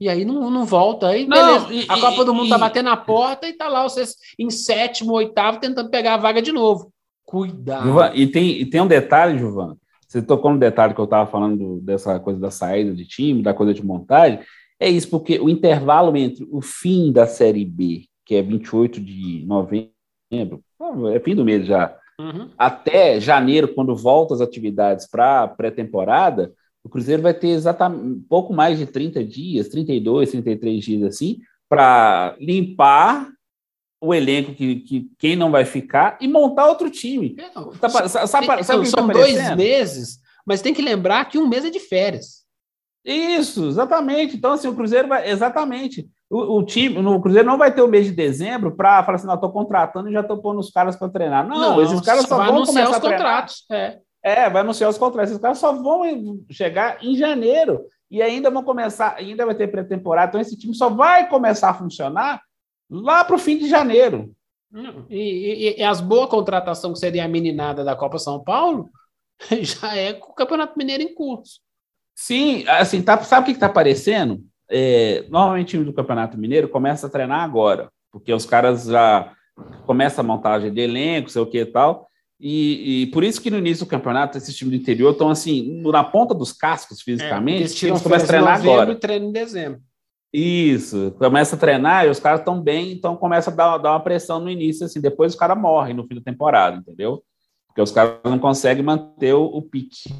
E 0.01 0.09
aí 0.09 0.25
não, 0.25 0.51
não 0.51 0.65
volta. 0.65 1.09
Aí, 1.09 1.27
não. 1.27 1.71
E, 1.71 1.85
a 1.89 2.01
Copa 2.01 2.25
do 2.25 2.35
Mundo 2.35 2.49
tá 2.49 2.59
batendo 2.59 2.87
na 2.87 2.97
porta 2.97 3.49
e 3.49 3.53
tá 3.53 3.69
lá 3.69 3.83
vocês 3.83 4.17
em 4.39 4.51
sétimo, 4.51 5.13
oitavo, 5.13 5.61
tentando 5.61 5.91
pegar 5.91 6.15
a 6.15 6.19
vaga 6.19 6.43
de 6.43 6.53
novo. 6.53 6.93
Cuidado. 7.25 7.85
Juvan, 7.85 8.13
e, 8.15 8.27
tem, 8.27 8.61
e 8.61 8.67
tem 8.67 8.81
um 8.81 8.87
detalhe, 8.87 9.39
Juvan. 9.39 9.77
Você 10.07 10.23
tocou 10.23 10.53
no 10.53 10.59
detalhe 10.59 10.95
que 10.95 11.01
eu 11.01 11.07
estava 11.07 11.29
falando 11.29 11.81
dessa 11.81 12.21
coisa 12.21 12.39
da 12.39 12.51
saída 12.51 12.95
de 12.95 13.07
time, 13.07 13.43
da 13.43 13.55
coisa 13.55 13.75
de 13.75 13.85
montagem. 13.85 14.41
É 14.79 14.89
isso, 14.89 15.09
porque 15.09 15.39
o 15.41 15.49
intervalo 15.49 16.17
entre 16.17 16.47
o 16.51 16.61
fim 16.61 17.11
da 17.11 17.27
Série 17.27 17.65
B, 17.65 18.05
que 18.25 18.35
é 18.35 18.43
28 18.43 19.01
de 19.01 19.45
novembro, 19.47 20.63
é 21.13 21.21
fim 21.21 21.35
do 21.35 21.45
mês 21.45 21.67
já, 21.67 21.97
uhum. 22.19 22.49
até 22.57 23.21
janeiro, 23.21 23.69
quando 23.75 23.95
volta 23.95 24.35
as 24.35 24.41
atividades 24.41 25.07
para 25.07 25.49
pré-temporada, 25.49 26.53
o 26.83 26.89
Cruzeiro 26.89 27.23
vai 27.23 27.33
ter 27.33 27.49
exatamente 27.49 28.21
pouco 28.29 28.53
mais 28.53 28.79
de 28.79 28.87
30 28.87 29.25
dias, 29.25 29.69
32, 29.69 30.31
33 30.31 30.85
dias 30.85 31.03
assim, 31.03 31.41
para 31.69 32.37
limpar 32.39 33.29
o 34.01 34.13
elenco 34.15 34.55
que, 34.55 34.77
que 34.77 35.11
quem 35.19 35.35
não 35.35 35.51
vai 35.51 35.65
ficar 35.65 36.19
e 36.21 36.29
montar 36.29 36.69
outro 36.69 36.91
time. 36.91 37.35
Não, 37.55 37.71
tá, 37.73 37.89
sabe, 37.89 38.09
sabe, 38.09 38.65
sabe 38.65 38.87
são 38.87 39.07
tá 39.07 39.13
dois 39.15 39.57
meses, 39.57 40.19
mas 40.47 40.61
tem 40.61 40.75
que 40.75 40.83
lembrar 40.83 41.25
que 41.25 41.39
um 41.39 41.49
mês 41.49 41.65
é 41.65 41.71
de 41.71 41.81
férias. 41.81 42.45
Isso, 43.05 43.69
exatamente. 43.69 44.37
Então, 44.37 44.53
assim, 44.53 44.69
o 44.69 44.75
Cruzeiro 44.75 45.09
vai. 45.09 45.31
Exatamente. 45.31 46.09
O, 46.31 46.59
o 46.59 46.65
time, 46.65 46.99
o 46.99 47.21
Cruzeiro 47.21 47.47
não 47.47 47.59
vai 47.59 47.73
ter 47.73 47.83
o 47.83 47.89
mês 47.89 48.07
de 48.07 48.13
dezembro 48.13 48.75
para 48.75 49.05
falar 49.05 49.17
assim, 49.17 49.27
não, 49.27 49.35
estou 49.35 49.53
contratando 49.53 50.09
e 50.09 50.13
já 50.13 50.21
estou 50.21 50.39
pondo 50.39 50.59
os 50.59 50.71
caras 50.71 50.97
para 50.97 51.09
treinar. 51.09 51.47
Não, 51.47 51.59
não, 51.59 51.83
esses 51.83 52.01
caras 52.01 52.27
só 52.27 52.37
vão 52.37 52.65
começar 52.65 52.91
os 52.91 52.97
a 52.97 53.01
treinar. 53.01 53.19
contratos. 53.19 53.65
É. 53.71 53.99
É, 54.23 54.49
vai 54.49 54.63
anunciar 54.63 54.89
os 54.89 54.99
contratos. 54.99 55.31
Esses 55.31 55.43
caras 55.43 55.59
só 55.59 55.73
vão 55.73 56.03
chegar 56.51 57.05
em 57.05 57.15
janeiro 57.15 57.85
e 58.11 58.23
ainda 58.23 58.51
vão 58.51 58.63
começar, 58.63 59.17
ainda 59.17 59.45
vai 59.45 59.55
ter 59.55 59.69
pré-temporada. 59.69 60.31
Então, 60.31 60.41
esse 60.41 60.57
time 60.57 60.75
só 60.75 60.89
vai 60.89 61.29
começar 61.29 61.71
a 61.71 61.75
funcionar 61.75 62.41
lá 62.91 63.25
para 63.25 63.37
o 63.37 63.39
fim 63.39 63.59
de 63.59 63.69
janeiro. 63.69 64.33
E, 65.09 65.19
e, 65.19 65.81
e, 65.81 65.83
as 65.85 66.01
boas 66.01 66.29
contratações 66.29 66.95
que 66.95 67.01
seria 67.01 67.25
a 67.25 67.29
meninada 67.29 67.85
da 67.85 67.95
Copa 67.95 68.19
São 68.19 68.43
Paulo 68.43 68.91
já 69.63 69.95
é 69.95 70.13
com 70.15 70.33
o 70.33 70.35
Campeonato 70.35 70.77
Mineiro 70.77 71.03
em 71.03 71.15
curso. 71.15 71.61
Sim, 72.15 72.67
assim, 72.69 73.03
tá, 73.03 73.23
sabe 73.23 73.43
o 73.43 73.47
que 73.47 73.53
está 73.53 73.67
aparecendo? 73.67 74.45
É, 74.71 75.25
normalmente 75.29 75.69
o 75.69 75.71
time 75.71 75.85
do 75.85 75.93
Campeonato 75.93 76.39
Mineiro 76.39 76.69
começa 76.69 77.07
a 77.07 77.11
treinar 77.11 77.43
agora, 77.43 77.91
porque 78.11 78.33
os 78.33 78.47
caras 78.47 78.85
já 78.85 79.33
começam 79.87 80.25
a 80.25 80.27
montagem 80.27 80.73
de 80.73 80.81
elenco, 80.81 81.31
sei 81.31 81.43
o 81.43 81.47
que 81.47 81.61
e 81.61 81.67
tal, 81.67 82.09
e, 82.41 83.03
e, 83.03 83.07
por 83.07 83.23
isso 83.23 83.41
que 83.41 83.51
no 83.51 83.59
início 83.59 83.87
do 83.87 83.89
campeonato, 83.89 84.37
esses 84.37 84.55
times 84.55 84.73
do 84.77 84.81
interior 84.81 85.13
estão 85.13 85.31
assim, 85.31 85.83
na 85.83 86.03
ponta 86.03 86.35
dos 86.35 86.53
cascos 86.53 87.01
fisicamente. 87.01 87.65
É, 87.65 87.69
times 87.69 88.03
começam 88.03 88.25
a 88.25 88.29
treinar 88.29 88.61
agora. 88.61 88.93
E 88.93 88.97
treino 88.97 89.27
em 89.27 89.33
dezembro. 89.33 89.81
Isso, 90.33 91.15
começa 91.17 91.55
a 91.55 91.59
treinar 91.59 92.07
e 92.07 92.11
os 92.11 92.19
caras 92.19 92.41
estão 92.41 92.61
bem, 92.61 92.91
então 92.91 93.17
começa 93.17 93.51
a 93.51 93.55
dar, 93.55 93.79
dar 93.79 93.93
uma 93.93 94.01
pressão 94.01 94.41
no 94.41 94.51
início, 94.51 94.85
assim, 94.85 95.01
depois 95.01 95.33
os 95.33 95.39
caras 95.39 95.57
morrem 95.57 95.95
no 95.95 96.05
fim 96.09 96.17
da 96.17 96.21
temporada, 96.21 96.77
entendeu? 96.77 97.23
Porque 97.69 97.81
os 97.81 97.93
caras 97.93 98.19
não 98.25 98.39
conseguem 98.39 98.83
manter 98.83 99.33
o, 99.33 99.45
o 99.45 99.63
pique. 99.63 100.13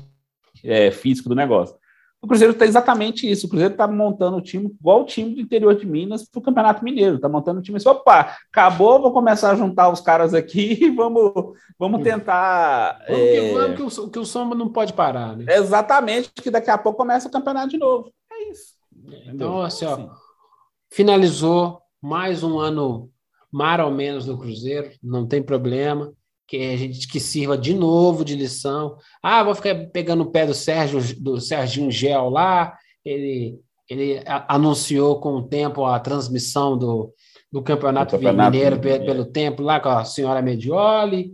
é, 0.63 0.91
físico 0.91 1.29
do 1.29 1.35
negócio. 1.35 1.77
O 2.25 2.27
Cruzeiro 2.27 2.55
está 2.55 2.65
exatamente 2.65 3.31
isso. 3.31 3.47
O 3.47 3.51
Cruzeiro 3.51 3.75
está 3.75 3.87
montando 3.87 4.39
o 4.39 4.41
time 4.41 4.75
igual 4.81 5.03
o 5.03 5.05
time 5.05 5.35
do 5.35 5.43
interior 5.43 5.77
de 5.77 5.85
Minas 5.85 6.25
para 6.25 6.39
o 6.39 6.43
Campeonato 6.43 6.83
Mineiro. 6.83 7.17
Está 7.17 7.29
montando 7.29 7.61
o 7.61 7.63
time 7.63 7.77
assim, 7.77 7.87
opa, 7.87 8.35
acabou, 8.51 8.99
vou 8.99 9.13
começar 9.13 9.51
a 9.51 9.55
juntar 9.55 9.91
os 9.91 10.01
caras 10.01 10.33
aqui 10.33 10.73
e 10.83 10.91
vamos, 10.91 11.53
vamos 11.79 12.03
tentar. 12.03 12.99
Vamos, 13.07 13.21
é... 13.21 13.33
que, 13.33 13.53
vamos 13.53 13.95
que, 13.95 14.01
o, 14.01 14.09
que 14.09 14.19
o 14.19 14.25
samba 14.25 14.55
não 14.55 14.71
pode 14.71 14.95
parar, 14.95 15.37
né? 15.37 15.45
Exatamente, 15.55 16.31
que 16.33 16.51
daqui 16.51 16.71
a 16.71 16.79
pouco 16.79 16.97
começa 16.97 17.29
o 17.29 17.31
campeonato 17.31 17.69
de 17.69 17.77
novo. 17.77 18.11
É 18.33 18.51
isso. 18.51 18.73
Então, 19.27 19.61
assim, 19.61 19.85
ó, 19.85 20.09
finalizou 20.91 21.83
mais 22.01 22.43
um 22.43 22.59
ano 22.59 23.11
mais 23.53 23.81
ou 23.81 23.91
menos 23.91 24.25
no 24.25 24.39
Cruzeiro, 24.39 24.93
não 25.03 25.27
tem 25.29 25.43
problema 25.43 26.11
que 26.47 26.57
a 26.57 26.77
gente 26.77 27.09
que 27.09 27.19
sirva 27.19 27.57
de 27.57 27.75
novo 27.75 28.25
de 28.25 28.37
lição. 28.37 28.97
Ah, 29.23 29.43
vou 29.43 29.55
ficar 29.55 29.75
pegando 29.87 30.23
o 30.23 30.31
pé 30.31 30.47
do 30.47 30.55
Sérgio, 30.55 31.01
do 31.21 31.41
Serginho 31.41 31.91
Gel 31.91 32.29
lá. 32.29 32.77
Ele, 33.05 33.59
ele 33.89 34.23
anunciou 34.49 35.21
com 35.21 35.37
o 35.37 35.43
tempo 35.43 35.85
a 35.85 35.99
transmissão 35.99 36.77
do, 36.77 37.13
do 37.51 37.63
Campeonato, 37.63 38.13
campeonato 38.17 38.53
Mineiro 38.53 38.81
pelo, 38.81 39.05
pelo 39.05 39.25
tempo 39.25 39.63
lá 39.63 39.81
com 39.81 39.89
a 39.89 40.05
senhora 40.05 40.43
Medioli. 40.43 41.33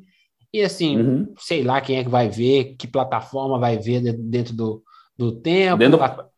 E 0.52 0.62
assim, 0.62 1.00
uhum. 1.00 1.34
sei 1.38 1.62
lá 1.62 1.80
quem 1.80 1.98
é 1.98 2.04
que 2.04 2.10
vai 2.10 2.28
ver, 2.28 2.76
que 2.76 2.88
plataforma 2.88 3.58
vai 3.58 3.78
ver 3.78 4.00
dentro 4.16 4.54
do, 4.54 4.82
do 5.16 5.32
tempo. 5.32 5.78
Dentro 5.78 5.98
do, 5.98 6.30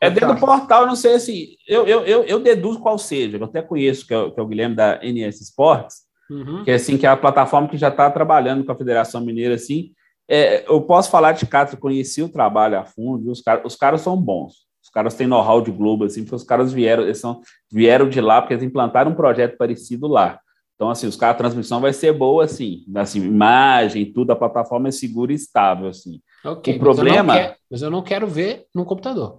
é 0.00 0.10
dentro 0.10 0.34
do 0.34 0.40
portal, 0.40 0.86
não 0.86 0.96
sei 0.96 1.14
assim. 1.14 1.48
Eu, 1.66 1.86
eu, 1.86 2.00
eu, 2.04 2.24
eu 2.24 2.40
deduzo 2.40 2.80
qual 2.80 2.98
seja, 2.98 3.36
eu 3.36 3.44
até 3.44 3.62
conheço, 3.62 4.06
que 4.06 4.12
é, 4.12 4.30
que 4.30 4.40
é 4.40 4.42
o 4.42 4.46
Guilherme 4.46 4.74
da 4.74 4.98
NS 5.02 5.40
Sports 5.42 6.11
uhum. 6.32 6.64
que 6.64 6.70
é 6.70 6.74
assim 6.74 6.96
que 6.96 7.06
é 7.06 7.08
a 7.08 7.16
plataforma 7.16 7.68
que 7.68 7.76
já 7.76 7.88
está 7.88 8.10
trabalhando 8.10 8.64
com 8.64 8.72
a 8.72 8.76
Federação 8.76 9.20
Mineira 9.20 9.54
assim. 9.54 9.92
É, 10.28 10.64
eu 10.68 10.80
posso 10.80 11.10
falar 11.10 11.32
de 11.32 11.46
Catra, 11.46 11.76
conheci 11.76 12.22
o 12.22 12.28
trabalho 12.28 12.78
a 12.78 12.84
fundo, 12.84 13.30
os, 13.30 13.40
car 13.40 13.60
os 13.66 13.76
caras 13.76 14.00
são 14.00 14.16
bons. 14.16 14.66
Os 14.82 14.88
caras 14.88 15.14
têm 15.14 15.26
know-how 15.26 15.60
de 15.60 15.70
Globo, 15.70 16.04
assim, 16.04 16.22
porque 16.22 16.34
os 16.34 16.44
caras 16.44 16.72
vieram, 16.72 17.04
eles 17.04 17.18
são, 17.18 17.40
vieram 17.70 18.08
de 18.08 18.20
lá 18.20 18.40
porque 18.40 18.54
eles 18.54 18.64
implantaram 18.64 19.12
um 19.12 19.14
projeto 19.14 19.56
parecido 19.56 20.08
lá. 20.08 20.40
Então, 20.74 20.90
assim, 20.90 21.06
os 21.06 21.14
caras, 21.14 21.36
a 21.36 21.38
transmissão 21.38 21.80
vai 21.80 21.92
ser 21.92 22.12
boa, 22.12 22.44
assim, 22.44 22.84
assim, 22.96 23.20
imagem, 23.20 24.12
tudo, 24.12 24.32
a 24.32 24.36
plataforma 24.36 24.88
é 24.88 24.90
segura 24.90 25.30
e 25.30 25.36
estável, 25.36 25.88
assim. 25.88 26.20
Okay, 26.44 26.76
o 26.76 26.78
problema... 26.80 27.22
Mas 27.22 27.36
eu, 27.36 27.42
quero, 27.42 27.56
mas 27.70 27.82
eu 27.82 27.90
não 27.90 28.02
quero 28.02 28.26
ver 28.26 28.66
no 28.74 28.84
computador. 28.84 29.38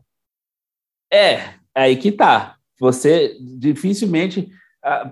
É, 1.12 1.34
é 1.34 1.56
aí 1.76 1.98
que 1.98 2.12
tá. 2.12 2.56
Você 2.80 3.38
dificilmente 3.42 4.50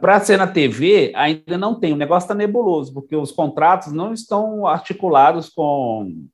para 0.02 0.20
ser 0.20 0.38
na 0.38 0.48
TV, 0.48 1.14
ainda 1.16 1.58
não 1.58 1.80
tem. 1.80 1.94
O 1.94 1.98
negócio 1.98 2.26
está 2.26 2.36
nebuloso, 2.36 2.94
porque 2.94 3.16
os 3.16 3.32
contratos 3.32 3.94
não 3.94 4.14
estão 4.14 4.68
articulados 4.68 5.50
com, 5.50 6.28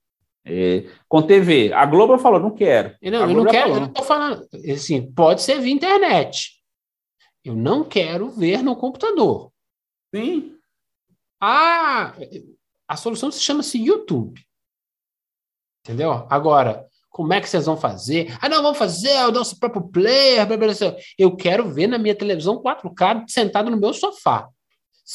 é, 0.43 0.85
com 1.07 1.21
TV. 1.21 1.71
A 1.71 1.85
Globo 1.85 2.17
falou, 2.17 2.39
não 2.39 2.49
quero. 2.49 2.95
Não, 3.01 3.29
eu 3.29 3.35
não 3.35 3.45
quero, 3.45 3.61
falou. 3.61 3.75
eu 3.75 3.81
não 3.81 3.87
estou 3.87 4.03
falando. 4.03 4.47
Assim, 4.73 5.11
pode 5.11 5.43
ser 5.43 5.61
via 5.61 5.71
internet. 5.71 6.53
Eu 7.45 7.55
não 7.55 7.83
quero 7.83 8.31
ver 8.31 8.63
no 8.63 8.75
computador. 8.75 9.51
Sim. 10.13 10.55
Ah, 11.39 12.15
a 12.87 12.97
solução 12.97 13.31
se 13.31 13.39
chama-se 13.39 13.77
YouTube. 13.77 14.41
Entendeu? 15.85 16.25
Agora, 16.27 16.86
como 17.09 17.33
é 17.33 17.41
que 17.41 17.49
vocês 17.49 17.65
vão 17.65 17.75
fazer? 17.75 18.35
Ah, 18.39 18.47
não, 18.47 18.61
vamos 18.61 18.77
fazer 18.77 19.25
o 19.25 19.31
nosso 19.31 19.59
próprio 19.59 19.81
player. 19.81 20.45
Blá, 20.45 20.57
blá, 20.57 20.67
blá. 20.67 20.95
Eu 21.17 21.35
quero 21.35 21.67
ver 21.69 21.87
na 21.87 21.97
minha 21.97 22.15
televisão 22.15 22.61
4K 22.61 23.23
sentado 23.27 23.71
no 23.71 23.77
meu 23.77 23.93
sofá. 23.93 24.47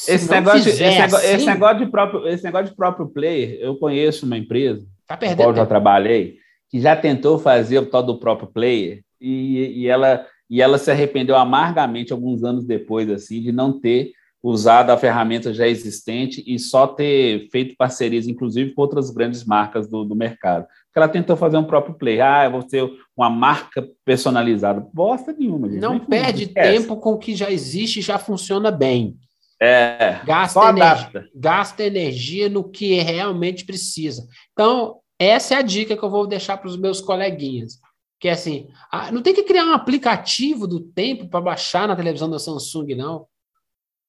esse 0.07 0.29
negócio, 0.29 0.69
esse, 0.69 0.83
negócio, 0.83 1.17
assim, 1.17 1.35
esse, 1.35 1.45
negócio 1.45 1.85
de 1.85 1.91
próprio, 1.91 2.27
esse 2.27 2.43
negócio 2.43 2.69
de 2.69 2.75
próprio 2.75 3.07
player, 3.07 3.57
eu 3.61 3.77
conheço 3.77 4.25
uma 4.25 4.37
empresa, 4.37 4.85
tá 5.07 5.15
perdendo 5.15 5.45
qual 5.45 5.55
já 5.55 5.65
trabalhei, 5.65 6.37
que 6.69 6.81
já 6.81 6.95
tentou 6.95 7.39
fazer 7.39 7.79
o 7.79 7.85
tal 7.85 8.03
do 8.03 8.19
próprio 8.19 8.49
player 8.49 9.03
e, 9.21 9.83
e, 9.83 9.87
ela, 9.87 10.25
e 10.49 10.61
ela 10.61 10.77
se 10.77 10.91
arrependeu 10.91 11.37
amargamente 11.37 12.11
alguns 12.11 12.43
anos 12.43 12.65
depois, 12.65 13.09
assim, 13.09 13.41
de 13.41 13.51
não 13.51 13.79
ter 13.79 14.11
usado 14.43 14.89
a 14.89 14.97
ferramenta 14.97 15.53
já 15.53 15.65
existente 15.65 16.43
e 16.45 16.59
só 16.59 16.85
ter 16.85 17.47
feito 17.49 17.77
parcerias, 17.77 18.27
inclusive, 18.27 18.73
com 18.73 18.81
outras 18.81 19.09
grandes 19.09 19.45
marcas 19.45 19.87
do, 19.87 20.03
do 20.03 20.15
mercado 20.15 20.67
que 20.93 20.99
ela 20.99 21.09
tentou 21.09 21.35
fazer 21.35 21.57
um 21.57 21.63
próprio 21.63 21.95
play. 21.95 22.21
Ah, 22.21 22.45
eu 22.45 22.51
vou 22.51 22.63
ter 22.63 22.87
uma 23.17 23.29
marca 23.29 23.83
personalizada. 24.05 24.87
Bosta 24.93 25.33
nenhuma. 25.33 25.67
Gente. 25.67 25.81
Não, 25.81 25.99
perde 25.99 26.47
tempo 26.47 26.97
com 26.97 27.13
o 27.13 27.17
que 27.17 27.35
já 27.35 27.49
existe 27.49 27.99
e 27.99 28.03
já 28.03 28.19
funciona 28.19 28.69
bem. 28.69 29.17
É, 29.59 30.21
gasta, 30.25 30.69
energia, 30.69 31.29
gasta 31.33 31.83
energia 31.83 32.49
no 32.49 32.69
que 32.69 32.99
realmente 32.99 33.65
precisa. 33.65 34.27
Então, 34.51 34.99
essa 35.17 35.55
é 35.55 35.57
a 35.57 35.61
dica 35.61 35.95
que 35.97 36.03
eu 36.03 36.09
vou 36.09 36.27
deixar 36.27 36.57
para 36.57 36.67
os 36.67 36.77
meus 36.77 37.01
coleguinhas. 37.01 37.79
Que 38.19 38.27
é 38.27 38.33
assim, 38.33 38.67
ah, 38.91 39.11
não 39.11 39.21
tem 39.21 39.33
que 39.33 39.43
criar 39.43 39.65
um 39.65 39.73
aplicativo 39.73 40.67
do 40.67 40.79
tempo 40.79 41.27
para 41.27 41.41
baixar 41.41 41.87
na 41.87 41.95
televisão 41.95 42.29
da 42.29 42.39
Samsung, 42.39 42.93
não. 42.95 43.25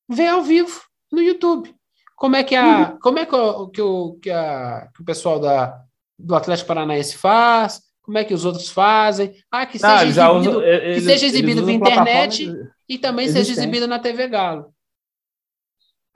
Vê 0.08 0.26
ao 0.26 0.42
vivo 0.42 0.82
no 1.10 1.22
YouTube. 1.22 1.74
Como 2.16 2.36
é 2.36 2.44
que 2.44 2.54
a, 2.54 2.90
uhum. 2.90 2.98
como 3.00 3.18
é 3.18 3.26
que 3.26 3.34
o, 3.34 3.68
que 3.68 3.80
o, 3.80 4.18
que, 4.20 4.30
a, 4.30 4.88
que 4.94 5.02
o 5.02 5.04
pessoal 5.04 5.40
da, 5.40 5.84
do 6.18 6.34
Atlético 6.34 6.68
Paranaense 6.68 7.16
faz, 7.16 7.80
como 8.02 8.18
é 8.18 8.24
que 8.24 8.34
os 8.34 8.44
outros 8.44 8.68
fazem. 8.68 9.34
Ah, 9.50 9.66
que 9.66 9.78
seja 9.78 9.94
Não, 9.94 10.02
exibido, 10.02 10.50
usam, 10.50 10.62
eles, 10.62 10.94
que 10.96 11.10
seja 11.10 11.26
exibido 11.26 11.64
via 11.64 11.74
internet 11.74 12.52
e 12.88 12.98
também 12.98 13.24
existente. 13.24 13.46
seja 13.46 13.60
exibido 13.60 13.86
na 13.86 13.98
TV 13.98 14.28
Galo. 14.28 14.74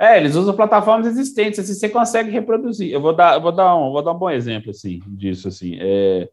É, 0.01 0.17
eles 0.17 0.37
usam 0.37 0.55
plataformas 0.55 1.09
existentes, 1.09 1.59
assim, 1.59 1.75
você 1.75 1.89
consegue 1.89 2.31
reproduzir. 2.31 2.93
Eu 2.93 3.01
vou 3.01 3.13
dar, 3.13 3.35
eu 3.35 3.41
vou 3.41 3.51
dar, 3.51 3.75
um, 3.75 3.91
vou 3.91 4.03
dar 4.03 4.13
um 4.13 4.19
bom 4.19 4.31
exemplo 4.31 4.71
assim, 4.71 5.01
disso. 5.09 5.49
Assim. 5.49 5.77
É, 5.81 6.29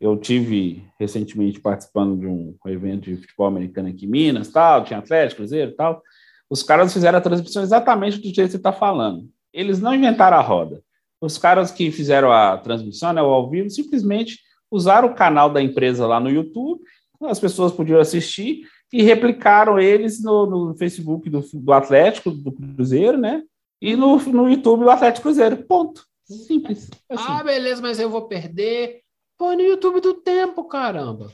eu 0.00 0.16
tive 0.16 0.82
recentemente 0.98 1.60
participando 1.60 2.18
de 2.18 2.26
um, 2.26 2.56
um, 2.64 2.70
evento 2.70 3.10
de 3.10 3.16
futebol 3.16 3.46
americano 3.46 3.88
aqui 3.88 4.06
em 4.06 4.08
Minas, 4.08 4.48
tal, 4.48 4.84
tinha 4.84 4.98
Atlético, 4.98 5.40
Cruzeiro 5.40 5.74
tal. 5.74 6.02
Os 6.48 6.62
caras 6.62 6.92
fizeram 6.92 7.18
a 7.18 7.22
transmissão 7.22 7.62
exatamente 7.62 8.18
do 8.18 8.24
jeito 8.24 8.36
que 8.36 8.50
você 8.52 8.56
está 8.56 8.72
falando. 8.72 9.28
Eles 9.52 9.80
não 9.80 9.94
inventaram 9.94 10.38
a 10.38 10.42
roda. 10.42 10.82
Os 11.24 11.38
caras 11.38 11.70
que 11.70 11.90
fizeram 11.90 12.30
a 12.30 12.58
transmissão, 12.58 13.12
né, 13.12 13.22
o 13.22 13.26
ao 13.26 13.48
vivo, 13.48 13.70
simplesmente 13.70 14.38
usaram 14.70 15.08
o 15.08 15.14
canal 15.14 15.48
da 15.48 15.62
empresa 15.62 16.06
lá 16.06 16.20
no 16.20 16.30
YouTube, 16.30 16.82
as 17.22 17.40
pessoas 17.40 17.72
podiam 17.72 18.00
assistir 18.00 18.68
e 18.92 19.02
replicaram 19.02 19.78
eles 19.78 20.22
no, 20.22 20.46
no 20.46 20.74
Facebook 20.76 21.30
do, 21.30 21.40
do, 21.40 21.72
Atlético, 21.72 22.30
do 22.30 22.52
Cruzeiro, 22.52 23.16
né? 23.16 23.42
E 23.80 23.96
no, 23.96 24.16
no 24.16 24.48
YouTube 24.48 24.84
do 24.84 24.90
Atlético 24.90 25.22
Cruzeiro. 25.22 25.56
Ponto. 25.64 26.04
Simples. 26.24 26.90
Assim. 27.08 27.24
Ah, 27.26 27.42
beleza, 27.42 27.80
mas 27.80 27.98
eu 27.98 28.10
vou 28.10 28.28
perder. 28.28 29.00
Põe 29.38 29.56
no 29.56 29.62
YouTube 29.62 30.00
do 30.00 30.14
tempo, 30.14 30.64
caramba. 30.64 31.32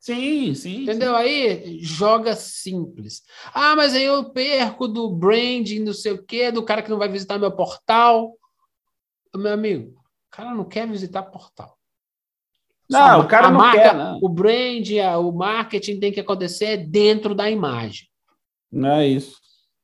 Sim, 0.00 0.54
sim. 0.54 0.82
Entendeu? 0.82 1.12
Sim. 1.12 1.18
Aí 1.18 1.78
joga 1.80 2.34
simples. 2.34 3.22
Ah, 3.52 3.76
mas 3.76 3.94
aí 3.94 4.04
eu 4.04 4.30
perco 4.30 4.88
do 4.88 5.10
branding, 5.10 5.80
não 5.80 5.92
sei 5.92 6.12
o 6.12 6.24
quê, 6.24 6.50
do 6.50 6.62
cara 6.62 6.82
que 6.82 6.90
não 6.90 6.98
vai 6.98 7.08
visitar 7.08 7.38
meu 7.38 7.52
portal 7.52 8.37
meu 9.36 9.52
amigo, 9.52 9.90
o 9.90 10.30
cara 10.30 10.54
não 10.54 10.64
quer 10.64 10.88
visitar 10.88 11.22
portal. 11.24 11.76
Não, 12.88 13.20
o 13.20 13.28
cara 13.28 13.50
não 13.50 13.58
marca, 13.58 13.80
quer, 13.80 13.94
não. 13.94 14.18
O 14.22 14.28
brand, 14.28 14.88
o 15.20 15.30
marketing 15.30 16.00
tem 16.00 16.10
que 16.10 16.20
acontecer 16.20 16.78
dentro 16.78 17.34
da 17.34 17.50
imagem. 17.50 18.08
Não 18.72 18.92
é 18.92 19.06
isso. 19.06 19.36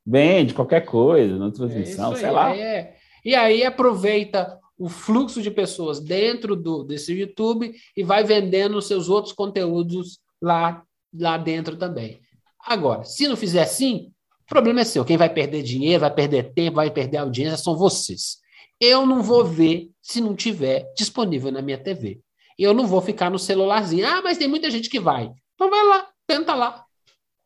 Vende 0.06 0.54
qualquer 0.54 0.82
coisa, 0.82 1.38
na 1.38 1.50
transmissão, 1.50 2.12
é 2.12 2.16
sei 2.16 2.28
aí, 2.28 2.34
lá. 2.34 2.56
É. 2.56 2.96
E 3.24 3.34
aí 3.34 3.64
aproveita 3.64 4.58
o 4.78 4.88
fluxo 4.88 5.40
de 5.40 5.50
pessoas 5.50 6.00
dentro 6.00 6.56
do, 6.56 6.82
desse 6.82 7.12
YouTube 7.12 7.74
e 7.96 8.02
vai 8.02 8.24
vendendo 8.24 8.76
os 8.76 8.86
seus 8.86 9.08
outros 9.08 9.32
conteúdos 9.32 10.18
lá, 10.40 10.82
lá 11.12 11.36
dentro 11.36 11.76
também. 11.76 12.20
Agora, 12.66 13.04
se 13.04 13.28
não 13.28 13.36
fizer 13.36 13.62
assim, 13.62 14.10
o 14.42 14.48
problema 14.48 14.80
é 14.80 14.84
seu. 14.84 15.04
Quem 15.04 15.16
vai 15.16 15.28
perder 15.28 15.62
dinheiro, 15.62 16.00
vai 16.00 16.12
perder 16.12 16.52
tempo, 16.52 16.76
vai 16.76 16.90
perder 16.90 17.18
audiência 17.18 17.56
são 17.56 17.76
vocês. 17.76 18.38
Eu 18.80 19.06
não 19.06 19.22
vou 19.22 19.44
ver 19.44 19.90
se 20.02 20.20
não 20.20 20.34
tiver 20.34 20.92
disponível 20.96 21.50
na 21.50 21.62
minha 21.62 21.78
TV. 21.78 22.20
Eu 22.58 22.72
não 22.72 22.86
vou 22.86 23.00
ficar 23.00 23.30
no 23.30 23.38
celularzinho. 23.38 24.06
Ah, 24.06 24.20
mas 24.22 24.38
tem 24.38 24.48
muita 24.48 24.70
gente 24.70 24.88
que 24.88 25.00
vai. 25.00 25.30
Então 25.54 25.70
vai 25.70 25.84
lá, 25.84 26.08
tenta 26.26 26.54
lá. 26.54 26.84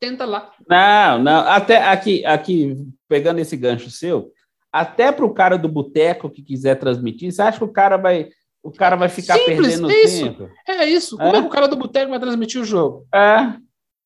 Tenta 0.00 0.24
lá. 0.24 0.52
Não, 0.68 1.22
não. 1.22 1.40
Até 1.40 1.82
aqui, 1.82 2.24
aqui 2.24 2.76
pegando 3.08 3.40
esse 3.40 3.56
gancho 3.56 3.90
seu, 3.90 4.30
até 4.72 5.10
para 5.10 5.24
o 5.24 5.34
cara 5.34 5.56
do 5.56 5.68
boteco 5.68 6.30
que 6.30 6.42
quiser 6.42 6.76
transmitir, 6.78 7.32
você 7.32 7.42
acha 7.42 7.58
que 7.58 7.64
o 7.64 7.72
cara 7.72 7.96
vai, 7.96 8.28
o 8.62 8.70
cara 8.70 8.96
vai 8.96 9.08
ficar 9.08 9.36
Simples, 9.38 9.58
perdendo 9.58 9.90
é 9.90 10.02
isso. 10.02 10.24
tempo? 10.24 10.50
É 10.68 10.84
isso. 10.84 11.16
Como 11.16 11.34
é? 11.34 11.38
é 11.38 11.40
que 11.40 11.48
o 11.48 11.50
cara 11.50 11.66
do 11.66 11.76
boteco 11.76 12.10
vai 12.10 12.20
transmitir 12.20 12.60
o 12.60 12.64
jogo? 12.64 13.06
É. 13.12 13.54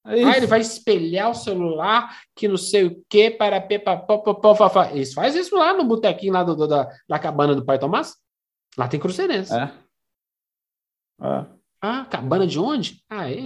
É 0.04 0.24
ah, 0.24 0.36
ele 0.36 0.46
vai 0.46 0.60
espelhar 0.60 1.30
o 1.30 1.34
celular, 1.34 2.22
que 2.34 2.48
não 2.48 2.56
sei 2.56 2.86
o 2.86 3.04
que, 3.08 3.30
para 3.30 3.60
pepa, 3.60 4.04
Eles 4.92 5.14
faz 5.14 5.36
isso 5.36 5.56
lá 5.56 5.72
no 5.72 5.84
botequinho 5.84 6.32
lá 6.32 6.42
do, 6.42 6.56
do, 6.56 6.66
da, 6.66 6.88
da 7.08 7.18
cabana 7.18 7.54
do 7.54 7.64
pai 7.64 7.78
Tomás. 7.78 8.16
Lá 8.76 8.88
tem 8.88 8.98
cruzeirense. 8.98 9.54
É. 9.54 9.70
é. 11.22 11.61
Ah, 11.84 12.06
cabana 12.08 12.46
de 12.46 12.60
onde? 12.60 13.02
Ah, 13.10 13.28
é 13.28 13.36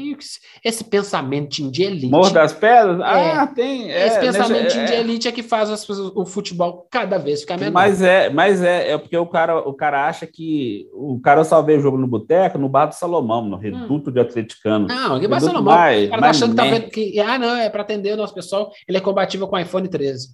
esse 0.62 0.84
pensamento 0.84 1.70
de 1.70 1.82
elite. 1.82 2.08
Morro 2.08 2.28
das 2.28 2.52
Pedras? 2.52 3.00
É, 3.00 3.32
ah, 3.32 3.46
tem. 3.46 3.90
É, 3.90 4.08
esse 4.08 4.20
pensamento 4.20 4.72
de 4.74 4.78
é, 4.78 5.00
elite 5.00 5.26
é 5.26 5.32
que 5.32 5.42
faz 5.42 5.70
as, 5.70 5.88
o 5.88 6.26
futebol 6.26 6.86
cada 6.90 7.16
vez 7.16 7.40
ficar 7.40 7.56
menor. 7.56 7.72
Mas 7.72 8.02
é, 8.02 8.28
mas 8.28 8.62
é, 8.62 8.90
é 8.90 8.98
porque 8.98 9.16
o 9.16 9.24
cara, 9.24 9.66
o 9.66 9.72
cara 9.72 10.06
acha 10.06 10.26
que 10.26 10.86
o 10.92 11.18
cara 11.18 11.44
só 11.44 11.62
vê 11.62 11.78
o 11.78 11.80
jogo 11.80 11.96
no 11.96 12.06
boteco, 12.06 12.58
no 12.58 12.68
bar 12.68 12.84
do 12.84 12.94
Salomão, 12.94 13.42
no 13.42 13.56
reduto 13.56 14.10
hum. 14.10 14.12
de 14.12 14.20
atleticano. 14.20 14.86
Não, 14.86 15.18
que 15.18 15.26
bar 15.26 15.40
Salomão. 15.40 15.74
Mais, 15.74 16.06
o 16.06 16.10
cara 16.10 16.20
tá 16.20 16.28
achando 16.28 16.50
que, 16.50 16.56
tá 16.56 16.64
vendo, 16.64 16.90
que, 16.90 17.18
ah, 17.18 17.38
não, 17.38 17.56
é 17.56 17.70
para 17.70 17.80
atender 17.80 18.12
o 18.12 18.18
nosso 18.18 18.34
pessoal, 18.34 18.70
ele 18.86 18.98
é 18.98 19.00
compatível 19.00 19.48
com 19.48 19.56
o 19.56 19.58
iPhone 19.58 19.88
13. 19.88 20.28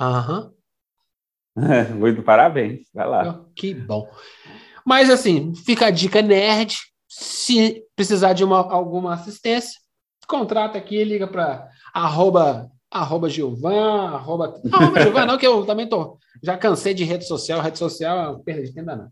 Aham. 0.00 0.52
Muito 1.98 2.22
parabéns, 2.22 2.86
vai 2.94 3.06
lá. 3.06 3.44
Que 3.54 3.74
bom. 3.74 4.08
Mas 4.86 5.10
assim, 5.10 5.52
fica 5.54 5.88
a 5.88 5.90
dica 5.90 6.22
nerd 6.22 6.91
se 7.14 7.84
precisar 7.94 8.32
de 8.32 8.42
uma, 8.42 8.60
alguma 8.72 9.12
assistência, 9.12 9.78
contrata 10.26 10.78
aqui, 10.78 11.04
liga 11.04 11.26
para 11.26 11.68
arroba, 11.92 12.70
arroba 12.90 13.28
Gilvan, 13.28 14.14
arroba, 14.14 14.58
arroba 14.72 15.00
Gilvan, 15.02 15.26
não, 15.26 15.36
que 15.36 15.46
eu 15.46 15.66
também 15.66 15.86
tô, 15.86 16.16
já 16.42 16.56
cansei 16.56 16.94
de 16.94 17.04
rede 17.04 17.26
social, 17.26 17.60
rede 17.60 17.78
social, 17.78 18.38
perda 18.38 18.62
de 18.62 18.72
tempo 18.72 18.86
não. 18.86 19.10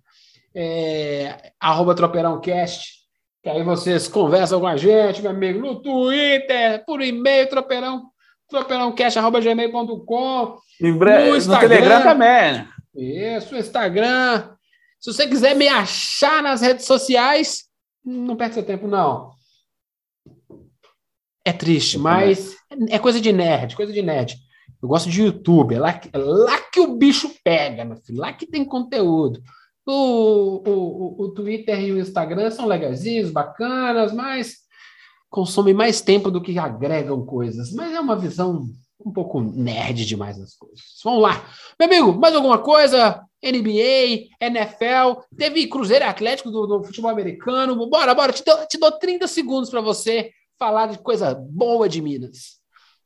É, 0.55 1.53
arroba 1.61 1.95
Tropeirãocast, 1.95 3.01
que 3.43 3.51
aí 3.51 3.63
vocês 3.63 4.09
conversam 4.09 4.61
com 4.61 4.67
a 4.67 4.79
gente, 4.79 5.21
meu 5.21 5.33
amigo, 5.33 5.61
no 5.61 5.83
Twitter, 5.83 6.83
por 6.87 7.03
e-mail, 7.03 7.51
tropeirão, 7.51 8.05
tropeirãocast.gmail.com, 8.49 10.59
no, 10.81 10.91
no 10.91 11.61
Telegram 11.61 12.03
também. 12.03 12.67
Isso, 12.97 13.55
Instagram. 13.55 14.55
Se 14.99 15.13
você 15.13 15.29
quiser 15.29 15.55
me 15.55 15.69
achar 15.69 16.43
nas 16.43 16.63
redes 16.63 16.87
sociais, 16.87 17.69
não 18.05 18.37
perde 18.37 18.55
seu 18.55 18.65
tempo, 18.65 18.87
não. 18.87 19.33
É 21.45 21.53
triste, 21.53 21.99
mas 21.99 22.57
é 22.89 22.99
coisa 22.99 23.21
de 23.21 23.33
nerd, 23.33 23.75
coisa 23.75 23.93
de 23.93 24.03
nerd. 24.03 24.37
Eu 24.83 24.89
gosto 24.89 25.11
de 25.11 25.23
YouTube, 25.23 25.75
é 25.75 25.79
lá, 25.79 26.01
é 26.13 26.19
lá 26.19 26.59
que 26.71 26.81
o 26.81 26.97
bicho 26.97 27.31
pega, 27.45 27.85
meu 27.85 27.97
filho, 27.97 28.21
lá 28.21 28.33
que 28.33 28.47
tem 28.47 28.65
conteúdo. 28.65 29.43
O, 29.87 29.93
o, 29.93 30.71
o, 30.71 31.23
o 31.25 31.35
Twitter 31.35 31.81
e 31.81 31.93
o 31.93 31.99
Instagram 31.99 32.51
são 32.51 32.67
legazinhos, 32.67 33.31
bacanas, 33.31 34.13
mas 34.13 34.59
consomem 35.29 35.75
mais 35.75 36.01
tempo 36.01 36.31
do 36.31 36.41
que 36.41 36.59
agregam 36.59 37.25
coisas. 37.25 37.73
Mas 37.73 37.93
é 37.93 38.01
uma 38.01 38.17
visão 38.17 38.69
um 39.05 39.13
pouco 39.13 39.41
nerd 39.41 40.05
demais 40.05 40.39
das 40.39 40.55
coisas. 40.55 40.81
Vamos 41.03 41.23
lá. 41.23 41.45
Meu 41.79 41.89
amigo, 41.89 42.13
mais 42.19 42.35
alguma 42.35 42.59
coisa? 42.59 43.25
NBA, 43.43 44.29
NFL, 44.41 45.21
teve 45.37 45.67
Cruzeiro 45.67 46.05
Atlético 46.05 46.51
do, 46.51 46.67
do 46.67 46.85
futebol 46.85 47.11
americano. 47.11 47.75
Bora, 47.89 48.15
bora, 48.15 48.33
te 48.33 48.45
dou, 48.45 48.67
te 48.67 48.79
dou 48.79 48.93
30 48.93 49.27
segundos 49.27 49.71
para 49.71 49.81
você 49.81 50.31
falar 50.59 50.89
de 50.89 50.99
coisa 50.99 51.35
boa 51.35 51.89
de 51.89 52.03
Minas. 52.03 52.61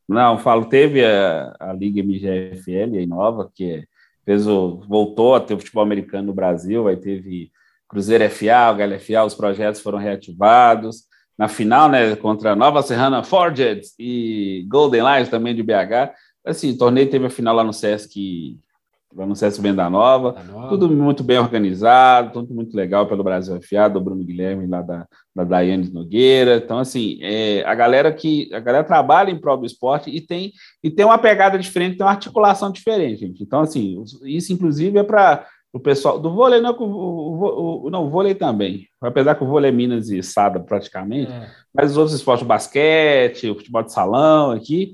Não, 0.09 0.39
falo, 0.39 0.67
teve 0.67 1.05
a, 1.05 1.55
a 1.59 1.73
Liga 1.73 2.03
MGFL 2.03 2.97
aí 2.97 3.07
nova, 3.07 3.51
que 3.55 3.87
fez 4.25 4.47
o, 4.47 4.81
voltou 4.89 5.35
a 5.35 5.41
ter 5.41 5.55
o 5.55 5.59
futebol 5.59 5.83
americano 5.83 6.27
no 6.27 6.35
Brasil, 6.35 6.89
aí 6.89 6.97
teve 6.97 7.51
Cruzeiro 7.89 8.29
FA, 8.29 8.73
o 8.73 8.77
Galo 8.77 8.99
FA, 8.99 9.25
os 9.25 9.35
projetos 9.35 9.81
foram 9.81 9.99
reativados. 9.99 11.05
Na 11.39 11.49
final, 11.49 11.89
né, 11.89 12.15
contra 12.17 12.55
Nova 12.55 12.83
Serrana 12.83 13.23
Forged 13.23 13.83
e 13.99 14.65
Golden 14.69 15.03
Lions 15.03 15.29
também 15.29 15.55
de 15.55 15.63
BH. 15.63 16.13
Assim, 16.45 16.73
o 16.73 16.79
torneio 16.79 17.11
teve 17.11 17.27
a 17.27 17.31
final 17.31 17.55
lá 17.55 17.65
no 17.65 17.73
Sesc 17.73 18.59
No 19.15 19.37
César 19.37 19.63
Venda 19.63 19.89
Nova, 19.89 20.35
Nova, 20.51 20.69
tudo 20.69 20.91
muito 20.91 21.23
bem 21.23 21.39
organizado, 21.39 22.33
tudo 22.33 22.53
muito 22.53 22.77
legal 22.77 23.07
pelo 23.07 23.23
Brasil 23.23 23.61
FA, 23.63 23.89
do 23.89 24.01
Bruno 24.01 24.25
Guilherme, 24.25 24.67
lá 24.67 24.83
da, 24.83 25.07
da 25.35 25.45
Daiane 25.45 25.93
Nogueira. 25.93 26.57
Então, 26.57 26.79
assim, 26.79 27.19
é, 27.23 27.63
a 27.65 27.75
galera 27.75 28.13
que 28.13 28.53
a 28.53 28.59
galera 28.59 28.83
trabalha 28.83 29.31
em 29.31 29.41
prol 29.41 29.57
do 29.57 29.67
esporte 29.67 30.11
e 30.11 30.21
tem, 30.21 30.53
e 30.83 30.91
tem 30.91 31.05
uma 31.05 31.19
pegada 31.19 31.57
diferente, 31.57 31.97
tem 31.97 32.05
uma 32.05 32.13
articulação 32.13 32.73
diferente, 32.73 33.21
gente. 33.21 33.43
Então, 33.43 33.61
assim, 33.61 34.03
isso, 34.25 34.53
inclusive, 34.53 34.99
é 34.99 35.05
para 35.05 35.47
o 35.73 35.81
pessoal 35.81 36.21
do 36.21 36.33
vôlei, 36.33 36.61
não, 36.61 36.73
o, 36.73 36.85
o, 36.85 37.87
o, 37.87 37.91
não, 37.91 38.07
o 38.07 38.11
vôlei 38.11 38.35
também, 38.35 38.87
apesar 39.01 39.35
que 39.35 39.43
o 39.43 39.47
vôlei 39.47 39.71
é 39.71 39.75
Minas 39.75 40.09
e 40.09 40.23
Sada 40.23 40.61
praticamente, 40.61 41.33
é. 41.33 41.51
mas 41.75 41.91
os 41.91 41.97
outros 41.97 42.17
esportes, 42.17 42.45
o 42.45 42.49
basquete, 42.49 43.51
o 43.51 43.57
futebol 43.57 43.83
de 43.83 43.93
salão 43.93 44.53
aqui, 44.53 44.93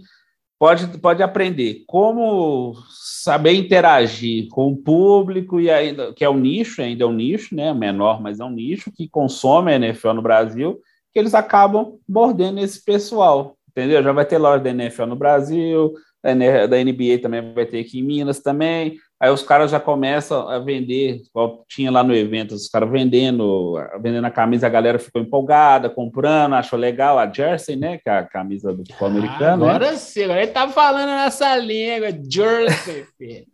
pode, 0.61 0.99
pode 0.99 1.23
aprender 1.23 1.85
como 1.87 2.75
saber 2.91 3.55
interagir 3.55 4.47
com 4.51 4.73
o 4.73 4.77
público 4.77 5.59
e 5.59 5.71
ainda 5.71 6.13
que 6.13 6.23
é 6.23 6.29
um 6.29 6.39
nicho, 6.39 6.83
ainda 6.83 7.05
é 7.05 7.07
um 7.07 7.15
nicho, 7.15 7.57
né, 7.57 7.73
menor, 7.73 8.21
mas 8.21 8.41
é 8.41 8.45
um 8.45 8.51
nicho 8.51 8.93
que 8.93 9.09
consome 9.09 9.73
a 9.73 9.77
NFL 9.77 10.13
no 10.13 10.23
Brasil, 10.23 10.79
que 11.13 11.19
eles 11.19 11.35
acabam 11.35 11.99
mordendo 12.07 12.61
esse 12.61 12.85
pessoal, 12.85 13.57
entendeu? 13.71 14.03
Já 14.03 14.13
vai 14.13 14.27
ter 14.27 14.37
loja 14.37 14.63
da 14.63 14.71
NFL 14.71 15.07
no 15.07 15.17
Brasil, 15.17 15.95
da 16.23 16.35
NBA 16.85 17.19
também 17.23 17.55
vai 17.55 17.65
ter 17.65 17.81
aqui 17.81 18.01
em 18.01 18.03
Minas 18.03 18.41
também. 18.41 18.99
Aí 19.21 19.31
os 19.31 19.43
caras 19.43 19.71
já 19.71 19.79
começam 19.79 20.49
a 20.49 20.59
vender, 20.59 21.21
igual 21.29 21.63
tinha 21.69 21.91
lá 21.91 22.03
no 22.03 22.15
evento, 22.15 22.55
os 22.55 22.69
caras 22.69 22.91
vendendo, 22.91 23.75
vendendo 24.01 24.25
a 24.25 24.31
camisa, 24.31 24.67
a 24.67 24.71
galera 24.71 24.99
ficou 24.99 25.21
empolgada, 25.21 25.91
comprando, 25.91 26.55
achou 26.55 26.79
legal 26.79 27.19
a 27.19 27.31
jersey, 27.31 27.77
né, 27.77 27.99
que 27.99 28.09
é 28.09 28.17
a 28.17 28.25
camisa 28.25 28.73
do 28.73 28.79
futebol 28.79 29.09
ah, 29.09 29.11
americano. 29.11 29.65
Agora 29.69 29.91
né? 29.91 29.97
sim, 29.99 30.25
agora 30.25 30.43
ele 30.43 30.53
tá 30.53 30.67
falando 30.69 31.11
nessa 31.11 31.55
língua, 31.57 32.09
jersey, 32.31 33.05
filho. 33.19 33.47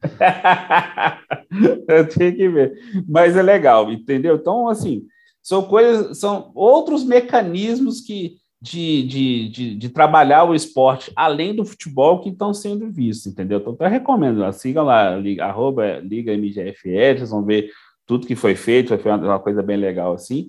Eu 1.89 2.09
tinha 2.09 2.31
que 2.31 2.49
ver. 2.49 2.73
Mas 3.09 3.37
é 3.37 3.43
legal, 3.43 3.91
entendeu? 3.91 4.37
Então, 4.37 4.69
assim, 4.69 5.03
são 5.43 5.63
coisas, 5.65 6.19
são 6.21 6.53
outros 6.55 7.05
mecanismos 7.05 8.01
que 8.01 8.37
de, 8.61 9.03
de, 9.03 9.49
de, 9.49 9.75
de, 9.75 9.89
trabalhar 9.91 10.45
o 10.45 10.55
esporte 10.55 11.13
além 11.15 11.55
do 11.55 11.65
futebol 11.65 12.21
que 12.21 12.31
estão 12.31 12.55
sendo 12.55 12.91
vistos, 12.91 13.27
entendeu? 13.33 13.59
Então, 13.59 13.77
eu 13.79 13.89
recomendo, 13.89 14.41
lá, 14.41 14.51
sigam 14.53 14.85
lá, 14.85 15.15
liga, 15.15 15.45
arroba 15.45 15.99
Liga 15.99 16.33
MGFL, 16.37 17.19
vocês 17.19 17.31
vão 17.31 17.45
ver 17.45 17.71
tudo 18.07 18.27
que 18.27 18.35
foi 18.35 18.55
feito, 18.55 18.97
foi 18.99 19.13
uma, 19.13 19.19
uma 19.19 19.39
coisa 19.39 19.63
bem 19.63 19.77
legal 19.77 20.15
assim. 20.15 20.49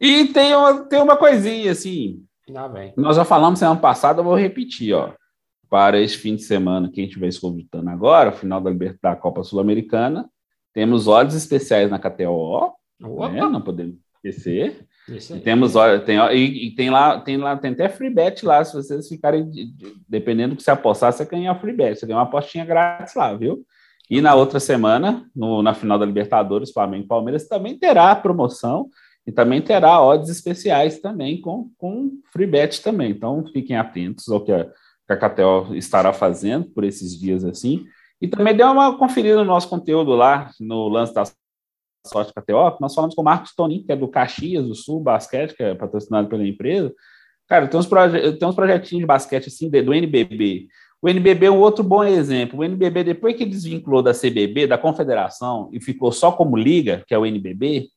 E 0.00 0.26
tem 0.26 0.54
uma, 0.54 0.84
tem 0.84 1.00
uma 1.00 1.16
coisinha 1.16 1.70
assim. 1.70 2.24
Ah, 2.54 2.70
nós 2.96 3.16
já 3.16 3.24
falamos 3.24 3.58
semana 3.58 3.80
passada, 3.80 4.20
eu 4.20 4.24
vou 4.24 4.36
repetir, 4.36 4.92
ó. 4.92 5.12
Para 5.70 6.00
esse 6.00 6.16
fim 6.16 6.36
de 6.36 6.42
semana, 6.42 6.90
quem 6.92 7.06
estiver 7.06 7.28
escutando 7.28 7.88
agora, 7.88 8.32
final 8.32 8.60
da, 8.60 8.70
da 9.02 9.16
Copa 9.16 9.42
Sul-Americana, 9.42 10.28
temos 10.72 11.08
odds 11.08 11.34
especiais 11.34 11.90
na 11.90 11.98
KTO, 11.98 12.72
né? 13.00 13.40
não 13.48 13.62
podemos 13.62 13.96
esquecer. 14.16 14.86
E 15.08 15.40
temos, 15.40 15.76
olha, 15.76 16.00
tem, 16.00 16.18
e, 16.32 16.68
e, 16.68 16.74
tem 16.74 16.88
lá, 16.88 17.20
tem 17.20 17.36
lá, 17.36 17.56
tem 17.56 17.72
até 17.72 17.88
free 17.88 18.08
bet 18.08 18.44
lá, 18.44 18.64
se 18.64 18.74
vocês 18.74 19.06
ficarem, 19.06 19.50
dependendo 20.08 20.54
do 20.54 20.56
que 20.56 20.62
você 20.62 20.70
apostar, 20.70 21.12
você 21.12 21.24
ganha 21.26 21.54
free 21.54 21.74
bet, 21.74 21.98
você 21.98 22.06
ganha 22.06 22.18
uma 22.18 22.24
apostinha 22.24 22.64
grátis 22.64 23.14
lá, 23.14 23.34
viu? 23.34 23.64
E 24.08 24.20
na 24.20 24.34
outra 24.34 24.60
semana, 24.60 25.28
no, 25.34 25.62
na 25.62 25.74
final 25.74 25.98
da 25.98 26.06
Libertadores, 26.06 26.72
Flamengo 26.72 27.04
e 27.04 27.08
Palmeiras, 27.08 27.46
também 27.46 27.78
terá 27.78 28.14
promoção 28.16 28.88
e 29.26 29.32
também 29.32 29.60
terá 29.60 30.02
odds 30.02 30.28
especiais 30.28 31.00
também 31.00 31.40
com, 31.40 31.70
com 31.78 32.10
free 32.32 32.46
bet 32.46 32.82
também. 32.82 33.10
Então, 33.10 33.44
fiquem 33.52 33.76
atentos 33.76 34.28
ao 34.28 34.42
que 34.42 34.52
a, 34.52 34.64
que 34.64 35.12
a 35.12 35.16
KTO 35.16 35.74
estará 35.74 36.12
fazendo 36.12 36.66
por 36.66 36.84
esses 36.84 37.18
dias 37.18 37.44
assim. 37.44 37.84
E 38.20 38.28
também 38.28 38.56
dê 38.56 38.62
uma 38.62 38.96
conferida 38.96 39.36
no 39.36 39.44
nosso 39.44 39.68
conteúdo 39.68 40.12
lá, 40.12 40.50
no 40.60 40.88
lance 40.88 41.14
das 41.14 41.34
sorte 42.06 42.32
KTO, 42.32 42.76
nós 42.80 42.94
falamos 42.94 43.14
com 43.14 43.22
o 43.22 43.24
Marcos 43.24 43.54
Tonin, 43.54 43.82
que 43.82 43.92
é 43.92 43.96
do 43.96 44.08
Caxias 44.08 44.66
do 44.66 44.74
Sul 44.74 45.00
Basquete, 45.00 45.54
que 45.54 45.62
é 45.62 45.74
patrocinado 45.74 46.28
pela 46.28 46.46
empresa. 46.46 46.92
Cara, 47.48 47.66
tem 47.66 47.78
uns, 47.78 47.86
proje 47.86 48.32
tem 48.32 48.48
uns 48.48 48.54
projetinhos 48.54 49.00
de 49.02 49.06
basquete 49.06 49.48
assim, 49.48 49.68
do 49.68 49.94
NBB. 49.94 50.66
O 51.00 51.08
NBB 51.08 51.46
é 51.46 51.50
um 51.50 51.58
outro 51.58 51.84
bom 51.84 52.02
exemplo. 52.02 52.60
O 52.60 52.64
NBB, 52.64 53.04
depois 53.04 53.36
que 53.36 53.44
desvinculou 53.44 54.02
da 54.02 54.12
CBB, 54.12 54.66
da 54.66 54.78
Confederação, 54.78 55.68
e 55.72 55.80
ficou 55.80 56.10
só 56.10 56.32
como 56.32 56.56
liga, 56.56 57.04
que 57.06 57.14
é 57.14 57.18
o 57.18 57.26
NBB, 57.26 57.88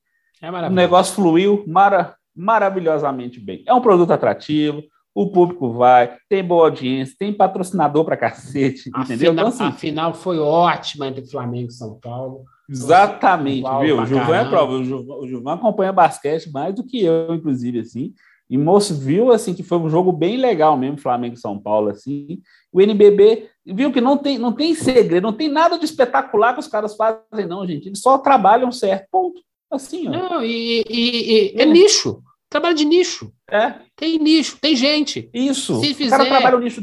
é 0.41 0.51
o 0.51 0.70
negócio 0.70 1.16
fluiu 1.16 1.64
mara 1.68 2.16
maravilhosamente 2.36 3.39
bem. 3.39 3.64
É 3.66 3.74
um 3.74 3.82
produto 3.82 4.12
atrativo, 4.12 4.84
o 5.16 5.32
público 5.32 5.72
vai, 5.72 6.16
tem 6.30 6.43
boa 6.43 6.66
audiência, 6.66 7.16
tem 7.18 7.34
patrocinador 7.34 8.05
para 8.05 8.16
cacete, 8.16 8.91
a 8.93 9.01
entendeu? 9.01 9.32
Final, 9.32 9.47
então, 9.47 9.47
assim, 9.47 9.64
a 9.64 9.72
final 9.72 10.14
foi 10.14 10.38
ótima 10.38 11.08
entre 11.08 11.26
Flamengo 11.26 11.70
e 11.70 11.74
São 11.74 11.95
Paulo. 11.99 12.45
Exatamente, 12.70 13.70
viu? 13.82 13.99
O 13.99 14.05
Gilvan 14.05 14.36
é 14.36 14.49
prova. 14.49 14.74
O 14.74 15.28
Gilvan, 15.28 15.53
acompanha 15.53 15.93
basquete 15.93 16.51
mais 16.51 16.76
do 16.76 16.86
que 16.86 17.01
eu, 17.03 17.34
inclusive, 17.34 17.80
assim. 17.80 18.13
E 18.49 18.57
moço 18.57 18.93
viu 18.95 19.32
assim 19.32 19.53
que 19.53 19.63
foi 19.63 19.78
um 19.78 19.89
jogo 19.89 20.11
bem 20.11 20.38
legal 20.38 20.78
mesmo, 20.78 20.99
Flamengo 20.99 21.36
e 21.36 21.39
São 21.39 21.59
Paulo 21.59 21.89
assim. 21.89 22.41
O 22.72 22.82
NBB 22.82 23.49
viu 23.65 23.91
que 23.91 23.99
não 23.99 24.18
tem, 24.18 24.38
não 24.38 24.53
tem 24.53 24.74
segredo, 24.74 25.24
não 25.24 25.34
tem 25.34 25.49
nada 25.49 25.78
de 25.78 25.84
espetacular 25.84 26.53
que 26.53 26.61
os 26.61 26.68
caras 26.68 26.95
fazem 26.95 27.45
não, 27.45 27.68
gente. 27.68 27.88
Eles 27.88 27.99
só 27.99 28.18
trabalham 28.18 28.72
certo, 28.72 29.07
ponto. 29.11 29.41
Assim, 29.70 30.07
ó. 30.07 30.11
Não, 30.11 30.43
e, 30.43 30.82
e, 30.89 31.55
e 31.57 31.61
é 31.61 31.65
nicho. 31.65 32.22
Trabalho 32.50 32.76
de 32.76 32.86
nicho. 32.86 33.32
É. 33.50 33.74
Tem 33.95 34.18
nicho, 34.18 34.58
tem 34.62 34.76
gente. 34.76 35.30
Isso. 35.34 35.82
Se 35.82 35.93
fizer 35.93 36.18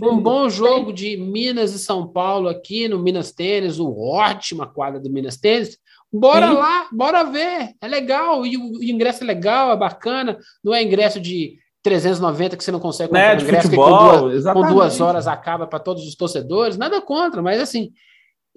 um 0.03 0.21
bom 0.21 0.49
jogo 0.49 0.93
de 0.93 1.17
Minas 1.17 1.73
e 1.73 1.79
São 1.79 2.07
Paulo 2.07 2.49
aqui 2.49 2.87
no 2.87 2.99
Minas 2.99 3.33
Tênis, 3.33 3.79
uma 3.79 3.91
ótima 3.91 4.67
quadra 4.67 5.01
do 5.01 5.11
Minas 5.11 5.39
Tênis, 5.39 5.79
bora 6.12 6.49
Sim. 6.49 6.55
lá, 6.55 6.89
bora 6.93 7.25
ver. 7.25 7.75
É 7.81 7.89
legal. 7.89 8.45
E 8.45 8.59
o, 8.59 8.83
ingresso 8.83 9.25
é 9.25 9.27
legal, 9.27 9.73
é 9.73 9.77
bacana. 9.77 10.39
Não 10.62 10.75
é 10.75 10.83
ingresso 10.83 11.19
de 11.19 11.57
390 11.83 12.57
que 12.59 12.65
você 12.65 12.73
não 12.73 12.81
consegue 12.81 13.09
comprar 13.09 13.37
né, 13.37 13.43
ingresso, 13.43 13.62
futebol, 13.62 13.89
com 13.89 14.29
duas, 14.29 14.45
com 14.45 14.69
duas, 14.69 15.01
horas 15.01 15.27
acaba 15.27 15.67
para 15.67 15.79
todos 15.79 16.07
os 16.07 16.15
torcedores, 16.15 16.79
nada 16.79 16.99
contra, 17.03 17.43
mas 17.43 17.61
assim, 17.61 17.93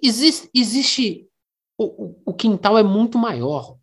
existe, 0.01 0.49
existe 0.55 1.27
o, 1.77 2.05
o, 2.05 2.21
o 2.27 2.33
quintal 2.33 2.77
é 2.77 2.83
muito 2.83 3.17
maior. 3.17 3.75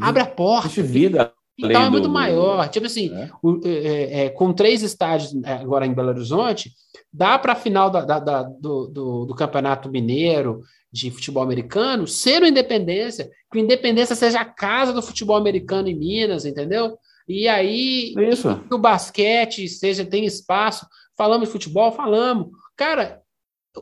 Abre 0.00 0.22
a 0.22 0.26
porta. 0.26 0.66
Existe 0.66 0.82
vida. 0.82 1.32
O 1.64 1.68
quintal 1.68 1.84
é 1.84 1.90
muito 1.90 2.08
do... 2.08 2.10
maior. 2.10 2.68
Tipo 2.68 2.86
assim, 2.86 3.14
é. 3.14 3.30
O, 3.42 3.60
é, 3.64 3.68
é, 3.68 4.24
é 4.24 4.30
com 4.30 4.52
três 4.52 4.82
estádios 4.82 5.34
é, 5.44 5.52
agora 5.52 5.86
em 5.86 5.94
Belo 5.94 6.08
Horizonte, 6.08 6.72
dá 7.12 7.38
para 7.38 7.52
a 7.52 7.56
final 7.56 7.90
da, 7.90 8.02
da, 8.02 8.18
da 8.18 8.42
do, 8.42 8.86
do, 8.88 9.24
do, 9.26 9.34
Campeonato 9.34 9.90
Mineiro 9.90 10.62
de 10.92 11.10
futebol 11.10 11.42
americano 11.42 12.06
ser 12.06 12.42
o 12.42 12.46
Independência, 12.46 13.30
que 13.50 13.58
o 13.58 13.60
Independência 13.60 14.16
seja 14.16 14.40
a 14.40 14.44
casa 14.44 14.92
do 14.92 15.02
futebol 15.02 15.36
americano 15.36 15.88
em 15.88 15.94
Minas, 15.94 16.44
entendeu? 16.44 16.98
E 17.28 17.46
aí 17.46 18.14
Isso. 18.16 18.60
o 18.70 18.78
basquete 18.78 19.68
seja 19.68 20.04
tem 20.04 20.24
espaço. 20.24 20.86
Falamos 21.16 21.46
de 21.46 21.52
futebol, 21.52 21.92
falamos. 21.92 22.48
Cara, 22.76 23.22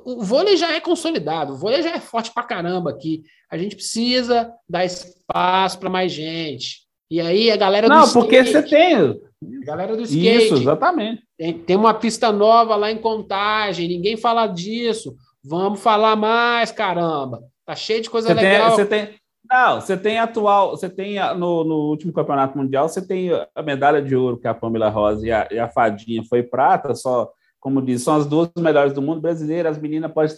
o 0.05 0.22
vôlei 0.22 0.57
já 0.57 0.72
é 0.74 0.81
consolidado, 0.81 1.55
o 1.55 1.57
vôlei 1.57 1.83
já 1.83 1.91
é 1.91 2.01
forte 2.01 2.33
pra 2.33 2.43
caramba 2.43 2.91
aqui. 2.91 3.22
A 3.51 3.57
gente 3.57 3.74
precisa 3.74 4.53
dar 4.68 4.85
espaço 4.85 5.79
para 5.79 5.89
mais 5.89 6.12
gente. 6.12 6.88
E 7.11 7.20
aí 7.20 7.50
a 7.50 7.56
galera 7.56 7.88
Não, 7.88 8.12
porque 8.12 8.44
você 8.44 8.62
tem. 8.62 8.96
A 8.96 9.64
galera 9.64 9.96
do 9.96 10.02
skate. 10.02 10.46
Isso, 10.46 10.54
exatamente. 10.54 11.22
Tem, 11.36 11.59
tem 11.59 11.76
uma 11.76 11.94
pista 11.94 12.30
nova 12.32 12.76
lá 12.76 12.90
em 12.90 12.98
Contagem, 12.98 13.88
ninguém 13.88 14.16
fala 14.16 14.46
disso. 14.46 15.14
Vamos 15.42 15.80
falar 15.80 16.16
mais, 16.16 16.70
caramba. 16.70 17.42
Tá 17.64 17.74
cheio 17.74 18.02
de 18.02 18.11
coisa 18.11 18.28
você 18.28 18.34
legal. 18.34 18.68
Tem, 18.68 18.76
você 18.76 18.86
tem, 18.86 19.14
não, 19.50 19.80
você 19.80 19.96
tem 19.96 20.18
atual, 20.18 20.70
você 20.70 20.90
tem 20.90 21.16
no, 21.36 21.64
no, 21.64 21.74
último 21.88 22.12
campeonato 22.12 22.59
mundial, 22.59 22.88
você 22.88 23.00
tem 23.00 23.30
a 23.54 23.62
medalha 23.62 24.02
de 24.02 24.14
ouro 24.14 24.38
que 24.38 24.46
a 24.46 24.54
Pamela 24.54 24.90
Rosa 24.90 25.26
e 25.26 25.32
a, 25.32 25.48
e 25.50 25.59
a 25.59 25.68
Fadinha 25.68 26.22
foi 26.28 26.42
prata, 26.42 26.94
só, 26.94 27.30
como 27.59 27.80
diz, 27.80 28.02
são 28.02 28.16
as 28.16 28.26
duas 28.26 28.50
melhores 28.59 28.92
do 28.92 29.00
mundo 29.00 29.20
brasileiro. 29.20 29.68
As 29.68 29.78
meninas 29.78 30.12
podem 30.12 30.36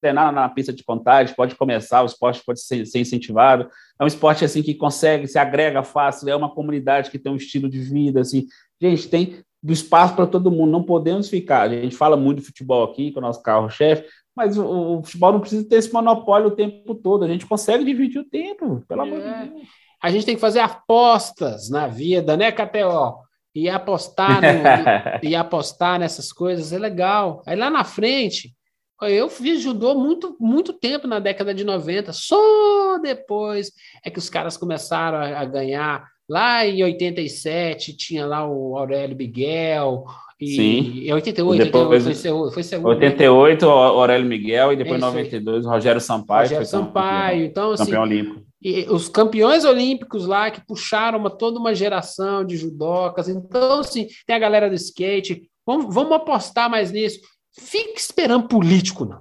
treinar 0.00 0.32
na 0.32 0.48
pista 0.48 0.72
de 0.72 0.84
contagem, 0.84 1.34
pode 1.34 1.54
começar, 1.54 2.02
o 2.02 2.06
esporte 2.06 2.42
pode 2.44 2.60
ser, 2.60 2.86
ser, 2.86 3.00
incentivado. 3.00 3.68
É 4.00 4.04
um 4.04 4.06
esporte 4.06 4.44
assim 4.44 4.62
que 4.62 4.74
consegue, 4.74 5.26
se 5.26 5.38
agrega 5.38 5.82
fácil, 5.82 6.28
é 6.28 6.36
uma 6.36 6.52
comunidade 6.52 7.10
que 7.10 7.18
tem 7.18 7.32
um 7.32 7.36
estilo 7.36 7.68
de 7.68 7.80
vida 7.80 8.20
assim. 8.20 8.46
Gente, 8.80 9.08
tem 9.08 9.42
do 9.62 9.72
espaço 9.72 10.14
para 10.14 10.26
todo 10.26 10.50
mundo, 10.50 10.70
não 10.70 10.82
podemos 10.82 11.28
ficar. 11.28 11.62
A 11.62 11.68
gente 11.68 11.96
fala 11.96 12.16
muito 12.16 12.40
de 12.40 12.46
futebol 12.46 12.84
aqui, 12.84 13.10
com 13.10 13.18
o 13.18 13.22
nosso 13.22 13.42
carro-chefe, 13.42 14.04
mas 14.34 14.56
o, 14.56 14.98
o, 14.98 15.02
futebol 15.02 15.32
não 15.32 15.40
precisa 15.40 15.68
ter 15.68 15.76
esse 15.76 15.92
monopólio 15.92 16.48
o 16.48 16.54
tempo 16.54 16.94
todo. 16.94 17.24
A 17.24 17.28
gente 17.28 17.46
consegue 17.46 17.84
dividir 17.84 18.20
o 18.20 18.24
tempo, 18.24 18.84
pelo 18.86 19.02
é. 19.02 19.04
amor 19.04 19.20
de 19.20 19.26
é. 19.26 19.46
Deus. 19.46 19.68
A 20.00 20.10
gente 20.10 20.24
tem 20.24 20.36
que 20.36 20.40
fazer 20.40 20.60
apostas 20.60 21.68
na 21.68 21.88
vida, 21.88 22.36
né, 22.36 22.52
KTO? 22.52 23.18
E 23.52 23.68
apostar, 23.68 24.40
no, 24.40 25.26
e, 25.26 25.30
e 25.30 25.34
apostar 25.34 25.98
nessas 25.98 26.32
coisas 26.32 26.72
é 26.72 26.78
legal. 26.78 27.42
Aí 27.44 27.56
lá 27.56 27.68
na 27.68 27.82
frente, 27.82 28.54
eu 29.02 29.28
fiz 29.28 29.60
judô 29.60 29.94
muito, 29.94 30.36
muito 30.40 30.72
tempo 30.72 31.06
na 31.06 31.18
década 31.18 31.54
de 31.54 31.64
90. 31.64 32.12
Só 32.12 32.98
depois 32.98 33.72
é 34.04 34.10
que 34.10 34.18
os 34.18 34.28
caras 34.28 34.56
começaram 34.56 35.18
a, 35.18 35.40
a 35.40 35.44
ganhar. 35.44 36.04
Lá 36.28 36.66
em 36.66 36.82
87 36.82 37.96
tinha 37.96 38.26
lá 38.26 38.46
o 38.46 38.76
Aurélio 38.76 39.16
Miguel, 39.16 40.04
e 40.40 40.46
Sim. 40.54 41.00
Em 41.06 41.12
88, 41.12 41.64
depois, 41.64 42.04
foi, 42.04 42.14
seu, 42.14 42.50
foi 42.52 42.62
segundo. 42.62 42.90
88, 42.90 43.66
né? 43.66 43.72
o 43.72 43.74
Aurélio 43.74 44.26
Miguel, 44.26 44.72
e 44.72 44.76
depois 44.76 44.98
em 44.98 45.04
92, 45.04 45.66
o 45.66 45.68
Rogério 45.68 46.00
Sampaio. 46.00 46.42
Rogério 46.42 46.66
Sampaio, 46.66 47.44
então 47.44 47.72
assim, 47.72 47.84
campeão 47.86 48.02
olímpico. 48.02 48.48
E 48.62 48.86
os 48.88 49.08
campeões 49.08 49.64
olímpicos 49.64 50.26
lá 50.26 50.50
que 50.50 50.64
puxaram 50.64 51.18
uma, 51.18 51.30
toda 51.30 51.58
uma 51.58 51.74
geração 51.74 52.44
de 52.44 52.56
judocas. 52.56 53.28
Então, 53.28 53.80
assim, 53.80 54.06
tem 54.26 54.36
a 54.36 54.38
galera 54.38 54.68
do 54.68 54.74
skate. 54.74 55.42
Vamos, 55.66 55.92
vamos 55.92 56.12
apostar 56.12 56.70
mais 56.70 56.92
nisso. 56.92 57.20
Fique 57.58 57.98
esperando 57.98 58.48
político, 58.48 59.04
não. 59.04 59.20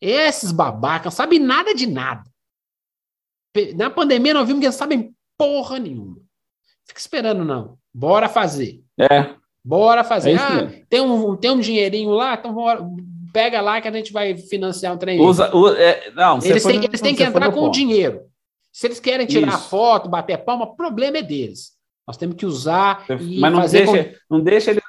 Esses 0.00 0.50
babacas 0.50 1.12
não 1.12 1.16
sabem 1.16 1.38
nada 1.38 1.74
de 1.74 1.86
nada. 1.86 2.24
Na 3.76 3.90
pandemia, 3.90 4.34
nós 4.34 4.46
vimos 4.46 4.60
que 4.60 4.66
eles 4.66 4.76
sabem 4.76 5.14
porra 5.36 5.78
nenhuma. 5.78 6.16
Fica 6.86 7.00
esperando, 7.00 7.44
não. 7.44 7.76
Bora 7.92 8.28
fazer. 8.28 8.82
É. 8.98 9.34
Bora 9.64 10.02
fazer. 10.02 10.32
É 10.32 10.36
ah, 10.36 10.72
tem 10.88 11.00
um, 11.00 11.36
tem 11.36 11.50
um 11.50 11.60
dinheirinho 11.60 12.10
lá, 12.10 12.34
então 12.34 12.52
bora, 12.52 12.80
pega 13.32 13.60
lá 13.60 13.80
que 13.80 13.88
a 13.88 13.92
gente 13.92 14.12
vai 14.12 14.36
financiar 14.36 14.94
um 14.94 14.98
trem. 14.98 15.20
Usa, 15.20 15.54
usa 15.54 15.78
é, 15.78 16.10
não, 16.12 16.38
eles, 16.42 16.62
têm, 16.62 16.82
eles 16.82 17.00
têm 17.00 17.14
que 17.14 17.22
entrar 17.22 17.52
com 17.52 17.60
o 17.60 17.70
dinheiro. 17.70 18.22
Se 18.72 18.86
eles 18.86 19.00
querem 19.00 19.26
tirar 19.26 19.54
Isso. 19.54 19.68
foto, 19.68 20.08
bater 20.08 20.38
palma, 20.38 20.64
o 20.64 20.76
problema 20.76 21.18
é 21.18 21.22
deles. 21.22 21.72
Nós 22.06 22.16
temos 22.16 22.36
que 22.36 22.46
usar. 22.46 23.04
Mas 23.08 23.52
não 23.52 23.66
deixa, 23.66 24.04
com... 24.04 24.36
não, 24.36 24.40
deixa 24.40 24.70
ele, 24.70 24.80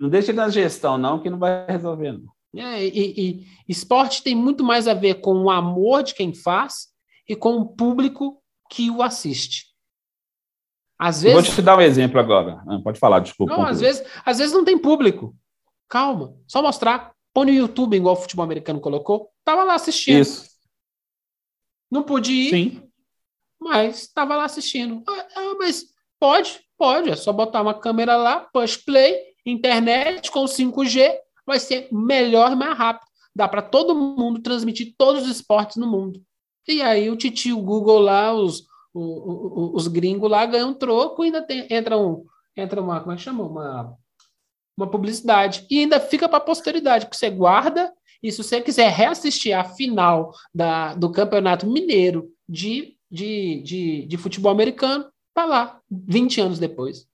não 0.00 0.08
deixa 0.08 0.30
ele 0.30 0.38
na 0.38 0.48
gestão, 0.48 0.96
não, 0.96 1.20
que 1.20 1.28
não 1.28 1.38
vai 1.38 1.66
resolver. 1.66 2.12
Não. 2.12 2.32
É, 2.56 2.84
e, 2.84 3.20
e 3.20 3.46
esporte 3.68 4.22
tem 4.22 4.34
muito 4.34 4.64
mais 4.64 4.88
a 4.88 4.94
ver 4.94 5.20
com 5.20 5.34
o 5.44 5.50
amor 5.50 6.02
de 6.02 6.14
quem 6.14 6.34
faz 6.34 6.88
e 7.28 7.36
com 7.36 7.58
o 7.58 7.68
público 7.68 8.42
que 8.70 8.90
o 8.90 9.02
assiste. 9.02 9.66
Às 10.98 11.22
vezes... 11.22 11.46
Vou 11.46 11.54
te 11.54 11.62
dar 11.62 11.78
um 11.78 11.82
exemplo 11.82 12.18
agora. 12.18 12.62
Ah, 12.66 12.80
pode 12.82 12.98
falar, 12.98 13.20
desculpa. 13.20 13.56
Não, 13.56 13.64
às 13.64 13.80
vezes, 13.80 14.04
às 14.24 14.38
vezes 14.38 14.52
não 14.52 14.64
tem 14.64 14.76
público. 14.76 15.36
Calma, 15.88 16.34
só 16.46 16.62
mostrar. 16.62 17.12
Põe 17.32 17.46
no 17.46 17.52
YouTube, 17.52 17.96
igual 17.96 18.14
o 18.14 18.20
futebol 18.20 18.44
americano 18.44 18.80
colocou. 18.80 19.30
Tava 19.44 19.62
lá 19.64 19.74
assistindo. 19.74 20.20
Isso. 20.20 20.50
Não 21.90 22.02
podia 22.02 22.48
ir, 22.48 22.50
Sim. 22.50 22.90
mas 23.60 24.02
estava 24.02 24.36
lá 24.36 24.44
assistindo. 24.44 25.02
Ah, 25.08 25.26
ah, 25.36 25.54
mas 25.58 25.84
pode, 26.18 26.60
pode. 26.76 27.10
É 27.10 27.16
só 27.16 27.32
botar 27.32 27.62
uma 27.62 27.74
câmera 27.74 28.16
lá, 28.16 28.40
push 28.52 28.76
play, 28.76 29.29
internet 29.50 30.30
com 30.30 30.44
5G, 30.44 31.12
vai 31.46 31.58
ser 31.58 31.88
melhor 31.90 32.52
e 32.52 32.56
mais 32.56 32.76
rápido. 32.76 33.08
Dá 33.34 33.48
para 33.48 33.62
todo 33.62 33.94
mundo 33.94 34.40
transmitir 34.40 34.94
todos 34.96 35.24
os 35.24 35.30
esportes 35.30 35.76
no 35.76 35.86
mundo. 35.86 36.22
E 36.66 36.82
aí 36.82 37.10
o 37.10 37.16
titio 37.16 37.60
Google 37.60 37.98
lá, 37.98 38.32
os, 38.32 38.66
o, 38.92 39.00
o, 39.00 39.76
os 39.76 39.88
gringos 39.88 40.30
lá 40.30 40.44
ganham 40.46 40.74
troco 40.74 41.22
e 41.24 41.26
ainda 41.26 41.42
tem, 41.42 41.66
entra, 41.70 41.98
um, 41.98 42.24
entra 42.56 42.80
uma, 42.80 43.00
como 43.00 43.12
é 43.12 43.16
que 43.16 43.22
chama? 43.22 43.44
Uma, 43.44 43.96
uma 44.76 44.90
publicidade. 44.90 45.66
E 45.70 45.80
ainda 45.80 45.98
fica 46.00 46.28
para 46.28 46.38
a 46.38 46.42
posteridade, 46.42 47.06
porque 47.06 47.16
você 47.16 47.30
guarda, 47.30 47.92
e 48.22 48.30
se 48.30 48.42
você 48.42 48.60
quiser 48.60 48.90
reassistir 48.90 49.56
a 49.56 49.64
final 49.64 50.32
da, 50.54 50.94
do 50.94 51.10
Campeonato 51.10 51.66
Mineiro 51.66 52.30
de, 52.48 52.96
de, 53.10 53.62
de, 53.62 54.06
de 54.06 54.16
futebol 54.16 54.52
americano, 54.52 55.06
tá 55.34 55.44
lá, 55.44 55.80
20 55.90 56.40
anos 56.40 56.58
depois. 56.58 57.08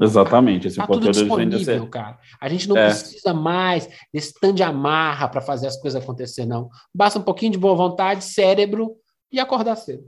Exatamente. 0.00 0.68
Esse 0.68 0.76
tá 0.76 0.86
tudo 0.86 1.10
disponível, 1.10 1.86
cara. 1.88 2.18
A 2.40 2.48
gente 2.48 2.68
não 2.68 2.76
é. 2.76 2.86
precisa 2.86 3.34
mais 3.34 3.88
desse 4.12 4.32
tanto 4.40 4.54
de 4.54 4.62
amarra 4.62 5.28
para 5.28 5.40
fazer 5.40 5.66
as 5.66 5.76
coisas 5.76 6.02
acontecer, 6.02 6.46
não. 6.46 6.68
Basta 6.94 7.18
um 7.18 7.22
pouquinho 7.22 7.52
de 7.52 7.58
boa 7.58 7.74
vontade, 7.74 8.24
cérebro 8.24 8.96
e 9.30 9.38
acordar 9.38 9.76
cedo. 9.76 10.04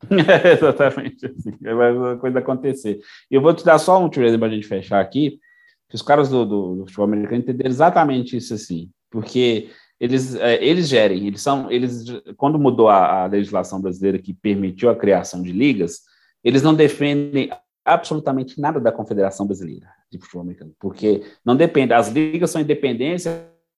É, 0.10 0.52
exatamente. 0.52 1.26
Assim, 1.26 1.50
vai 1.60 2.12
a 2.12 2.16
coisa 2.16 2.38
acontecer. 2.38 3.00
E 3.28 3.34
eu 3.34 3.42
vou 3.42 3.52
te 3.52 3.64
dar 3.64 3.78
só 3.78 4.02
um 4.02 4.08
trailer 4.08 4.38
para 4.38 4.46
a 4.46 4.50
gente 4.50 4.66
fechar 4.66 5.00
aqui, 5.00 5.40
que 5.88 5.96
os 5.96 6.02
caras 6.02 6.28
do, 6.28 6.46
do, 6.46 6.76
do, 6.76 6.86
futebol 6.86 7.06
americano 7.06 7.40
entenderam 7.40 7.70
exatamente 7.70 8.36
isso 8.36 8.54
assim, 8.54 8.90
porque 9.10 9.70
eles, 9.98 10.34
é, 10.36 10.62
eles 10.62 10.88
gerem, 10.88 11.26
eles 11.26 11.42
são, 11.42 11.70
eles, 11.70 12.04
quando 12.36 12.58
mudou 12.58 12.88
a, 12.88 13.24
a, 13.24 13.26
legislação 13.26 13.80
brasileira 13.80 14.18
que 14.18 14.32
permitiu 14.32 14.90
a 14.90 14.96
criação 14.96 15.42
de 15.42 15.50
ligas, 15.50 16.02
eles 16.44 16.62
não 16.62 16.74
defendem 16.74 17.50
absolutamente 17.94 18.60
nada 18.60 18.78
da 18.78 18.92
Confederação 18.92 19.46
Brasileira 19.46 19.86
de 20.10 20.18
Futebol 20.18 20.42
Americano, 20.42 20.74
porque 20.78 21.22
não 21.44 21.56
depende, 21.56 21.92
as 21.92 22.08
ligas 22.08 22.50
são 22.50 22.60
independentes, 22.60 23.26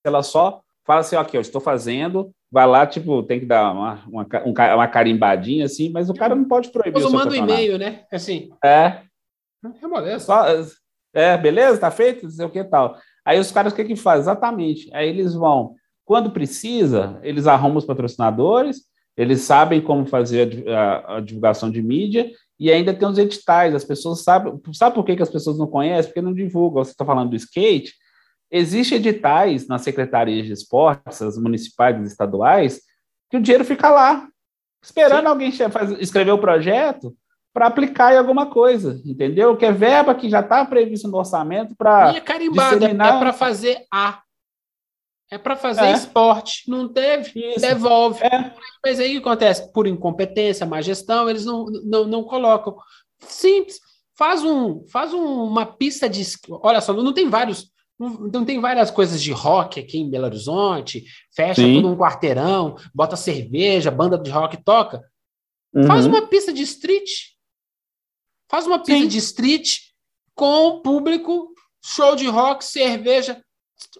elas 0.04 0.26
só 0.26 0.60
falam 0.84 1.00
assim, 1.00 1.16
ok, 1.16 1.38
eu 1.38 1.42
estou 1.42 1.60
fazendo, 1.60 2.32
vai 2.50 2.66
lá, 2.66 2.86
tipo, 2.86 3.22
tem 3.22 3.40
que 3.40 3.46
dar 3.46 3.72
uma, 3.72 4.04
uma, 4.08 4.26
uma 4.74 4.88
carimbadinha, 4.88 5.64
assim, 5.64 5.90
mas 5.90 6.10
o 6.10 6.14
cara 6.14 6.34
não 6.34 6.44
pode 6.44 6.70
proibir. 6.70 7.00
Mas 7.00 7.12
manda 7.12 7.30
um 7.30 7.36
e-mail, 7.36 7.78
né? 7.78 8.04
Assim. 8.12 8.50
É. 8.64 9.02
É 9.82 9.86
moleza. 9.86 10.24
Só, 10.24 10.44
é, 11.12 11.36
beleza, 11.36 11.78
tá 11.78 11.90
feito, 11.90 12.24
não 12.24 12.30
sei 12.30 12.46
o 12.46 12.50
que 12.50 12.64
tal. 12.64 12.96
Aí 13.24 13.38
os 13.38 13.52
caras 13.52 13.72
o 13.72 13.76
que 13.76 13.84
que 13.84 13.96
fazem? 13.96 14.22
Exatamente. 14.22 14.90
Aí 14.92 15.08
eles 15.08 15.34
vão, 15.34 15.74
quando 16.04 16.30
precisa, 16.30 17.20
eles 17.22 17.46
arrumam 17.46 17.78
os 17.78 17.84
patrocinadores, 17.84 18.82
eles 19.16 19.42
sabem 19.42 19.80
como 19.80 20.06
fazer 20.06 20.66
a, 20.68 20.80
a, 20.80 21.16
a 21.16 21.20
divulgação 21.20 21.70
de 21.70 21.82
mídia 21.82 22.30
e 22.60 22.70
ainda 22.70 22.94
tem 22.94 23.08
os 23.08 23.18
editais. 23.18 23.74
As 23.74 23.84
pessoas 23.84 24.22
sabem. 24.22 24.60
Sabe 24.72 24.94
por 24.94 25.04
que, 25.04 25.16
que 25.16 25.22
as 25.22 25.30
pessoas 25.30 25.58
não 25.58 25.66
conhecem? 25.66 26.12
Porque 26.12 26.22
não 26.22 26.34
divulgam. 26.34 26.84
Você 26.84 26.92
está 26.92 27.04
falando 27.04 27.30
do 27.30 27.36
skate, 27.36 27.94
Existem 28.50 28.98
editais 28.98 29.68
nas 29.68 29.82
secretarias 29.82 30.46
de 30.46 30.52
esportes, 30.52 31.22
as 31.22 31.38
municipais 31.38 31.96
e 32.00 32.02
estaduais, 32.02 32.80
que 33.30 33.36
o 33.36 33.40
dinheiro 33.40 33.64
fica 33.64 33.88
lá, 33.88 34.26
esperando 34.82 35.22
Sim. 35.22 35.26
alguém 35.26 35.52
escrever 36.00 36.32
o 36.32 36.38
projeto. 36.38 37.14
para 37.52 37.66
aplicar 37.66 38.12
em 38.12 38.18
alguma 38.18 38.46
coisa, 38.46 39.00
entendeu? 39.04 39.56
Que 39.56 39.66
é 39.66 39.72
verba 39.72 40.14
que 40.14 40.28
já 40.28 40.40
está 40.40 40.64
prevista 40.64 41.06
no 41.06 41.18
orçamento 41.18 41.76
para. 41.76 42.12
E 42.12 42.16
é 42.16 42.20
carimbado, 42.20 42.78
disseminar... 42.78 43.16
é 43.16 43.18
para 43.18 43.32
fazer 43.32 43.84
A. 43.92 44.20
É 45.30 45.38
para 45.38 45.56
fazer 45.56 45.84
é. 45.84 45.92
esporte. 45.92 46.68
Não 46.68 46.88
teve, 46.88 47.38
Isso. 47.38 47.60
devolve. 47.60 48.22
É. 48.24 48.54
Mas 48.84 48.98
aí 48.98 49.16
o 49.16 49.22
que 49.22 49.28
acontece? 49.28 49.72
Por 49.72 49.86
incompetência, 49.86 50.66
má 50.66 50.80
gestão, 50.80 51.30
eles 51.30 51.44
não, 51.44 51.66
não, 51.84 52.04
não 52.04 52.24
colocam. 52.24 52.76
Simples. 53.20 53.78
Faz, 54.16 54.44
um, 54.44 54.86
faz 54.88 55.14
um, 55.14 55.44
uma 55.44 55.64
pista 55.64 56.08
de. 56.08 56.22
Olha 56.50 56.80
só, 56.80 56.92
não 56.92 57.12
tem 57.12 57.28
vários. 57.28 57.70
Não 57.98 58.46
tem 58.46 58.58
várias 58.58 58.90
coisas 58.90 59.22
de 59.22 59.30
rock 59.30 59.78
aqui 59.78 59.98
em 59.98 60.10
Belo 60.10 60.24
Horizonte, 60.24 61.04
fecha 61.36 61.60
Sim. 61.60 61.74
tudo 61.74 61.88
um 61.88 61.96
quarteirão, 61.96 62.76
bota 62.94 63.14
cerveja, 63.14 63.90
banda 63.90 64.18
de 64.18 64.30
rock 64.30 64.56
toca. 64.64 65.04
Uhum. 65.74 65.84
Faz 65.84 66.06
uma 66.06 66.26
pista 66.26 66.50
de 66.50 66.62
street. 66.62 67.10
Faz 68.50 68.66
uma 68.66 68.78
pista 68.78 69.02
Sim. 69.02 69.08
de 69.08 69.18
street 69.18 69.76
com 70.34 70.80
público, 70.80 71.52
show 71.84 72.16
de 72.16 72.26
rock, 72.26 72.64
cerveja. 72.64 73.44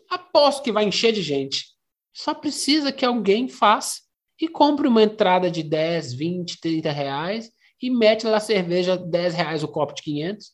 Aposto 0.09 0.63
que 0.63 0.73
vai 0.73 0.85
encher 0.85 1.13
de 1.13 1.23
gente. 1.23 1.65
Só 2.13 2.35
precisa 2.35 2.93
que 2.93 3.05
alguém 3.05 3.49
faça 3.49 4.01
e 4.41 4.49
compre 4.49 4.89
uma 4.89 5.03
entrada 5.03 5.51
de 5.51 5.63
10, 5.63 6.15
20, 6.15 6.61
30 6.61 6.91
reais 6.91 7.51
e 7.81 7.91
mete 7.91 8.27
lá 8.27 8.41
cerveja 8.41 8.97
10 8.97 9.35
reais 9.35 9.63
o 9.63 9.69
copo 9.69 9.95
de 9.95 10.03
500. 10.03 10.53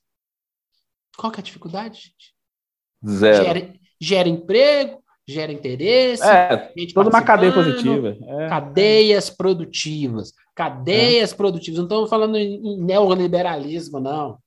Qual 1.16 1.32
que 1.32 1.40
é 1.40 1.42
a 1.42 1.44
dificuldade, 1.44 1.96
gente? 1.96 2.34
Zero. 3.08 3.44
Gera, 3.44 3.74
gera 4.00 4.28
emprego, 4.28 5.02
gera 5.26 5.52
interesse. 5.52 6.22
É, 6.22 6.72
toda 6.92 7.10
uma 7.10 7.22
cadeia 7.22 7.52
positiva. 7.52 8.16
É. 8.20 8.48
Cadeias 8.48 9.30
produtivas. 9.30 10.32
Cadeias 10.54 11.32
é. 11.32 11.36
produtivas. 11.36 11.78
Não 11.78 11.86
estamos 11.86 12.10
falando 12.10 12.36
em 12.36 12.78
neoliberalismo, 12.82 14.00
não. 14.00 14.38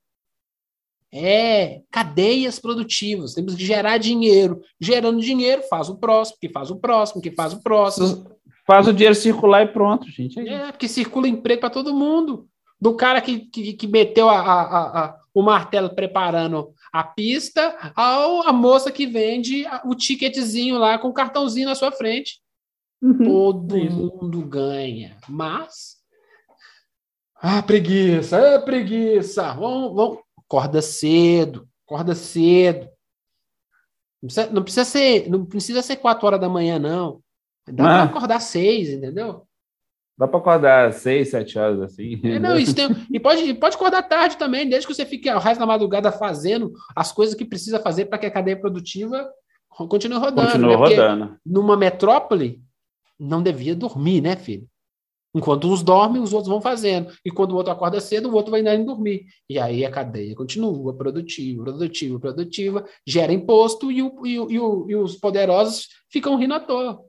É 1.12 1.82
cadeias 1.89 2.60
produtivas. 2.60 3.34
Temos 3.34 3.55
que 3.55 3.66
gerar 3.66 3.97
dinheiro. 3.97 4.62
Gerando 4.80 5.20
dinheiro, 5.22 5.64
faz 5.70 5.89
o 5.89 5.97
próximo, 5.97 6.38
que 6.39 6.49
faz 6.49 6.70
o 6.70 6.76
próximo, 6.76 7.22
que 7.22 7.32
faz 7.32 7.53
o 7.53 7.62
próximo. 7.64 8.30
Faz 8.66 8.88
o 8.88 8.93
dinheiro 8.93 9.16
circular 9.16 9.64
e 9.64 9.68
pronto, 9.68 10.07
gente. 10.10 10.39
É, 10.39 10.68
é 10.68 10.72
porque 10.72 10.88
circula 10.88 11.28
emprego 11.28 11.62
para 11.62 11.72
todo 11.72 11.95
mundo. 11.95 12.47
Do 12.80 12.95
cara 12.95 13.20
que, 13.20 13.39
que, 13.39 13.74
que 13.74 13.88
meteu 13.88 14.30
a, 14.30 14.39
a, 14.39 15.05
a, 15.05 15.20
o 15.34 15.41
martelo 15.41 15.89
preparando 15.89 16.74
a 16.93 17.03
pista, 17.03 17.76
ao 17.95 18.47
a 18.47 18.53
moça 18.53 18.91
que 18.91 19.05
vende 19.05 19.66
o 19.86 19.95
ticketzinho 19.95 20.78
lá 20.78 20.97
com 20.97 21.10
o 21.10 21.14
cartãozinho 21.14 21.68
na 21.68 21.76
sua 21.76 21.91
frente. 21.91 22.39
Uhum. 23.01 23.24
Todo 23.26 23.78
Isso. 23.78 23.95
mundo 23.95 24.41
ganha. 24.45 25.18
Mas. 25.28 25.97
Ah, 27.41 27.64
preguiça, 27.64 28.38
é 28.38 28.60
preguiça. 28.60 29.53
Vamos, 29.53 29.95
vamos. 29.95 30.20
Acorda 30.49 30.81
cedo, 30.81 31.69
acorda 31.85 32.15
cedo. 32.15 32.89
Não 34.21 34.27
precisa, 34.27 34.51
não 34.51 34.63
precisa 34.63 34.85
ser, 34.85 35.29
não 35.29 35.45
precisa 35.45 35.81
ser 35.83 35.97
quatro 35.97 36.25
horas 36.25 36.41
da 36.41 36.49
manhã, 36.49 36.79
não. 36.79 37.21
Dá 37.67 37.83
ah. 37.83 38.07
para 38.07 38.17
acordar 38.17 38.39
seis, 38.39 38.89
entendeu? 38.89 39.45
Dá 40.17 40.27
para 40.27 40.39
acordar 40.39 40.91
seis, 40.91 41.29
sete 41.29 41.57
horas 41.57 41.79
assim. 41.81 42.19
É, 42.23 42.39
não, 42.39 42.57
isso 42.57 42.75
tem, 42.75 42.89
e 43.09 43.19
pode, 43.19 43.53
pode 43.53 43.75
acordar 43.75 44.03
tarde 44.03 44.37
também, 44.37 44.67
desde 44.67 44.87
que 44.87 44.93
você 44.93 45.05
fique 45.05 45.29
o 45.29 45.39
resto 45.39 45.59
da 45.59 45.65
madrugada 45.65 46.11
fazendo 46.11 46.73
as 46.95 47.11
coisas 47.11 47.35
que 47.35 47.45
precisa 47.45 47.79
fazer 47.79 48.05
para 48.05 48.17
que 48.17 48.25
a 48.25 48.31
cadeia 48.31 48.59
produtiva 48.59 49.31
continue 49.87 50.17
rodando. 50.17 50.47
Continue 50.47 50.71
né? 50.71 50.75
rodando. 50.75 51.37
Numa 51.45 51.77
metrópole, 51.77 52.61
não 53.17 53.41
devia 53.41 53.75
dormir, 53.75 54.19
né, 54.19 54.35
filho? 54.35 54.67
Enquanto 55.34 55.71
uns 55.71 55.84
dormem, 55.84 56.21
os 56.21 56.34
outros 56.34 56.49
vão 56.49 56.59
fazendo. 56.59 57.13
E 57.23 57.30
quando 57.30 57.51
o 57.51 57.55
outro 57.55 57.71
acorda 57.71 57.99
cedo, 57.99 58.30
o 58.30 58.34
outro 58.34 58.51
vai 58.51 58.61
indo 58.61 58.86
dormir. 58.86 59.25
E 59.47 59.59
aí 59.59 59.86
a 59.86 59.91
cadeia 59.91 60.36
continua 60.36 60.93
produtiva, 60.95 61.63
produtiva, 61.63 62.19
produtiva, 62.19 62.86
gera 63.05 63.32
imposto 63.32 63.91
e, 63.91 64.01
o, 64.01 64.25
e, 64.25 64.39
o, 64.39 64.89
e, 64.89 64.95
os 64.95 65.15
poderosos 65.15 65.88
ficam 66.09 66.36
rindo 66.36 66.55
à 66.55 66.59
toa. 66.59 66.99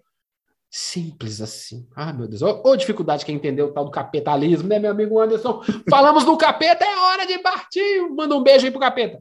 Simples 0.71 1.41
assim. 1.41 1.89
Ah, 1.97 2.13
meu 2.13 2.29
Deus. 2.29 2.43
Ô, 2.43 2.77
dificuldade 2.77 3.25
que 3.25 3.33
é 3.33 3.35
entender 3.35 3.63
o 3.63 3.73
tal 3.73 3.87
do 3.87 3.91
capitalismo, 3.91 4.69
né, 4.69 4.79
meu 4.79 4.91
amigo 4.91 5.19
Anderson? 5.19 5.63
Falamos 5.89 6.25
do 6.25 6.37
capeta, 6.37 6.85
é 6.85 6.97
hora 6.97 7.27
de 7.27 7.39
partir. 7.39 8.09
Manda 8.11 8.37
um 8.37 8.43
beijo 8.43 8.67
aí 8.67 8.71
pro 8.71 8.79
capeta. 8.79 9.21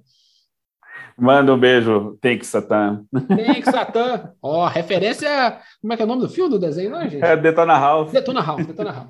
Manda 1.20 1.53
um 1.53 1.59
beijo, 1.59 2.17
Take 2.22 2.45
Satan. 2.45 3.05
Take 3.28 3.65
Satan. 3.65 4.34
Ó, 4.41 4.63
oh, 4.63 4.67
referência. 4.67 5.59
Como 5.82 5.93
é 5.93 5.95
que 5.95 6.01
é 6.01 6.05
o 6.05 6.07
nome 6.07 6.22
do 6.22 6.30
filme, 6.30 6.49
do 6.49 6.59
desenho, 6.59 6.91
não, 6.91 7.07
gente? 7.07 7.24
É 7.24 7.36
Detona 7.36 7.78
Ralph. 7.78 8.11
Detona 8.11 8.41
Ralph, 8.41 8.65
Detona 8.65 8.91
Ralph. 8.91 9.09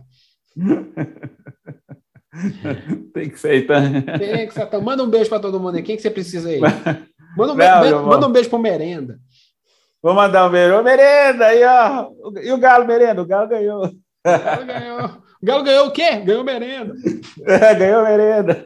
Take 3.14 3.38
Satan. 3.38 4.02
Take 4.02 4.54
Satan. 4.54 4.82
Manda 4.82 5.04
um 5.04 5.10
beijo 5.10 5.30
para 5.30 5.40
todo 5.40 5.60
mundo 5.60 5.76
aí. 5.76 5.84
Quem 5.84 5.96
que 5.96 6.02
você 6.02 6.10
precisa 6.10 6.50
aí? 6.50 6.60
Manda 6.60 7.54
um, 7.54 7.56
não, 7.56 7.82
beijo, 7.82 8.04
manda 8.04 8.28
um 8.28 8.32
beijo 8.32 8.50
pro 8.50 8.60
Merenda. 8.60 9.20
Vou 10.02 10.14
mandar 10.14 10.48
um 10.48 10.52
beijo. 10.52 10.76
Ô, 10.76 10.84
Merenda, 10.84 11.46
aí, 11.46 11.64
ó. 11.64 12.10
E 12.42 12.52
o 12.52 12.58
Galo, 12.58 12.86
Merenda? 12.86 13.22
O 13.22 13.26
Galo 13.26 13.48
ganhou. 13.48 13.86
O 13.86 13.92
Galo 14.26 14.66
ganhou. 14.66 15.30
O 15.42 15.46
Galo 15.46 15.64
ganhou 15.64 15.88
o 15.88 15.92
quê? 15.92 16.20
Ganhou 16.20 16.44
merenda. 16.44 16.94
É, 17.46 17.76
ganhou 17.80 18.04
merenda. 18.04 18.64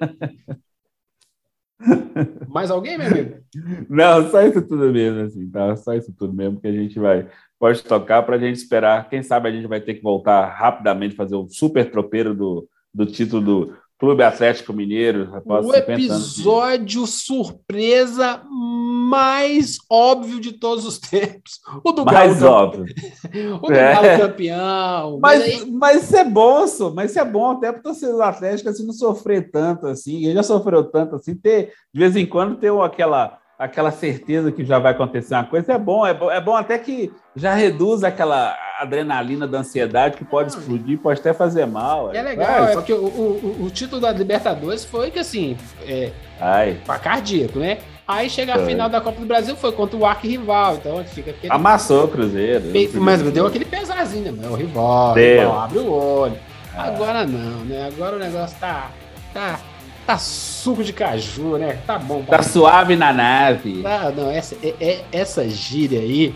Mais 2.50 2.70
alguém, 2.72 2.98
meu 2.98 3.08
amigo? 3.08 3.36
Não, 3.90 4.30
só 4.30 4.42
isso 4.42 4.62
tudo 4.62 4.92
mesmo, 4.92 5.22
assim, 5.22 5.50
tá? 5.50 5.76
Só 5.76 5.94
isso 5.94 6.14
tudo 6.18 6.34
mesmo 6.34 6.60
que 6.60 6.68
a 6.68 6.72
gente 6.72 7.00
vai 7.00 7.28
pode 7.60 7.82
tocar 7.84 8.24
para 8.24 8.36
a 8.36 8.40
gente 8.40 8.58
esperar. 8.58 9.10
Quem 9.10 9.24
sabe 9.24 9.48
a 9.48 9.52
gente 9.52 9.68
vai 9.68 9.80
ter 9.80 9.94
que 9.94 10.02
voltar 10.02 10.48
rapidamente 10.48 11.16
fazer 11.16 11.36
o 11.36 11.48
super 11.48 11.90
tropeiro 11.90 12.34
do, 12.34 12.68
do 12.94 13.06
título 13.06 13.42
do 13.42 13.78
Clube 14.04 14.22
Atlético 14.22 14.74
Mineiro. 14.74 15.30
O 15.46 15.74
episódio 15.74 17.06
de... 17.06 17.08
surpresa 17.08 18.44
mais 18.52 19.78
óbvio 19.90 20.42
de 20.42 20.52
todos 20.52 20.86
os 20.86 21.00
tempos. 21.00 21.62
O 21.82 21.94
do 21.94 22.04
mais 22.04 22.42
Galo 22.42 22.54
óbvio. 22.54 22.86
o 23.64 23.68
do 23.68 23.74
é. 23.74 23.94
Galo 23.94 24.28
campeão. 24.28 25.20
Mas, 25.22 25.40
mas, 25.40 25.44
aí... 25.44 25.72
mas 25.72 26.04
isso 26.04 26.18
é 26.18 26.26
bom, 26.26 26.68
so, 26.68 26.94
mas 26.94 27.12
isso 27.12 27.20
é 27.22 27.24
bom 27.24 27.52
até 27.52 27.72
para 27.72 27.80
o 27.80 27.84
torcedor 27.84 28.22
Atlético 28.24 28.68
assim, 28.68 28.86
não 28.86 28.94
sofrer 28.94 29.50
tanto 29.50 29.88
assim. 29.88 30.26
Ele 30.26 30.34
já 30.34 30.44
sofreu 30.44 30.84
tanto 30.84 31.16
assim, 31.16 31.34
ter, 31.34 31.72
de 31.94 32.00
vez 32.02 32.18
em 32.18 32.26
quando 32.26 32.58
ter 32.58 32.74
aquela 32.74 33.40
aquela 33.58 33.92
certeza 33.92 34.52
que 34.52 34.66
já 34.66 34.80
vai 34.80 34.92
acontecer 34.92 35.36
uma 35.36 35.44
coisa 35.44 35.74
é 35.74 35.78
bom, 35.78 36.06
é 36.06 36.14
bom, 36.14 36.32
é 36.32 36.42
bom 36.42 36.56
até 36.56 36.78
que 36.78 37.12
já 37.36 37.54
reduz 37.54 38.04
aquela 38.04 38.58
adrenalina 38.80 39.48
da 39.48 39.60
ansiedade 39.60 40.18
que 40.18 40.26
pode 40.26 40.52
explodir, 40.52 41.00
pode 41.00 41.20
até 41.20 41.34
fazer 41.34 41.66
mal. 41.66 42.14
É, 42.14 42.18
é 42.18 42.22
legal, 42.22 42.66
é 42.66 42.74
porque 42.74 42.94
o, 42.94 43.06
o, 43.06 43.66
o, 43.66 43.70
título 43.70 44.02
da 44.02 44.12
Libertadores 44.12 44.84
foi 44.84 45.12
que 45.12 45.20
assim, 45.20 45.58
é, 45.88 46.12
Ai. 46.40 46.78
pra 46.86 47.00
cardíaco, 47.00 47.60
né? 47.60 47.80
Aí 48.06 48.30
chega 48.30 48.56
a 48.56 48.66
final 48.66 48.90
da 48.90 49.00
Copa 49.00 49.22
do 49.22 49.26
Brasil, 49.26 49.56
foi 49.56 49.72
contra 49.72 49.96
o 49.96 50.06
arquirrival, 50.06 50.76
então 50.76 51.04
fica 51.06 51.32
aquele... 51.32 51.54
Amassou 51.54 52.06
o 52.06 52.08
Cruzeiro. 52.10 52.66
Mas 52.96 53.22
deu 53.32 53.48
aquele 53.48 53.64
pesazinho, 53.64 54.34
né? 54.34 54.48
O 54.50 54.56
rival, 54.56 55.14
rival 55.14 55.60
abre 55.60 55.80
o 55.80 55.90
olho. 55.90 56.38
Ah. 56.76 56.88
Agora 56.88 57.26
não, 57.26 57.64
né? 57.64 57.88
Agora 57.88 58.18
o 58.18 58.20
negócio 58.20 58.58
tá, 58.60 58.92
tá 59.34 59.60
Tá 60.06 60.18
suco 60.18 60.84
de 60.84 60.92
caju, 60.92 61.58
né? 61.58 61.80
Tá 61.88 61.98
bom. 61.98 62.24
Tá 62.24 62.44
suave 62.44 62.96
na 62.96 63.14
nave. 63.14 63.82
Ah, 63.86 64.12
não, 64.16 64.30
essa, 64.30 64.56
é, 64.62 64.76
é, 64.80 65.06
essa 65.12 65.48
gíria 65.48 66.00
aí 66.00 66.36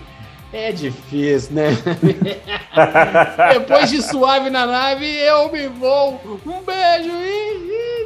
é 0.53 0.71
difícil, 0.71 1.55
né? 1.55 1.69
Depois 3.53 3.89
de 3.89 4.01
suave 4.01 4.49
na 4.49 4.65
nave, 4.65 5.05
eu 5.05 5.51
me 5.51 5.67
vou. 5.67 6.21
Um 6.45 6.61
beijo 6.63 7.11
e 7.11 7.96